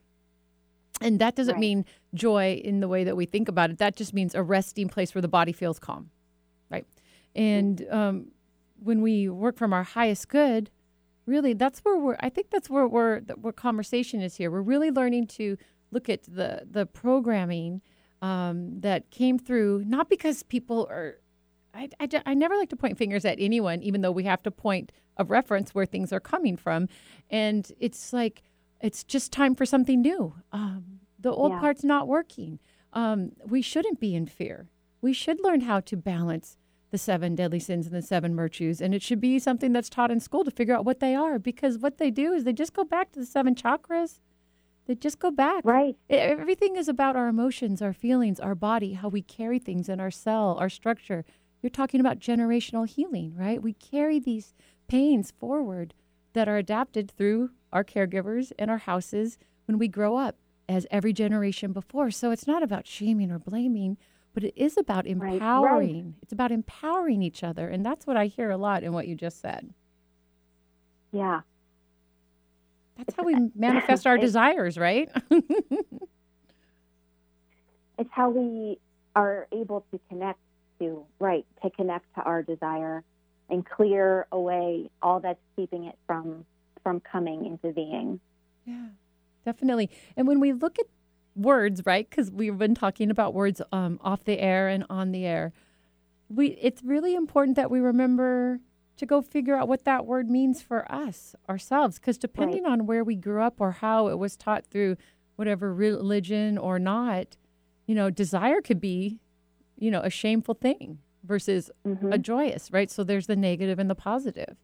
And 1.02 1.20
that 1.20 1.36
doesn't 1.36 1.54
Right. 1.54 1.60
mean 1.60 1.86
joy 2.14 2.62
in 2.64 2.80
the 2.80 2.88
way 2.88 3.04
that 3.04 3.16
we 3.18 3.26
think 3.26 3.50
about 3.50 3.70
it. 3.72 3.78
That 3.80 3.96
just 3.96 4.14
means 4.14 4.36
a 4.36 4.44
resting 4.44 4.88
place 4.90 5.14
where 5.16 5.22
the 5.22 5.28
body 5.28 5.52
feels 5.52 5.80
calm, 5.80 6.12
right? 6.70 6.86
And 7.36 7.86
um, 7.90 8.32
when 8.82 9.02
we 9.02 9.28
work 9.28 9.58
from 9.58 9.74
our 9.74 9.84
highest 9.84 10.30
good, 10.30 10.70
really, 11.26 11.54
that's 11.54 11.80
where 11.80 11.98
we're. 11.98 12.18
I 12.20 12.30
think 12.30 12.50
that's 12.52 12.70
where 12.70 12.88
we're. 12.88 13.22
Where 13.42 13.54
conversation 13.54 14.22
is 14.22 14.36
here. 14.36 14.50
We're 14.52 14.62
really 14.62 14.92
learning 14.92 15.28
to 15.28 15.58
look 15.92 16.10
at 16.10 16.24
the 16.24 16.68
the 16.70 16.86
programming 16.86 17.82
um, 18.22 18.80
that 18.82 19.10
came 19.12 19.38
through, 19.40 19.84
not 19.86 20.10
because 20.10 20.44
people 20.44 20.88
are. 20.90 21.18
I, 21.76 21.90
I, 22.00 22.08
I 22.28 22.34
never 22.36 22.56
like 22.56 22.70
to 22.70 22.76
point 22.76 22.98
fingers 23.00 23.26
at 23.26 23.38
anyone, 23.40 23.82
even 23.82 24.02
though 24.02 24.12
we 24.12 24.24
have 24.26 24.44
to 24.44 24.52
point 24.52 24.92
of 25.18 25.32
reference 25.32 25.74
where 25.74 25.88
things 25.88 26.14
are 26.14 26.20
coming 26.20 26.56
from. 26.56 26.88
And 27.32 27.72
it's 27.80 28.14
like, 28.14 28.44
it's 28.80 29.04
just 29.04 29.32
time 29.32 29.56
for 29.56 29.66
something 29.66 30.02
new. 30.02 30.36
Um, 30.52 31.00
the 31.20 31.32
old 31.32 31.52
Yeah. 31.52 31.60
part's 31.60 31.84
not 31.84 32.08
working. 32.08 32.60
Um, 32.94 33.32
we 33.48 33.64
shouldn't 33.64 34.00
be 34.00 34.14
in 34.14 34.28
fear. 34.28 34.70
We 35.02 35.14
should 35.14 35.40
learn 35.44 35.62
how 35.62 35.80
to 35.80 35.98
balance 35.98 36.58
the 36.94 36.98
seven 37.00 37.34
deadly 37.34 37.60
sins 37.60 37.88
and 37.88 37.96
the 37.96 38.04
seven 38.04 38.36
virtues. 38.36 38.80
And 38.80 38.94
it 38.94 39.02
should 39.02 39.20
be 39.20 39.40
something 39.40 39.74
that's 39.74 39.90
taught 39.90 40.12
in 40.12 40.20
school 40.20 40.44
to 40.44 40.52
figure 40.52 40.76
out 40.76 40.86
what 40.86 41.00
they 41.00 41.16
are. 41.16 41.40
Because 41.40 41.80
what 41.80 41.98
they 41.98 42.12
do 42.12 42.34
is 42.34 42.44
they 42.44 42.54
just 42.54 42.76
go 42.76 42.84
back 42.84 43.12
to 43.14 43.20
the 43.20 43.26
seven 43.26 43.56
chakras. 43.56 44.20
They 44.86 44.94
just 44.94 45.18
go 45.18 45.32
back. 45.32 45.66
right, 45.66 45.98
Everything 46.08 46.76
is 46.76 46.88
about 46.88 47.16
our 47.16 47.28
emotions, 47.28 47.82
our 47.82 47.94
feelings, 47.94 48.40
our 48.40 48.54
body, 48.54 48.94
how 48.94 49.08
we 49.08 49.24
carry 49.24 49.58
things 49.58 49.90
in 49.90 50.00
our 50.00 50.12
cell, 50.12 50.56
our 50.60 50.70
structure. 50.70 51.26
You're 51.64 51.72
talking 51.72 52.00
about 52.00 52.20
generational 52.20 52.88
healing, 52.88 53.34
right? 53.36 53.60
We 53.60 53.74
carry 53.74 54.20
these 54.20 54.54
pains 54.88 55.32
forward 55.32 55.96
that 56.34 56.48
are 56.48 56.58
adapted 56.58 57.10
through 57.10 57.50
our 57.72 57.84
caregivers 57.84 58.52
and 58.60 58.70
our 58.70 58.78
houses 58.78 59.40
when 59.66 59.80
we 59.80 59.88
grow 59.88 60.16
up 60.16 60.36
as 60.70 60.86
every 60.92 61.12
generation 61.12 61.72
before. 61.74 62.12
So 62.12 62.30
it's 62.30 62.46
not 62.46 62.62
about 62.62 62.86
shaming 62.86 63.32
or 63.32 63.40
blaming, 63.40 63.98
but 64.34 64.44
it 64.44 64.54
is 64.56 64.78
about 64.78 65.06
right. 65.06 65.34
empowering. 65.34 66.16
It's 66.22 66.34
about 66.34 66.52
empowering 66.52 67.22
each 67.22 67.44
other. 67.44 67.68
And 67.68 67.86
that's 67.86 68.08
what 68.08 68.18
I 68.18 68.28
hear 68.28 68.50
a 68.52 68.58
lot 68.58 68.84
in 68.84 68.94
what 68.94 69.08
you 69.08 69.16
just 69.16 69.42
said. 69.42 69.74
yeah, 71.12 71.42
That's 72.98 73.16
how 73.16 73.24
we 73.24 73.36
manifest 73.56 74.08
our 74.08 74.18
desires, 74.20 74.78
right? 74.78 75.10
it's 77.98 78.10
how 78.12 78.30
we 78.30 78.80
are 79.16 79.48
able 79.52 79.86
to 79.92 80.00
connect 80.10 80.40
to, 80.80 81.06
right, 81.20 81.46
to 81.62 81.70
connect 81.70 82.06
to 82.16 82.22
our 82.22 82.42
desire 82.44 83.04
and 83.50 83.66
clear 83.66 84.26
away 84.32 84.90
all 85.02 85.20
that's 85.20 85.40
keeping 85.56 85.86
it 85.86 85.98
from 86.08 86.46
from 86.84 87.00
coming 87.00 87.46
into 87.46 87.72
being. 87.74 88.20
Yeah, 88.66 88.88
definitely. 89.46 89.90
And 90.18 90.28
when 90.28 90.40
we 90.40 90.52
look 90.54 90.80
at 90.80 90.88
words, 91.36 91.82
right? 91.86 92.10
Because 92.10 92.32
we've 92.32 92.58
been 92.58 92.76
talking 92.76 93.10
about 93.10 93.34
words 93.34 93.62
um, 93.72 94.00
off 94.02 94.24
the 94.24 94.40
air 94.40 94.68
and 94.68 94.86
on 94.90 95.12
the 95.12 95.26
air. 95.26 95.54
We 96.30 96.50
it's 96.62 96.84
really 96.84 97.16
important 97.16 97.56
that 97.58 97.70
we 97.70 97.80
remember 97.80 98.60
to 98.98 99.06
go 99.06 99.22
figure 99.22 99.56
out 99.56 99.68
what 99.68 99.86
that 99.86 100.06
word 100.06 100.30
means 100.30 100.62
for 100.62 100.90
us 100.92 101.36
ourselves. 101.50 102.00
Because 102.00 102.18
depending 102.18 102.64
right. 102.64 102.72
on 102.72 102.86
where 102.86 103.04
we 103.04 103.16
grew 103.16 103.42
up 103.42 103.60
or 103.60 103.72
how 103.72 104.08
it 104.08 104.18
was 104.18 104.36
taught 104.36 104.66
through 104.66 104.98
whatever 105.36 105.74
religion 105.74 106.58
or 106.58 106.78
not, 106.80 107.38
you 107.88 107.96
know, 107.96 108.10
desire 108.10 108.62
could 108.62 108.80
be, 108.80 109.20
you 109.78 109.90
know, 109.90 110.02
a 110.02 110.10
shameful 110.10 110.54
thing 110.54 111.00
versus 111.24 111.72
mm-hmm. 111.86 112.14
a 112.14 112.18
joyous, 112.18 112.72
right? 112.72 112.92
So 112.92 113.04
there's 113.04 113.28
the 113.28 113.36
negative 113.36 113.80
and 113.80 113.90
the 113.90 113.96
positive. 113.96 114.58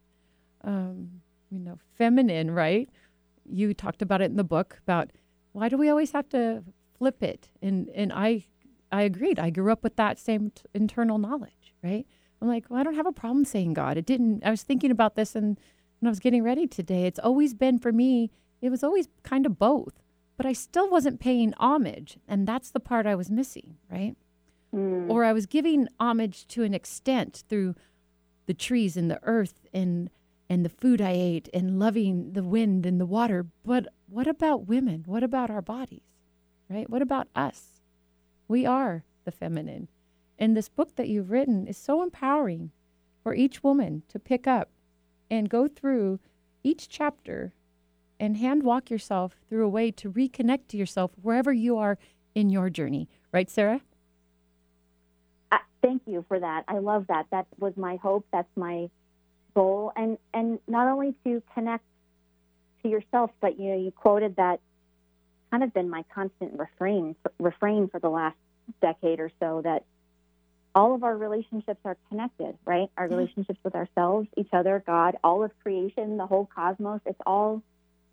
Um, 0.62 1.22
you 1.50 1.58
know, 1.58 1.78
feminine, 1.96 2.52
right? 2.52 2.88
You 3.44 3.74
talked 3.74 4.02
about 4.02 4.20
it 4.20 4.30
in 4.30 4.36
the 4.36 4.44
book 4.44 4.78
about 4.82 5.10
why 5.52 5.68
do 5.68 5.76
we 5.76 5.88
always 5.88 6.12
have 6.12 6.28
to 6.30 6.64
flip 6.98 7.22
it? 7.22 7.48
And 7.62 7.88
and 7.94 8.12
I 8.12 8.44
I 8.92 9.02
agreed. 9.02 9.38
I 9.38 9.50
grew 9.50 9.72
up 9.72 9.82
with 9.82 9.96
that 9.96 10.18
same 10.18 10.50
t- 10.50 10.62
internal 10.74 11.18
knowledge, 11.18 11.74
right? 11.82 12.06
I'm 12.42 12.48
like, 12.48 12.66
well, 12.68 12.80
I 12.80 12.82
don't 12.82 12.94
have 12.94 13.06
a 13.06 13.12
problem 13.12 13.44
saying 13.44 13.74
God. 13.74 13.96
It 13.96 14.06
didn't. 14.06 14.44
I 14.44 14.50
was 14.50 14.62
thinking 14.62 14.90
about 14.90 15.14
this 15.14 15.34
and 15.34 15.58
when 16.00 16.08
I 16.08 16.10
was 16.10 16.20
getting 16.20 16.42
ready 16.42 16.66
today. 16.66 17.04
It's 17.04 17.18
always 17.18 17.54
been 17.54 17.78
for 17.78 17.92
me. 17.92 18.30
It 18.60 18.70
was 18.70 18.82
always 18.82 19.08
kind 19.22 19.46
of 19.46 19.58
both, 19.58 20.02
but 20.36 20.46
I 20.46 20.52
still 20.52 20.90
wasn't 20.90 21.20
paying 21.20 21.54
homage, 21.58 22.18
and 22.28 22.46
that's 22.46 22.70
the 22.70 22.80
part 22.80 23.06
I 23.06 23.14
was 23.14 23.30
missing, 23.30 23.76
right? 23.90 24.16
Mm. 24.74 25.08
Or 25.08 25.24
I 25.24 25.32
was 25.32 25.46
giving 25.46 25.88
homage 25.98 26.46
to 26.48 26.62
an 26.62 26.74
extent 26.74 27.44
through 27.48 27.74
the 28.46 28.54
trees 28.54 28.96
and 28.96 29.10
the 29.10 29.20
earth 29.22 29.66
and 29.72 30.10
and 30.50 30.64
the 30.64 30.68
food 30.68 31.00
I 31.00 31.12
ate 31.12 31.48
and 31.54 31.78
loving 31.78 32.32
the 32.32 32.42
wind 32.42 32.84
and 32.84 33.00
the 33.00 33.06
water. 33.06 33.46
But 33.64 33.86
what 34.08 34.26
about 34.26 34.66
women? 34.66 35.04
What 35.06 35.22
about 35.22 35.48
our 35.48 35.62
bodies? 35.62 36.18
Right? 36.68 36.90
What 36.90 37.02
about 37.02 37.28
us? 37.36 37.80
We 38.48 38.66
are 38.66 39.04
the 39.24 39.30
feminine. 39.30 39.86
And 40.38 40.56
this 40.56 40.68
book 40.68 40.96
that 40.96 41.08
you've 41.08 41.30
written 41.30 41.68
is 41.68 41.76
so 41.76 42.02
empowering 42.02 42.72
for 43.22 43.32
each 43.32 43.62
woman 43.62 44.02
to 44.08 44.18
pick 44.18 44.48
up 44.48 44.70
and 45.30 45.48
go 45.48 45.68
through 45.68 46.18
each 46.64 46.88
chapter 46.88 47.52
and 48.18 48.36
hand 48.36 48.64
walk 48.64 48.90
yourself 48.90 49.36
through 49.48 49.64
a 49.64 49.68
way 49.68 49.92
to 49.92 50.10
reconnect 50.10 50.66
to 50.68 50.76
yourself 50.76 51.12
wherever 51.22 51.52
you 51.52 51.78
are 51.78 51.96
in 52.34 52.50
your 52.50 52.68
journey. 52.70 53.08
Right, 53.32 53.48
Sara? 53.48 53.82
Uh, 55.52 55.58
thank 55.80 56.02
you 56.06 56.24
for 56.26 56.40
that. 56.40 56.64
I 56.66 56.78
love 56.78 57.06
that. 57.06 57.26
That 57.30 57.46
was 57.58 57.76
my 57.76 57.96
hope. 57.96 58.26
That's 58.32 58.50
my 58.56 58.90
goal. 59.54 59.92
And 59.96 60.18
and 60.32 60.58
not 60.66 60.88
only 60.88 61.14
to 61.24 61.42
connect 61.54 61.84
to 62.82 62.88
yourself 62.88 63.30
but 63.40 63.58
you 63.58 63.70
know 63.70 63.78
you 63.78 63.90
quoted 63.90 64.36
that 64.36 64.60
kind 65.50 65.62
of 65.62 65.74
been 65.74 65.90
my 65.90 66.04
constant 66.14 66.58
refrain 66.58 67.14
refrain 67.38 67.88
for 67.88 68.00
the 68.00 68.08
last 68.08 68.36
decade 68.80 69.20
or 69.20 69.30
so 69.40 69.60
that 69.62 69.84
all 70.74 70.94
of 70.94 71.02
our 71.02 71.16
relationships 71.16 71.80
are 71.84 71.96
connected 72.08 72.56
right? 72.64 72.88
Our 72.96 73.06
mm-hmm. 73.06 73.16
relationships 73.16 73.58
with 73.62 73.74
ourselves 73.74 74.28
each 74.36 74.48
other 74.52 74.82
god 74.86 75.16
all 75.22 75.44
of 75.44 75.50
creation 75.62 76.16
the 76.16 76.26
whole 76.26 76.48
cosmos 76.54 77.00
it's 77.06 77.20
all 77.26 77.62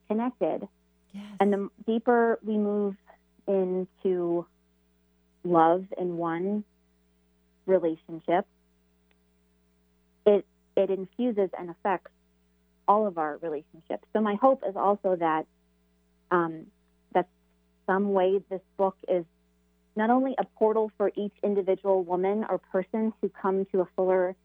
connected. 0.07 0.67
Yes. 1.13 1.23
and 1.39 1.53
the 1.53 1.69
deeper 1.85 2.37
we 2.43 2.57
move 2.57 2.95
into 3.47 4.45
love 5.45 5.85
in 5.97 6.17
one 6.17 6.65
relationship 7.65 8.45
it 10.77 10.91
infuses 10.91 11.49
and 11.57 11.69
affects 11.69 12.11
all 12.87 13.07
of 13.07 13.17
our 13.17 13.37
relationships. 13.41 14.07
So 14.13 14.21
my 14.21 14.35
hope 14.35 14.63
is 14.67 14.75
also 14.77 15.17
that 15.17 15.45
um, 16.31 16.67
that 17.13 17.27
some 17.85 18.13
way 18.13 18.39
this 18.49 18.61
book 18.77 18.95
is 19.09 19.25
not 19.95 20.09
only 20.09 20.35
a 20.37 20.45
portal 20.45 20.91
for 20.95 21.11
each 21.15 21.33
individual 21.43 22.03
woman 22.03 22.45
or 22.47 22.59
person 22.59 23.11
to 23.21 23.29
come 23.41 23.65
to 23.71 23.81
a 23.81 23.87
fuller 23.95 24.35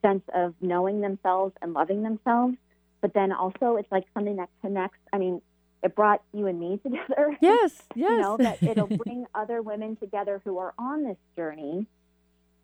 sense 0.00 0.22
of 0.32 0.54
knowing 0.60 1.00
themselves 1.00 1.52
and 1.60 1.72
loving 1.72 2.02
themselves, 2.04 2.56
but 3.00 3.12
then 3.12 3.32
also 3.32 3.76
it's 3.76 3.90
like 3.90 4.04
something 4.14 4.36
that 4.36 4.48
connects. 4.62 4.98
I 5.12 5.18
mean, 5.18 5.42
it 5.82 5.96
brought 5.96 6.22
you 6.32 6.46
and 6.46 6.60
me 6.60 6.78
together. 6.82 7.36
Yes, 7.40 7.82
yes. 7.94 8.10
you 8.10 8.18
know 8.18 8.36
that 8.36 8.62
it'll 8.62 8.86
bring 9.04 9.26
other 9.34 9.60
women 9.60 9.96
together 9.96 10.40
who 10.44 10.58
are 10.58 10.72
on 10.78 11.04
this 11.04 11.18
journey. 11.36 11.86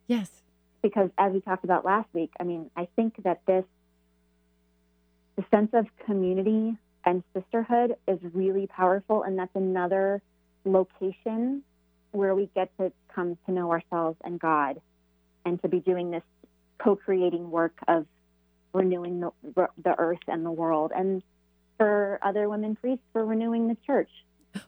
Yes 0.07 0.44
because 0.85 1.09
as 1.17 1.33
we 1.33 1.41
talked 1.41 1.63
about 1.63 1.83
last 1.83 2.07
week, 2.13 2.29
I 2.39 2.43
mean, 2.43 2.69
I 2.77 2.87
think 2.95 3.15
that 3.23 3.41
this 3.47 3.65
the 5.35 5.43
sense 5.51 5.71
of 5.73 5.87
community 6.05 6.77
and 7.03 7.23
sisterhood 7.33 7.95
is 8.07 8.19
really 8.33 8.67
powerful, 8.67 9.23
and 9.23 9.37
that's 9.37 9.55
another 9.55 10.21
location 10.63 11.63
where 12.11 12.35
we 12.35 12.51
get 12.53 12.69
to 12.77 12.91
come 13.13 13.35
to 13.47 13.51
know 13.51 13.71
ourselves 13.71 14.15
and 14.23 14.39
God, 14.39 14.79
and 15.43 15.59
to 15.63 15.67
be 15.67 15.79
doing 15.79 16.11
this 16.11 16.21
co-creating 16.77 17.49
work 17.49 17.73
of 17.87 18.05
renewing 18.71 19.21
the, 19.21 19.31
the 19.83 19.95
earth 19.97 20.19
and 20.27 20.45
the 20.45 20.51
world, 20.51 20.91
and 20.95 21.23
for 21.77 22.19
other 22.21 22.47
women 22.47 22.75
priests 22.75 23.03
for 23.11 23.25
renewing 23.25 23.67
the 23.67 23.77
church, 23.87 24.11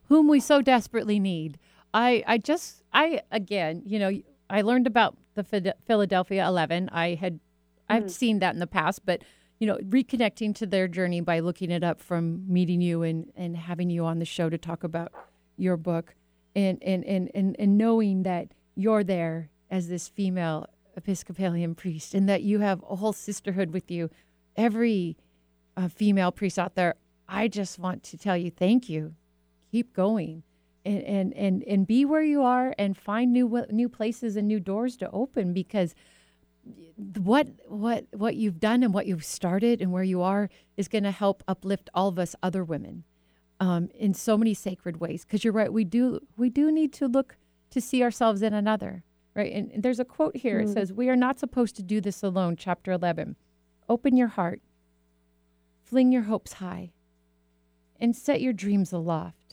whom 0.10 0.28
we 0.28 0.40
so 0.40 0.64
desperately 0.64 1.20
need. 1.20 1.60
I 1.94 2.24
I 2.26 2.40
just 2.40 2.82
I 2.92 3.22
again, 3.32 3.84
you 3.86 4.00
know, 4.00 4.12
I 4.50 4.62
learned 4.62 4.88
about 4.88 5.18
the 5.36 5.76
Philadelphia 5.86 6.48
11. 6.48 6.90
I 6.92 7.16
had 7.16 7.36
mm. 7.36 7.40
I've 7.90 8.12
seen 8.12 8.40
that 8.40 8.54
in 8.54 8.60
the 8.60 8.68
past, 8.68 9.06
but 9.06 9.22
you 9.60 9.66
know, 9.66 9.78
reconnecting 9.78 10.54
to 10.56 10.68
their 10.68 10.88
journey 10.88 11.22
by 11.22 11.40
looking 11.40 11.72
it 11.72 11.84
up 11.84 12.00
from 12.00 12.44
meeting 12.52 12.82
you 12.82 13.04
and 13.04 13.32
and 13.36 13.58
having 13.58 13.90
you 13.90 14.06
on 14.06 14.20
the 14.20 14.26
show 14.26 14.50
to 14.50 14.58
talk 14.58 14.84
about 14.84 15.12
your 15.58 15.78
book 15.78 16.16
and 16.56 16.78
and 16.82 17.04
and 17.06 17.32
and, 17.34 17.56
and 17.58 17.78
knowing 17.78 18.24
that 18.24 18.50
you're 18.76 19.04
there 19.04 19.50
as 19.70 19.88
this 19.88 20.08
female 20.08 20.68
Episcopalian 20.96 21.76
priest 21.76 22.14
and 22.14 22.28
that 22.28 22.42
you 22.42 22.60
have 22.60 22.84
a 22.90 22.96
whole 22.96 23.14
sisterhood 23.14 23.72
with 23.72 23.92
you. 23.92 24.10
Every 24.56 25.16
uh, 25.76 25.88
female 25.88 26.32
priest 26.32 26.58
out 26.58 26.74
there, 26.74 26.96
I 27.30 27.48
just 27.48 27.78
want 27.78 28.02
to 28.04 28.18
tell 28.18 28.36
you 28.36 28.50
thank 28.50 28.90
you. 28.90 29.14
Keep 29.72 29.94
going 29.94 30.44
and, 30.88 31.04
and 31.04 31.34
and 31.34 31.64
and 31.64 31.88
be 31.88 32.06
where 32.06 32.24
you 32.24 32.42
are 32.42 32.74
and 32.78 32.98
find 32.98 33.34
new 33.34 33.66
new 33.70 33.90
places 33.90 34.36
and 34.38 34.48
new 34.48 34.60
doors 34.60 34.96
to 34.98 35.10
open 35.12 35.54
because 35.54 35.94
what 37.16 37.48
what 37.68 38.06
what 38.14 38.36
you've 38.36 38.60
done 38.60 38.84
and 38.84 38.94
what 38.94 39.06
you've 39.06 39.26
started 39.26 39.82
and 39.82 39.92
where 39.92 40.04
you 40.04 40.22
are 40.22 40.50
is 40.78 40.88
going 40.88 41.04
to 41.04 41.12
help 41.12 41.44
uplift 41.48 41.90
all 41.94 42.08
of 42.08 42.18
us 42.18 42.36
other 42.42 42.64
women 42.64 43.04
um, 43.60 43.90
in 43.94 44.14
so 44.14 44.38
many 44.38 44.54
sacred 44.54 45.00
ways. 45.00 45.26
Because 45.26 45.44
you're 45.44 45.54
right 45.54 45.72
we 45.72 45.84
do 45.84 46.20
we 46.38 46.50
do 46.50 46.72
need 46.72 46.94
to 46.94 47.08
look 47.08 47.38
to 47.72 47.82
see 47.82 48.02
ourselves 48.02 48.42
in 48.42 48.54
another 48.54 49.04
right? 49.36 49.54
And, 49.54 49.72
and 49.72 49.84
there's 49.84 50.00
a 50.00 50.06
quote 50.06 50.38
here 50.38 50.60
mm. 50.60 50.64
it 50.64 50.70
says 50.70 50.94
we 50.94 51.10
are 51.10 51.16
not 51.16 51.38
supposed 51.38 51.76
to 51.76 51.84
do 51.84 52.02
this 52.02 52.24
alone 52.24 52.56
chapter 52.56 52.92
11 52.92 53.36
open 53.90 54.16
your 54.16 54.30
heart 54.30 54.62
fling 55.84 56.12
your 56.12 56.24
hopes 56.24 56.54
high 56.54 56.92
and 58.00 58.16
set 58.16 58.42
your 58.42 58.54
dreams 58.54 58.92
aloft 58.94 59.47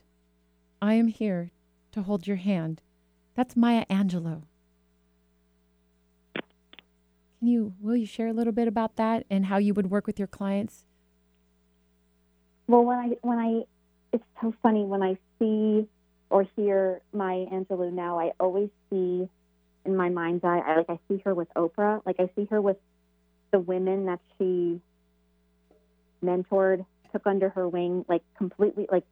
I 0.84 0.94
am 0.94 1.06
here 1.06 1.50
to 1.92 2.02
hold 2.02 2.26
your 2.26 2.36
hand. 2.36 2.82
That's 3.34 3.56
Maya 3.56 3.86
Angelou. 3.86 4.42
Can 6.34 7.48
you 7.48 7.72
will 7.80 7.96
you 7.96 8.04
share 8.04 8.28
a 8.28 8.34
little 8.34 8.52
bit 8.52 8.68
about 8.68 8.96
that 8.96 9.24
and 9.30 9.46
how 9.46 9.56
you 9.56 9.72
would 9.72 9.90
work 9.90 10.06
with 10.06 10.18
your 10.18 10.28
clients? 10.28 10.84
Well, 12.66 12.84
when 12.84 12.98
I 12.98 13.16
when 13.22 13.38
I 13.38 13.62
it's 14.12 14.26
so 14.42 14.54
funny 14.62 14.84
when 14.84 15.02
I 15.02 15.16
see 15.38 15.88
or 16.28 16.46
hear 16.54 17.00
Maya 17.14 17.46
Angelou 17.46 17.90
now, 17.90 18.20
I 18.20 18.32
always 18.38 18.68
see 18.90 19.26
in 19.86 19.96
my 19.96 20.10
mind's 20.10 20.44
eye, 20.44 20.58
I, 20.66 20.76
like 20.76 20.90
I 20.90 20.98
see 21.08 21.22
her 21.24 21.34
with 21.34 21.48
Oprah, 21.56 22.02
like 22.04 22.20
I 22.20 22.28
see 22.36 22.44
her 22.50 22.60
with 22.60 22.76
the 23.52 23.58
women 23.58 24.04
that 24.04 24.20
she 24.36 24.82
mentored, 26.22 26.84
took 27.10 27.26
under 27.26 27.48
her 27.48 27.66
wing, 27.66 28.04
like 28.06 28.22
completely, 28.36 28.86
like 28.92 29.04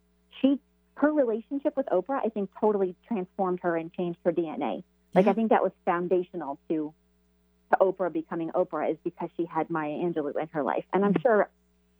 her 1.02 1.12
relationship 1.12 1.76
with 1.76 1.86
Oprah, 1.86 2.20
I 2.24 2.28
think, 2.28 2.48
totally 2.60 2.94
transformed 3.08 3.58
her 3.62 3.76
and 3.76 3.92
changed 3.92 4.20
her 4.24 4.32
DNA. 4.32 4.84
Like 5.14 5.26
I 5.26 5.32
think 5.34 5.50
that 5.50 5.62
was 5.62 5.72
foundational 5.84 6.58
to 6.68 6.94
to 7.70 7.78
Oprah 7.78 8.12
becoming 8.12 8.50
Oprah 8.50 8.92
is 8.92 8.96
because 9.02 9.28
she 9.36 9.44
had 9.44 9.68
Maya 9.68 9.90
Angelou 9.90 10.40
in 10.40 10.48
her 10.52 10.62
life, 10.62 10.84
and 10.92 11.04
I'm 11.04 11.12
mm-hmm. 11.12 11.22
sure 11.22 11.50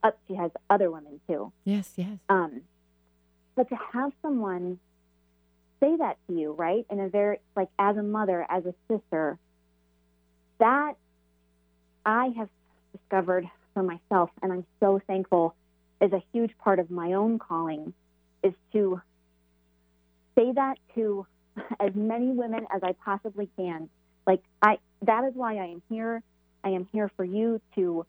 up 0.03 0.19
she 0.29 0.35
has 0.35 0.51
other 0.71 0.91
women 0.91 1.21
too. 1.29 1.53
Yes, 1.65 1.93
yes. 1.97 2.19
Um, 2.29 2.63
but 3.55 3.69
to 3.69 3.77
have 3.93 4.13
someone 4.23 4.79
say 5.81 5.97
that 5.97 6.17
to 6.29 6.35
you, 6.35 6.53
right, 6.53 6.87
in 6.89 7.01
a 7.01 7.09
very 7.09 7.41
like 7.57 7.69
as 7.79 7.97
a 7.97 8.03
mother, 8.03 8.47
as 8.49 8.65
a 8.67 8.75
sister, 8.89 9.37
that 10.59 10.95
I 12.07 12.29
have 12.37 12.49
discovered 12.97 13.47
for 13.75 13.83
myself, 13.83 14.31
and 14.43 14.53
I'm 14.53 14.67
so 14.79 15.01
thankful, 15.07 15.55
is 16.01 16.13
a 16.13 16.23
huge 16.33 16.53
part 16.59 16.79
of 16.79 16.91
my 16.91 17.15
own 17.15 17.41
calling 17.41 17.93
is 18.43 18.53
to 18.73 19.01
say 20.37 20.53
that 20.53 20.79
to 20.95 21.27
as 21.81 21.95
many 21.95 22.33
women 22.33 22.67
as 22.75 22.83
I 22.83 22.93
possibly 23.05 23.49
can. 23.57 23.89
Like 24.27 24.43
I 24.63 24.79
that 25.03 25.25
is 25.25 25.35
why 25.35 25.57
I 25.57 25.67
am 25.67 25.83
here. 25.89 26.23
I 26.65 26.71
am 26.71 26.87
here 26.93 27.11
for 27.17 27.25
you 27.25 27.61
to 27.75 28.07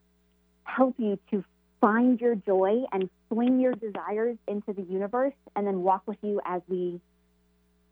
help 0.64 0.96
you 0.98 1.18
to 1.32 1.44
find 1.82 2.20
your 2.22 2.36
joy 2.36 2.84
and 2.94 3.10
swing 3.28 3.60
your 3.60 3.74
desires 3.74 4.38
into 4.48 4.72
the 4.74 4.84
universe 4.84 5.34
and 5.56 5.68
then 5.68 5.82
walk 5.82 6.04
with 6.06 6.18
you 6.22 6.40
as 6.46 6.62
we 6.68 7.02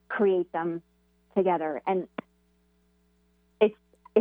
create 0.07 0.51
them 0.53 0.81
together. 1.35 1.81
And 1.85 2.07
it's 3.59 3.75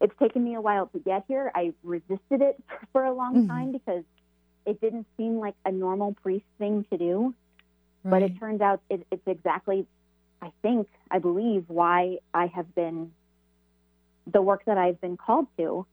it's 0.00 0.14
taken 0.18 0.44
me 0.44 0.54
a 0.54 0.60
while 0.60 0.86
to 0.88 0.98
get 1.00 1.24
here. 1.28 1.50
I 1.54 1.74
resisted 1.82 2.40
it 2.40 2.62
for 2.92 3.04
a 3.04 3.12
long 3.12 3.34
Mhm. 3.42 3.48
time 3.48 3.72
because 3.72 4.04
it 4.68 4.80
didn't 4.82 5.06
seem 5.16 5.38
like 5.38 5.54
a 5.64 5.72
normal 5.72 6.12
priest 6.12 6.44
thing 6.58 6.84
to 6.90 6.98
do. 6.98 7.34
But 8.04 8.22
it 8.22 8.38
turns 8.38 8.60
out 8.60 8.80
it, 8.88 9.06
it's 9.10 9.26
exactly, 9.26 9.86
I 10.40 10.52
think, 10.62 10.88
I 11.10 11.18
believe, 11.18 11.64
why 11.68 12.18
I 12.32 12.46
have 12.46 12.74
been 12.74 13.10
the 14.32 14.40
work 14.40 14.64
that 14.66 14.78
I've 14.78 15.00
been 15.00 15.16
called 15.16 15.46
to. 15.56 15.86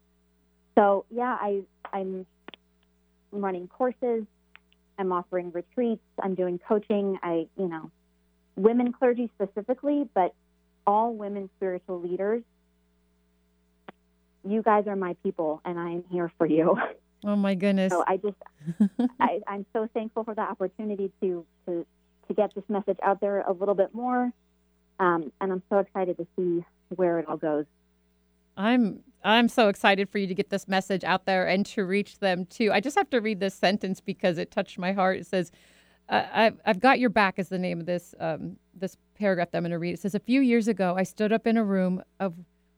So 0.75 1.05
yeah, 1.09 1.37
I 1.39 1.61
I'm 1.91 2.25
running 3.31 3.67
courses, 3.67 4.25
I'm 4.97 5.11
offering 5.11 5.51
retreats, 5.51 6.03
I'm 6.21 6.35
doing 6.35 6.59
coaching. 6.59 7.17
I 7.23 7.47
you 7.57 7.67
know, 7.67 7.91
women 8.55 8.91
clergy 8.91 9.31
specifically, 9.35 10.07
but 10.13 10.33
all 10.85 11.13
women 11.13 11.49
spiritual 11.57 12.01
leaders. 12.01 12.43
You 14.47 14.61
guys 14.61 14.85
are 14.87 14.95
my 14.95 15.15
people, 15.23 15.61
and 15.65 15.79
I 15.79 15.89
am 15.89 16.03
here 16.11 16.31
for 16.37 16.45
you. 16.45 16.77
oh 17.25 17.35
my 17.35 17.55
goodness. 17.55 17.91
So 17.91 18.03
I 18.07 18.17
just 18.17 18.37
I, 19.19 19.41
I'm 19.47 19.65
so 19.73 19.87
thankful 19.93 20.23
for 20.23 20.35
the 20.35 20.41
opportunity 20.41 21.11
to, 21.21 21.45
to 21.65 21.85
to 22.27 22.33
get 22.33 22.53
this 22.55 22.63
message 22.69 22.97
out 23.03 23.21
there 23.21 23.41
a 23.41 23.51
little 23.51 23.75
bit 23.75 23.93
more, 23.93 24.31
um, 24.99 25.31
and 25.41 25.51
I'm 25.51 25.63
so 25.69 25.79
excited 25.79 26.17
to 26.17 26.27
see 26.35 26.65
where 26.95 27.19
it 27.19 27.27
all 27.27 27.37
goes. 27.37 27.65
I'm 28.57 29.01
I'm 29.23 29.47
so 29.47 29.69
excited 29.69 30.09
for 30.09 30.17
you 30.17 30.27
to 30.27 30.35
get 30.35 30.49
this 30.49 30.67
message 30.67 31.03
out 31.03 31.25
there 31.25 31.47
and 31.47 31.65
to 31.67 31.83
reach 31.83 32.19
them 32.19 32.45
too. 32.45 32.71
I 32.71 32.79
just 32.79 32.97
have 32.97 33.09
to 33.09 33.19
read 33.19 33.39
this 33.39 33.53
sentence 33.53 33.99
because 33.99 34.37
it 34.37 34.51
touched 34.51 34.77
my 34.77 34.93
heart. 34.93 35.17
It 35.17 35.27
says, 35.27 35.51
uh, 36.09 36.23
"I've 36.31 36.59
I've 36.65 36.79
got 36.79 36.99
your 36.99 37.09
back" 37.09 37.39
is 37.39 37.49
the 37.49 37.59
name 37.59 37.79
of 37.79 37.85
this 37.85 38.15
um, 38.19 38.57
this 38.73 38.97
paragraph 39.15 39.51
that 39.51 39.57
I'm 39.57 39.63
going 39.63 39.71
to 39.71 39.79
read. 39.79 39.93
It 39.93 39.99
says, 39.99 40.15
"A 40.15 40.19
few 40.19 40.41
years 40.41 40.67
ago, 40.67 40.95
I 40.97 41.03
stood 41.03 41.33
up 41.33 41.47
in 41.47 41.57
a 41.57 41.63
room 41.63 42.01
of 42.19 42.35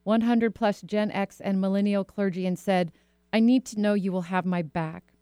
100 0.08 0.56
plus 0.56 0.82
Gen 0.82 1.12
X 1.12 1.42
and 1.42 1.60
millennial 1.60 2.06
clergy 2.06 2.46
and 2.46 2.58
said, 2.58 2.94
I 3.38 3.40
need 3.40 3.66
to 3.66 3.80
know 3.80 3.94
you 3.94 4.12
will 4.12 4.24
have 4.34 4.46
my 4.48 4.64
back." 4.64 5.14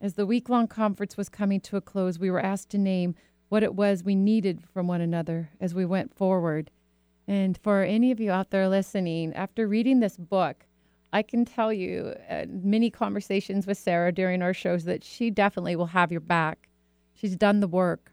As 0.00 0.14
the 0.14 0.26
week 0.26 0.50
long 0.50 0.68
conference 0.68 1.16
was 1.16 1.30
coming 1.30 1.60
to 1.62 1.78
a 1.78 1.80
close, 1.80 2.18
we 2.18 2.30
were 2.30 2.44
asked 2.44 2.68
to 2.70 2.78
name 2.78 3.14
what 3.48 3.62
it 3.62 3.74
was 3.74 4.04
we 4.04 4.14
needed 4.14 4.62
from 4.62 4.86
one 4.86 5.00
another 5.00 5.50
as 5.58 5.74
we 5.74 5.86
went 5.86 6.14
forward. 6.14 6.70
And 7.26 7.56
for 7.56 7.82
any 7.82 8.10
of 8.10 8.20
you 8.20 8.30
out 8.30 8.50
there 8.50 8.68
listening, 8.68 9.32
after 9.32 9.66
reading 9.66 10.00
this 10.00 10.18
book, 10.18 10.66
I 11.10 11.22
can 11.22 11.46
tell 11.46 11.72
you 11.72 12.14
uh, 12.28 12.44
many 12.48 12.90
conversations 12.90 13.66
with 13.66 13.78
Sara 13.78 14.12
during 14.12 14.42
our 14.42 14.52
shows 14.52 14.84
that 14.84 15.02
she 15.02 15.30
definitely 15.30 15.74
will 15.74 15.86
have 15.86 16.12
your 16.12 16.20
back. 16.20 16.68
She's 17.14 17.34
done 17.34 17.60
the 17.60 17.66
work. 17.66 18.12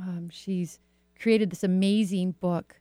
Um, 0.00 0.28
she's 0.30 0.80
created 1.20 1.50
this 1.50 1.62
amazing 1.62 2.32
book, 2.32 2.80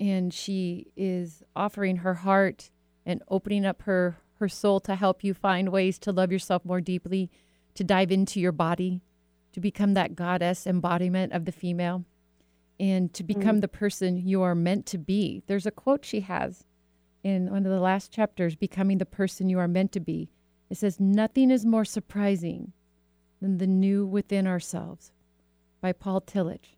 and 0.00 0.34
she 0.34 0.88
is 0.96 1.44
offering 1.54 1.98
her 1.98 2.14
heart 2.14 2.70
and 3.06 3.22
opening 3.28 3.64
up 3.64 3.82
her 3.82 4.18
her 4.38 4.48
soul 4.48 4.80
to 4.80 4.94
help 4.94 5.24
you 5.24 5.34
find 5.34 5.70
ways 5.70 5.98
to 6.00 6.12
love 6.12 6.32
yourself 6.32 6.64
more 6.64 6.80
deeply, 6.80 7.30
to 7.74 7.84
dive 7.84 8.10
into 8.10 8.40
your 8.40 8.52
body, 8.52 9.02
to 9.52 9.60
become 9.60 9.94
that 9.94 10.14
goddess 10.14 10.66
embodiment 10.66 11.32
of 11.32 11.44
the 11.44 11.52
female 11.52 12.04
and 12.78 13.12
to 13.14 13.22
mm-hmm. 13.22 13.38
become 13.38 13.60
the 13.60 13.68
person 13.68 14.16
you 14.16 14.42
are 14.42 14.54
meant 14.54 14.86
to 14.86 14.98
be. 14.98 15.42
There's 15.46 15.66
a 15.66 15.70
quote 15.70 16.04
she 16.04 16.20
has 16.20 16.64
in 17.22 17.50
one 17.50 17.66
of 17.66 17.72
the 17.72 17.80
last 17.80 18.12
chapters, 18.12 18.54
Becoming 18.54 18.98
the 18.98 19.06
Person 19.06 19.48
You 19.48 19.58
Are 19.58 19.68
Meant 19.68 19.92
to 19.92 20.00
Be. 20.00 20.30
It 20.70 20.76
says, 20.76 21.00
Nothing 21.00 21.50
is 21.50 21.66
more 21.66 21.84
surprising 21.84 22.72
than 23.40 23.58
the 23.58 23.66
new 23.66 24.06
within 24.06 24.46
ourselves 24.46 25.12
by 25.80 25.92
Paul 25.92 26.20
Tillich. 26.20 26.76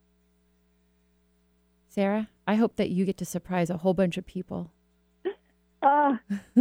Sara, 1.89 2.29
I 2.47 2.55
hope 2.55 2.77
that 2.77 2.91
you 2.91 3.05
get 3.05 3.19
to 3.19 3.25
surprise 3.25 3.69
a 3.69 3.79
whole 3.79 3.95
bunch 3.95 4.17
of 4.17 4.27
people. 4.27 4.73
Ah, 5.83 6.21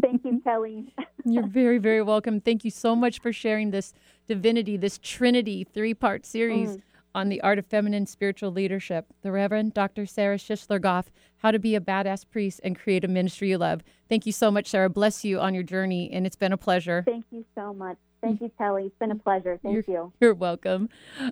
thank 0.00 0.24
you, 0.24 0.40
Kellie. 0.44 0.94
You're 1.24 1.46
very, 1.46 1.78
very 1.78 2.02
welcome. 2.02 2.40
Thank 2.40 2.64
you 2.64 2.70
so 2.70 2.94
much 2.94 3.20
for 3.20 3.32
sharing 3.32 3.70
this 3.70 3.92
divinity, 4.26 4.76
this 4.76 4.98
Trinity 5.02 5.64
three 5.64 5.94
part 5.94 6.24
series 6.24 6.78
on 7.14 7.28
the 7.30 7.40
art 7.40 7.58
of 7.58 7.66
feminine 7.66 8.06
spiritual 8.06 8.52
leadership. 8.52 9.06
The 9.22 9.32
Reverend 9.32 9.74
Dr. 9.74 10.06
Sara 10.06 10.36
Shisler 10.36 10.80
Goff, 10.80 11.10
How 11.38 11.50
to 11.50 11.58
Be 11.58 11.74
a 11.74 11.80
Badass 11.80 12.24
Priest 12.30 12.60
and 12.62 12.78
Create 12.78 13.04
a 13.04 13.08
Ministry 13.08 13.50
You 13.50 13.58
Love. 13.58 13.82
Thank 14.08 14.24
you 14.24 14.32
so 14.32 14.50
much, 14.50 14.68
Sara. 14.68 14.88
Bless 14.88 15.24
you 15.24 15.40
on 15.40 15.54
your 15.54 15.64
journey, 15.64 16.10
and 16.12 16.26
it's 16.26 16.36
been 16.36 16.52
a 16.52 16.56
pleasure. 16.56 17.02
Thank 17.04 17.24
you 17.30 17.44
so 17.56 17.74
much. 17.74 17.96
Thank 18.20 18.40
you, 18.40 18.50
Kellie. 18.58 18.86
It's 18.86 18.98
been 18.98 19.10
a 19.10 19.16
pleasure. 19.16 19.58
Thank 19.62 19.86
you. 19.86 20.12
You're 20.20 20.34
welcome. 20.34 20.88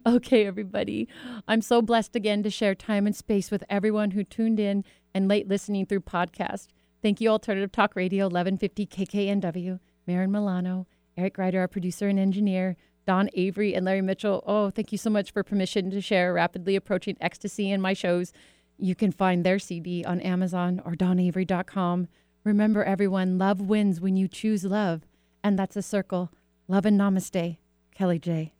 Okay, 0.07 0.47
everybody. 0.47 1.09
I'm 1.49 1.61
so 1.61 1.83
blessed 1.83 2.15
again 2.15 2.43
to 2.45 2.51
share 2.51 2.75
time 2.75 3.07
and 3.07 3.15
space 3.15 3.51
with 3.51 3.65
everyone 3.69 4.13
who 4.13 4.23
tuned 4.25 4.61
in 4.61 4.85
and 5.13 5.29
late 5.29 5.49
listening 5.49 5.87
through 5.87 6.01
podcast. 6.01 6.69
Thank 7.07 7.21
you, 7.21 7.29
Alternative 7.29 7.71
Talk 7.71 7.95
Radio, 7.95 8.25
1150 8.25 8.85
KKNW, 8.85 9.79
Marin 10.09 10.33
Milano, 10.33 10.89
Eric 11.17 11.39
Ryder, 11.39 11.61
our 11.61 11.69
producer 11.69 12.09
and 12.09 12.19
engineer, 12.19 12.77
Don 13.07 13.31
Avery, 13.35 13.75
and 13.77 13.87
Larry 13.87 14.03
Mitchell. 14.03 14.43
Oh, 14.45 14.71
thank 14.71 14.91
you 14.91 14.99
so 14.99 15.09
much 15.09 15.31
for 15.31 15.45
permission 15.45 15.89
to 15.93 16.01
share 16.01 16.33
Rapidly 16.33 16.75
Approaching 16.75 17.17
Ecstasy 17.21 17.71
in 17.71 17.81
my 17.81 17.93
shows. 17.93 18.33
You 18.77 18.97
can 18.97 19.13
find 19.13 19.47
their 19.47 19.61
CD 19.61 20.05
on 20.05 20.21
Amazon 20.21 20.83
or 20.85 20.97
donavery.com. 20.97 22.09
Remember, 22.43 22.83
everyone, 22.83 23.39
love 23.39 23.61
wins 23.61 24.01
when 24.01 24.17
you 24.17 24.27
choose 24.27 24.65
love. 24.65 25.07
And 25.45 25.57
that's 25.57 25.77
a 25.77 25.83
circle. 25.83 26.33
Love 26.67 26.87
and 26.87 26.99
namaste. 26.99 27.59
Kellie 27.95 28.19
J. 28.19 28.53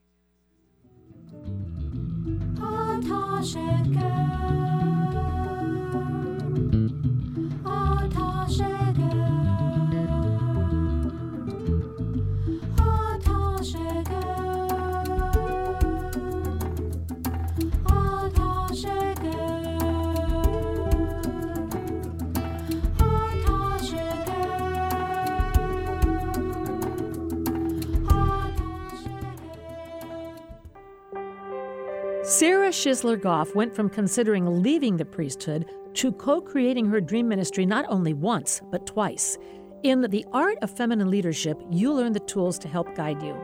Sara 32.39 32.69
Shisler 32.69 33.19
Goff 33.19 33.55
went 33.55 33.75
from 33.75 33.89
considering 33.89 34.63
leaving 34.63 34.99
the 34.99 35.07
priesthood 35.07 35.71
to 35.95 36.13
co 36.13 36.39
creating 36.39 36.85
her 36.85 37.01
dream 37.01 37.27
ministry 37.27 37.65
not 37.65 37.87
only 37.89 38.13
once, 38.13 38.61
but 38.71 38.87
twice. 38.87 39.39
In 39.85 40.03
The 40.03 40.27
Art 40.35 40.59
of 40.61 40.71
Feminine 40.71 41.11
Leadership, 41.11 41.59
you 41.71 41.91
learn 41.95 42.13
the 42.13 42.21
tools 42.21 42.59
to 42.59 42.69
help 42.69 42.95
guide 42.95 43.23
you. 43.23 43.35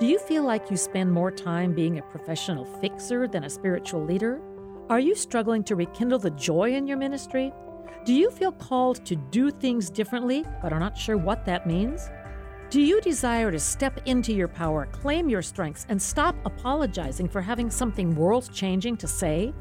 Do 0.00 0.06
you 0.06 0.18
feel 0.18 0.42
like 0.42 0.72
you 0.72 0.76
spend 0.76 1.12
more 1.12 1.30
time 1.30 1.72
being 1.72 1.98
a 1.98 2.02
professional 2.02 2.64
fixer 2.64 3.28
than 3.28 3.44
a 3.44 3.48
spiritual 3.48 4.04
leader? 4.04 4.42
Are 4.90 4.98
you 4.98 5.14
struggling 5.14 5.62
to 5.62 5.76
rekindle 5.76 6.18
the 6.18 6.30
joy 6.30 6.74
in 6.74 6.88
your 6.88 6.96
ministry? 6.96 7.52
Do 8.04 8.12
you 8.12 8.32
feel 8.32 8.50
called 8.50 9.06
to 9.06 9.14
do 9.14 9.52
things 9.52 9.88
differently, 9.88 10.44
but 10.60 10.72
are 10.72 10.80
not 10.80 10.98
sure 10.98 11.16
what 11.16 11.44
that 11.44 11.68
means? 11.68 12.10
Do 12.68 12.80
you 12.80 13.00
desire 13.00 13.52
to 13.52 13.60
step 13.60 14.00
into 14.06 14.32
your 14.32 14.48
power, 14.48 14.86
claim 14.86 15.28
your 15.28 15.40
strengths, 15.40 15.86
and 15.88 16.02
stop 16.02 16.34
apologizing 16.44 17.28
for 17.28 17.40
having 17.40 17.70
something 17.70 18.16
world 18.16 18.50
changing 18.52 18.96
to 18.96 19.06
say? 19.06 19.54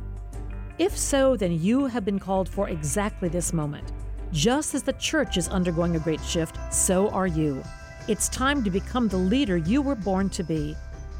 If 0.79 0.97
so, 0.97 1.37
then 1.37 1.51
you 1.61 1.85
have 1.85 2.03
been 2.03 2.17
called 2.17 2.49
for 2.49 2.67
exactly 2.67 3.29
this 3.29 3.53
moment. 3.53 3.93
Just 4.31 4.73
as 4.73 4.81
the 4.81 4.93
church 4.93 5.37
is 5.37 5.47
undergoing 5.47 5.95
a 5.95 5.99
great 5.99 6.21
shift, 6.21 6.57
so 6.73 7.09
are 7.09 7.27
you. 7.27 7.61
It's 8.07 8.27
time 8.27 8.63
to 8.63 8.71
become 8.71 9.07
the 9.07 9.17
leader 9.17 9.57
you 9.57 9.83
were 9.83 9.95
born 9.95 10.27
to 10.31 10.43
be. 10.43 10.75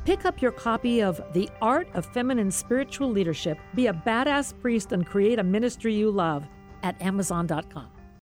Pick 0.05 0.25
up 0.25 0.41
your 0.41 0.51
copy 0.51 1.03
of 1.03 1.21
The 1.33 1.49
Art 1.61 1.87
of 1.93 2.07
Feminine 2.07 2.49
Spiritual 2.49 3.11
Leadership, 3.11 3.59
be 3.75 3.87
a 3.87 3.93
badass 3.93 4.59
priest, 4.59 4.91
and 4.91 5.05
create 5.05 5.37
a 5.37 5.43
ministry 5.43 5.93
you 5.93 6.09
love 6.09 6.45
at 6.81 6.99
Amazon.com. 6.99 7.94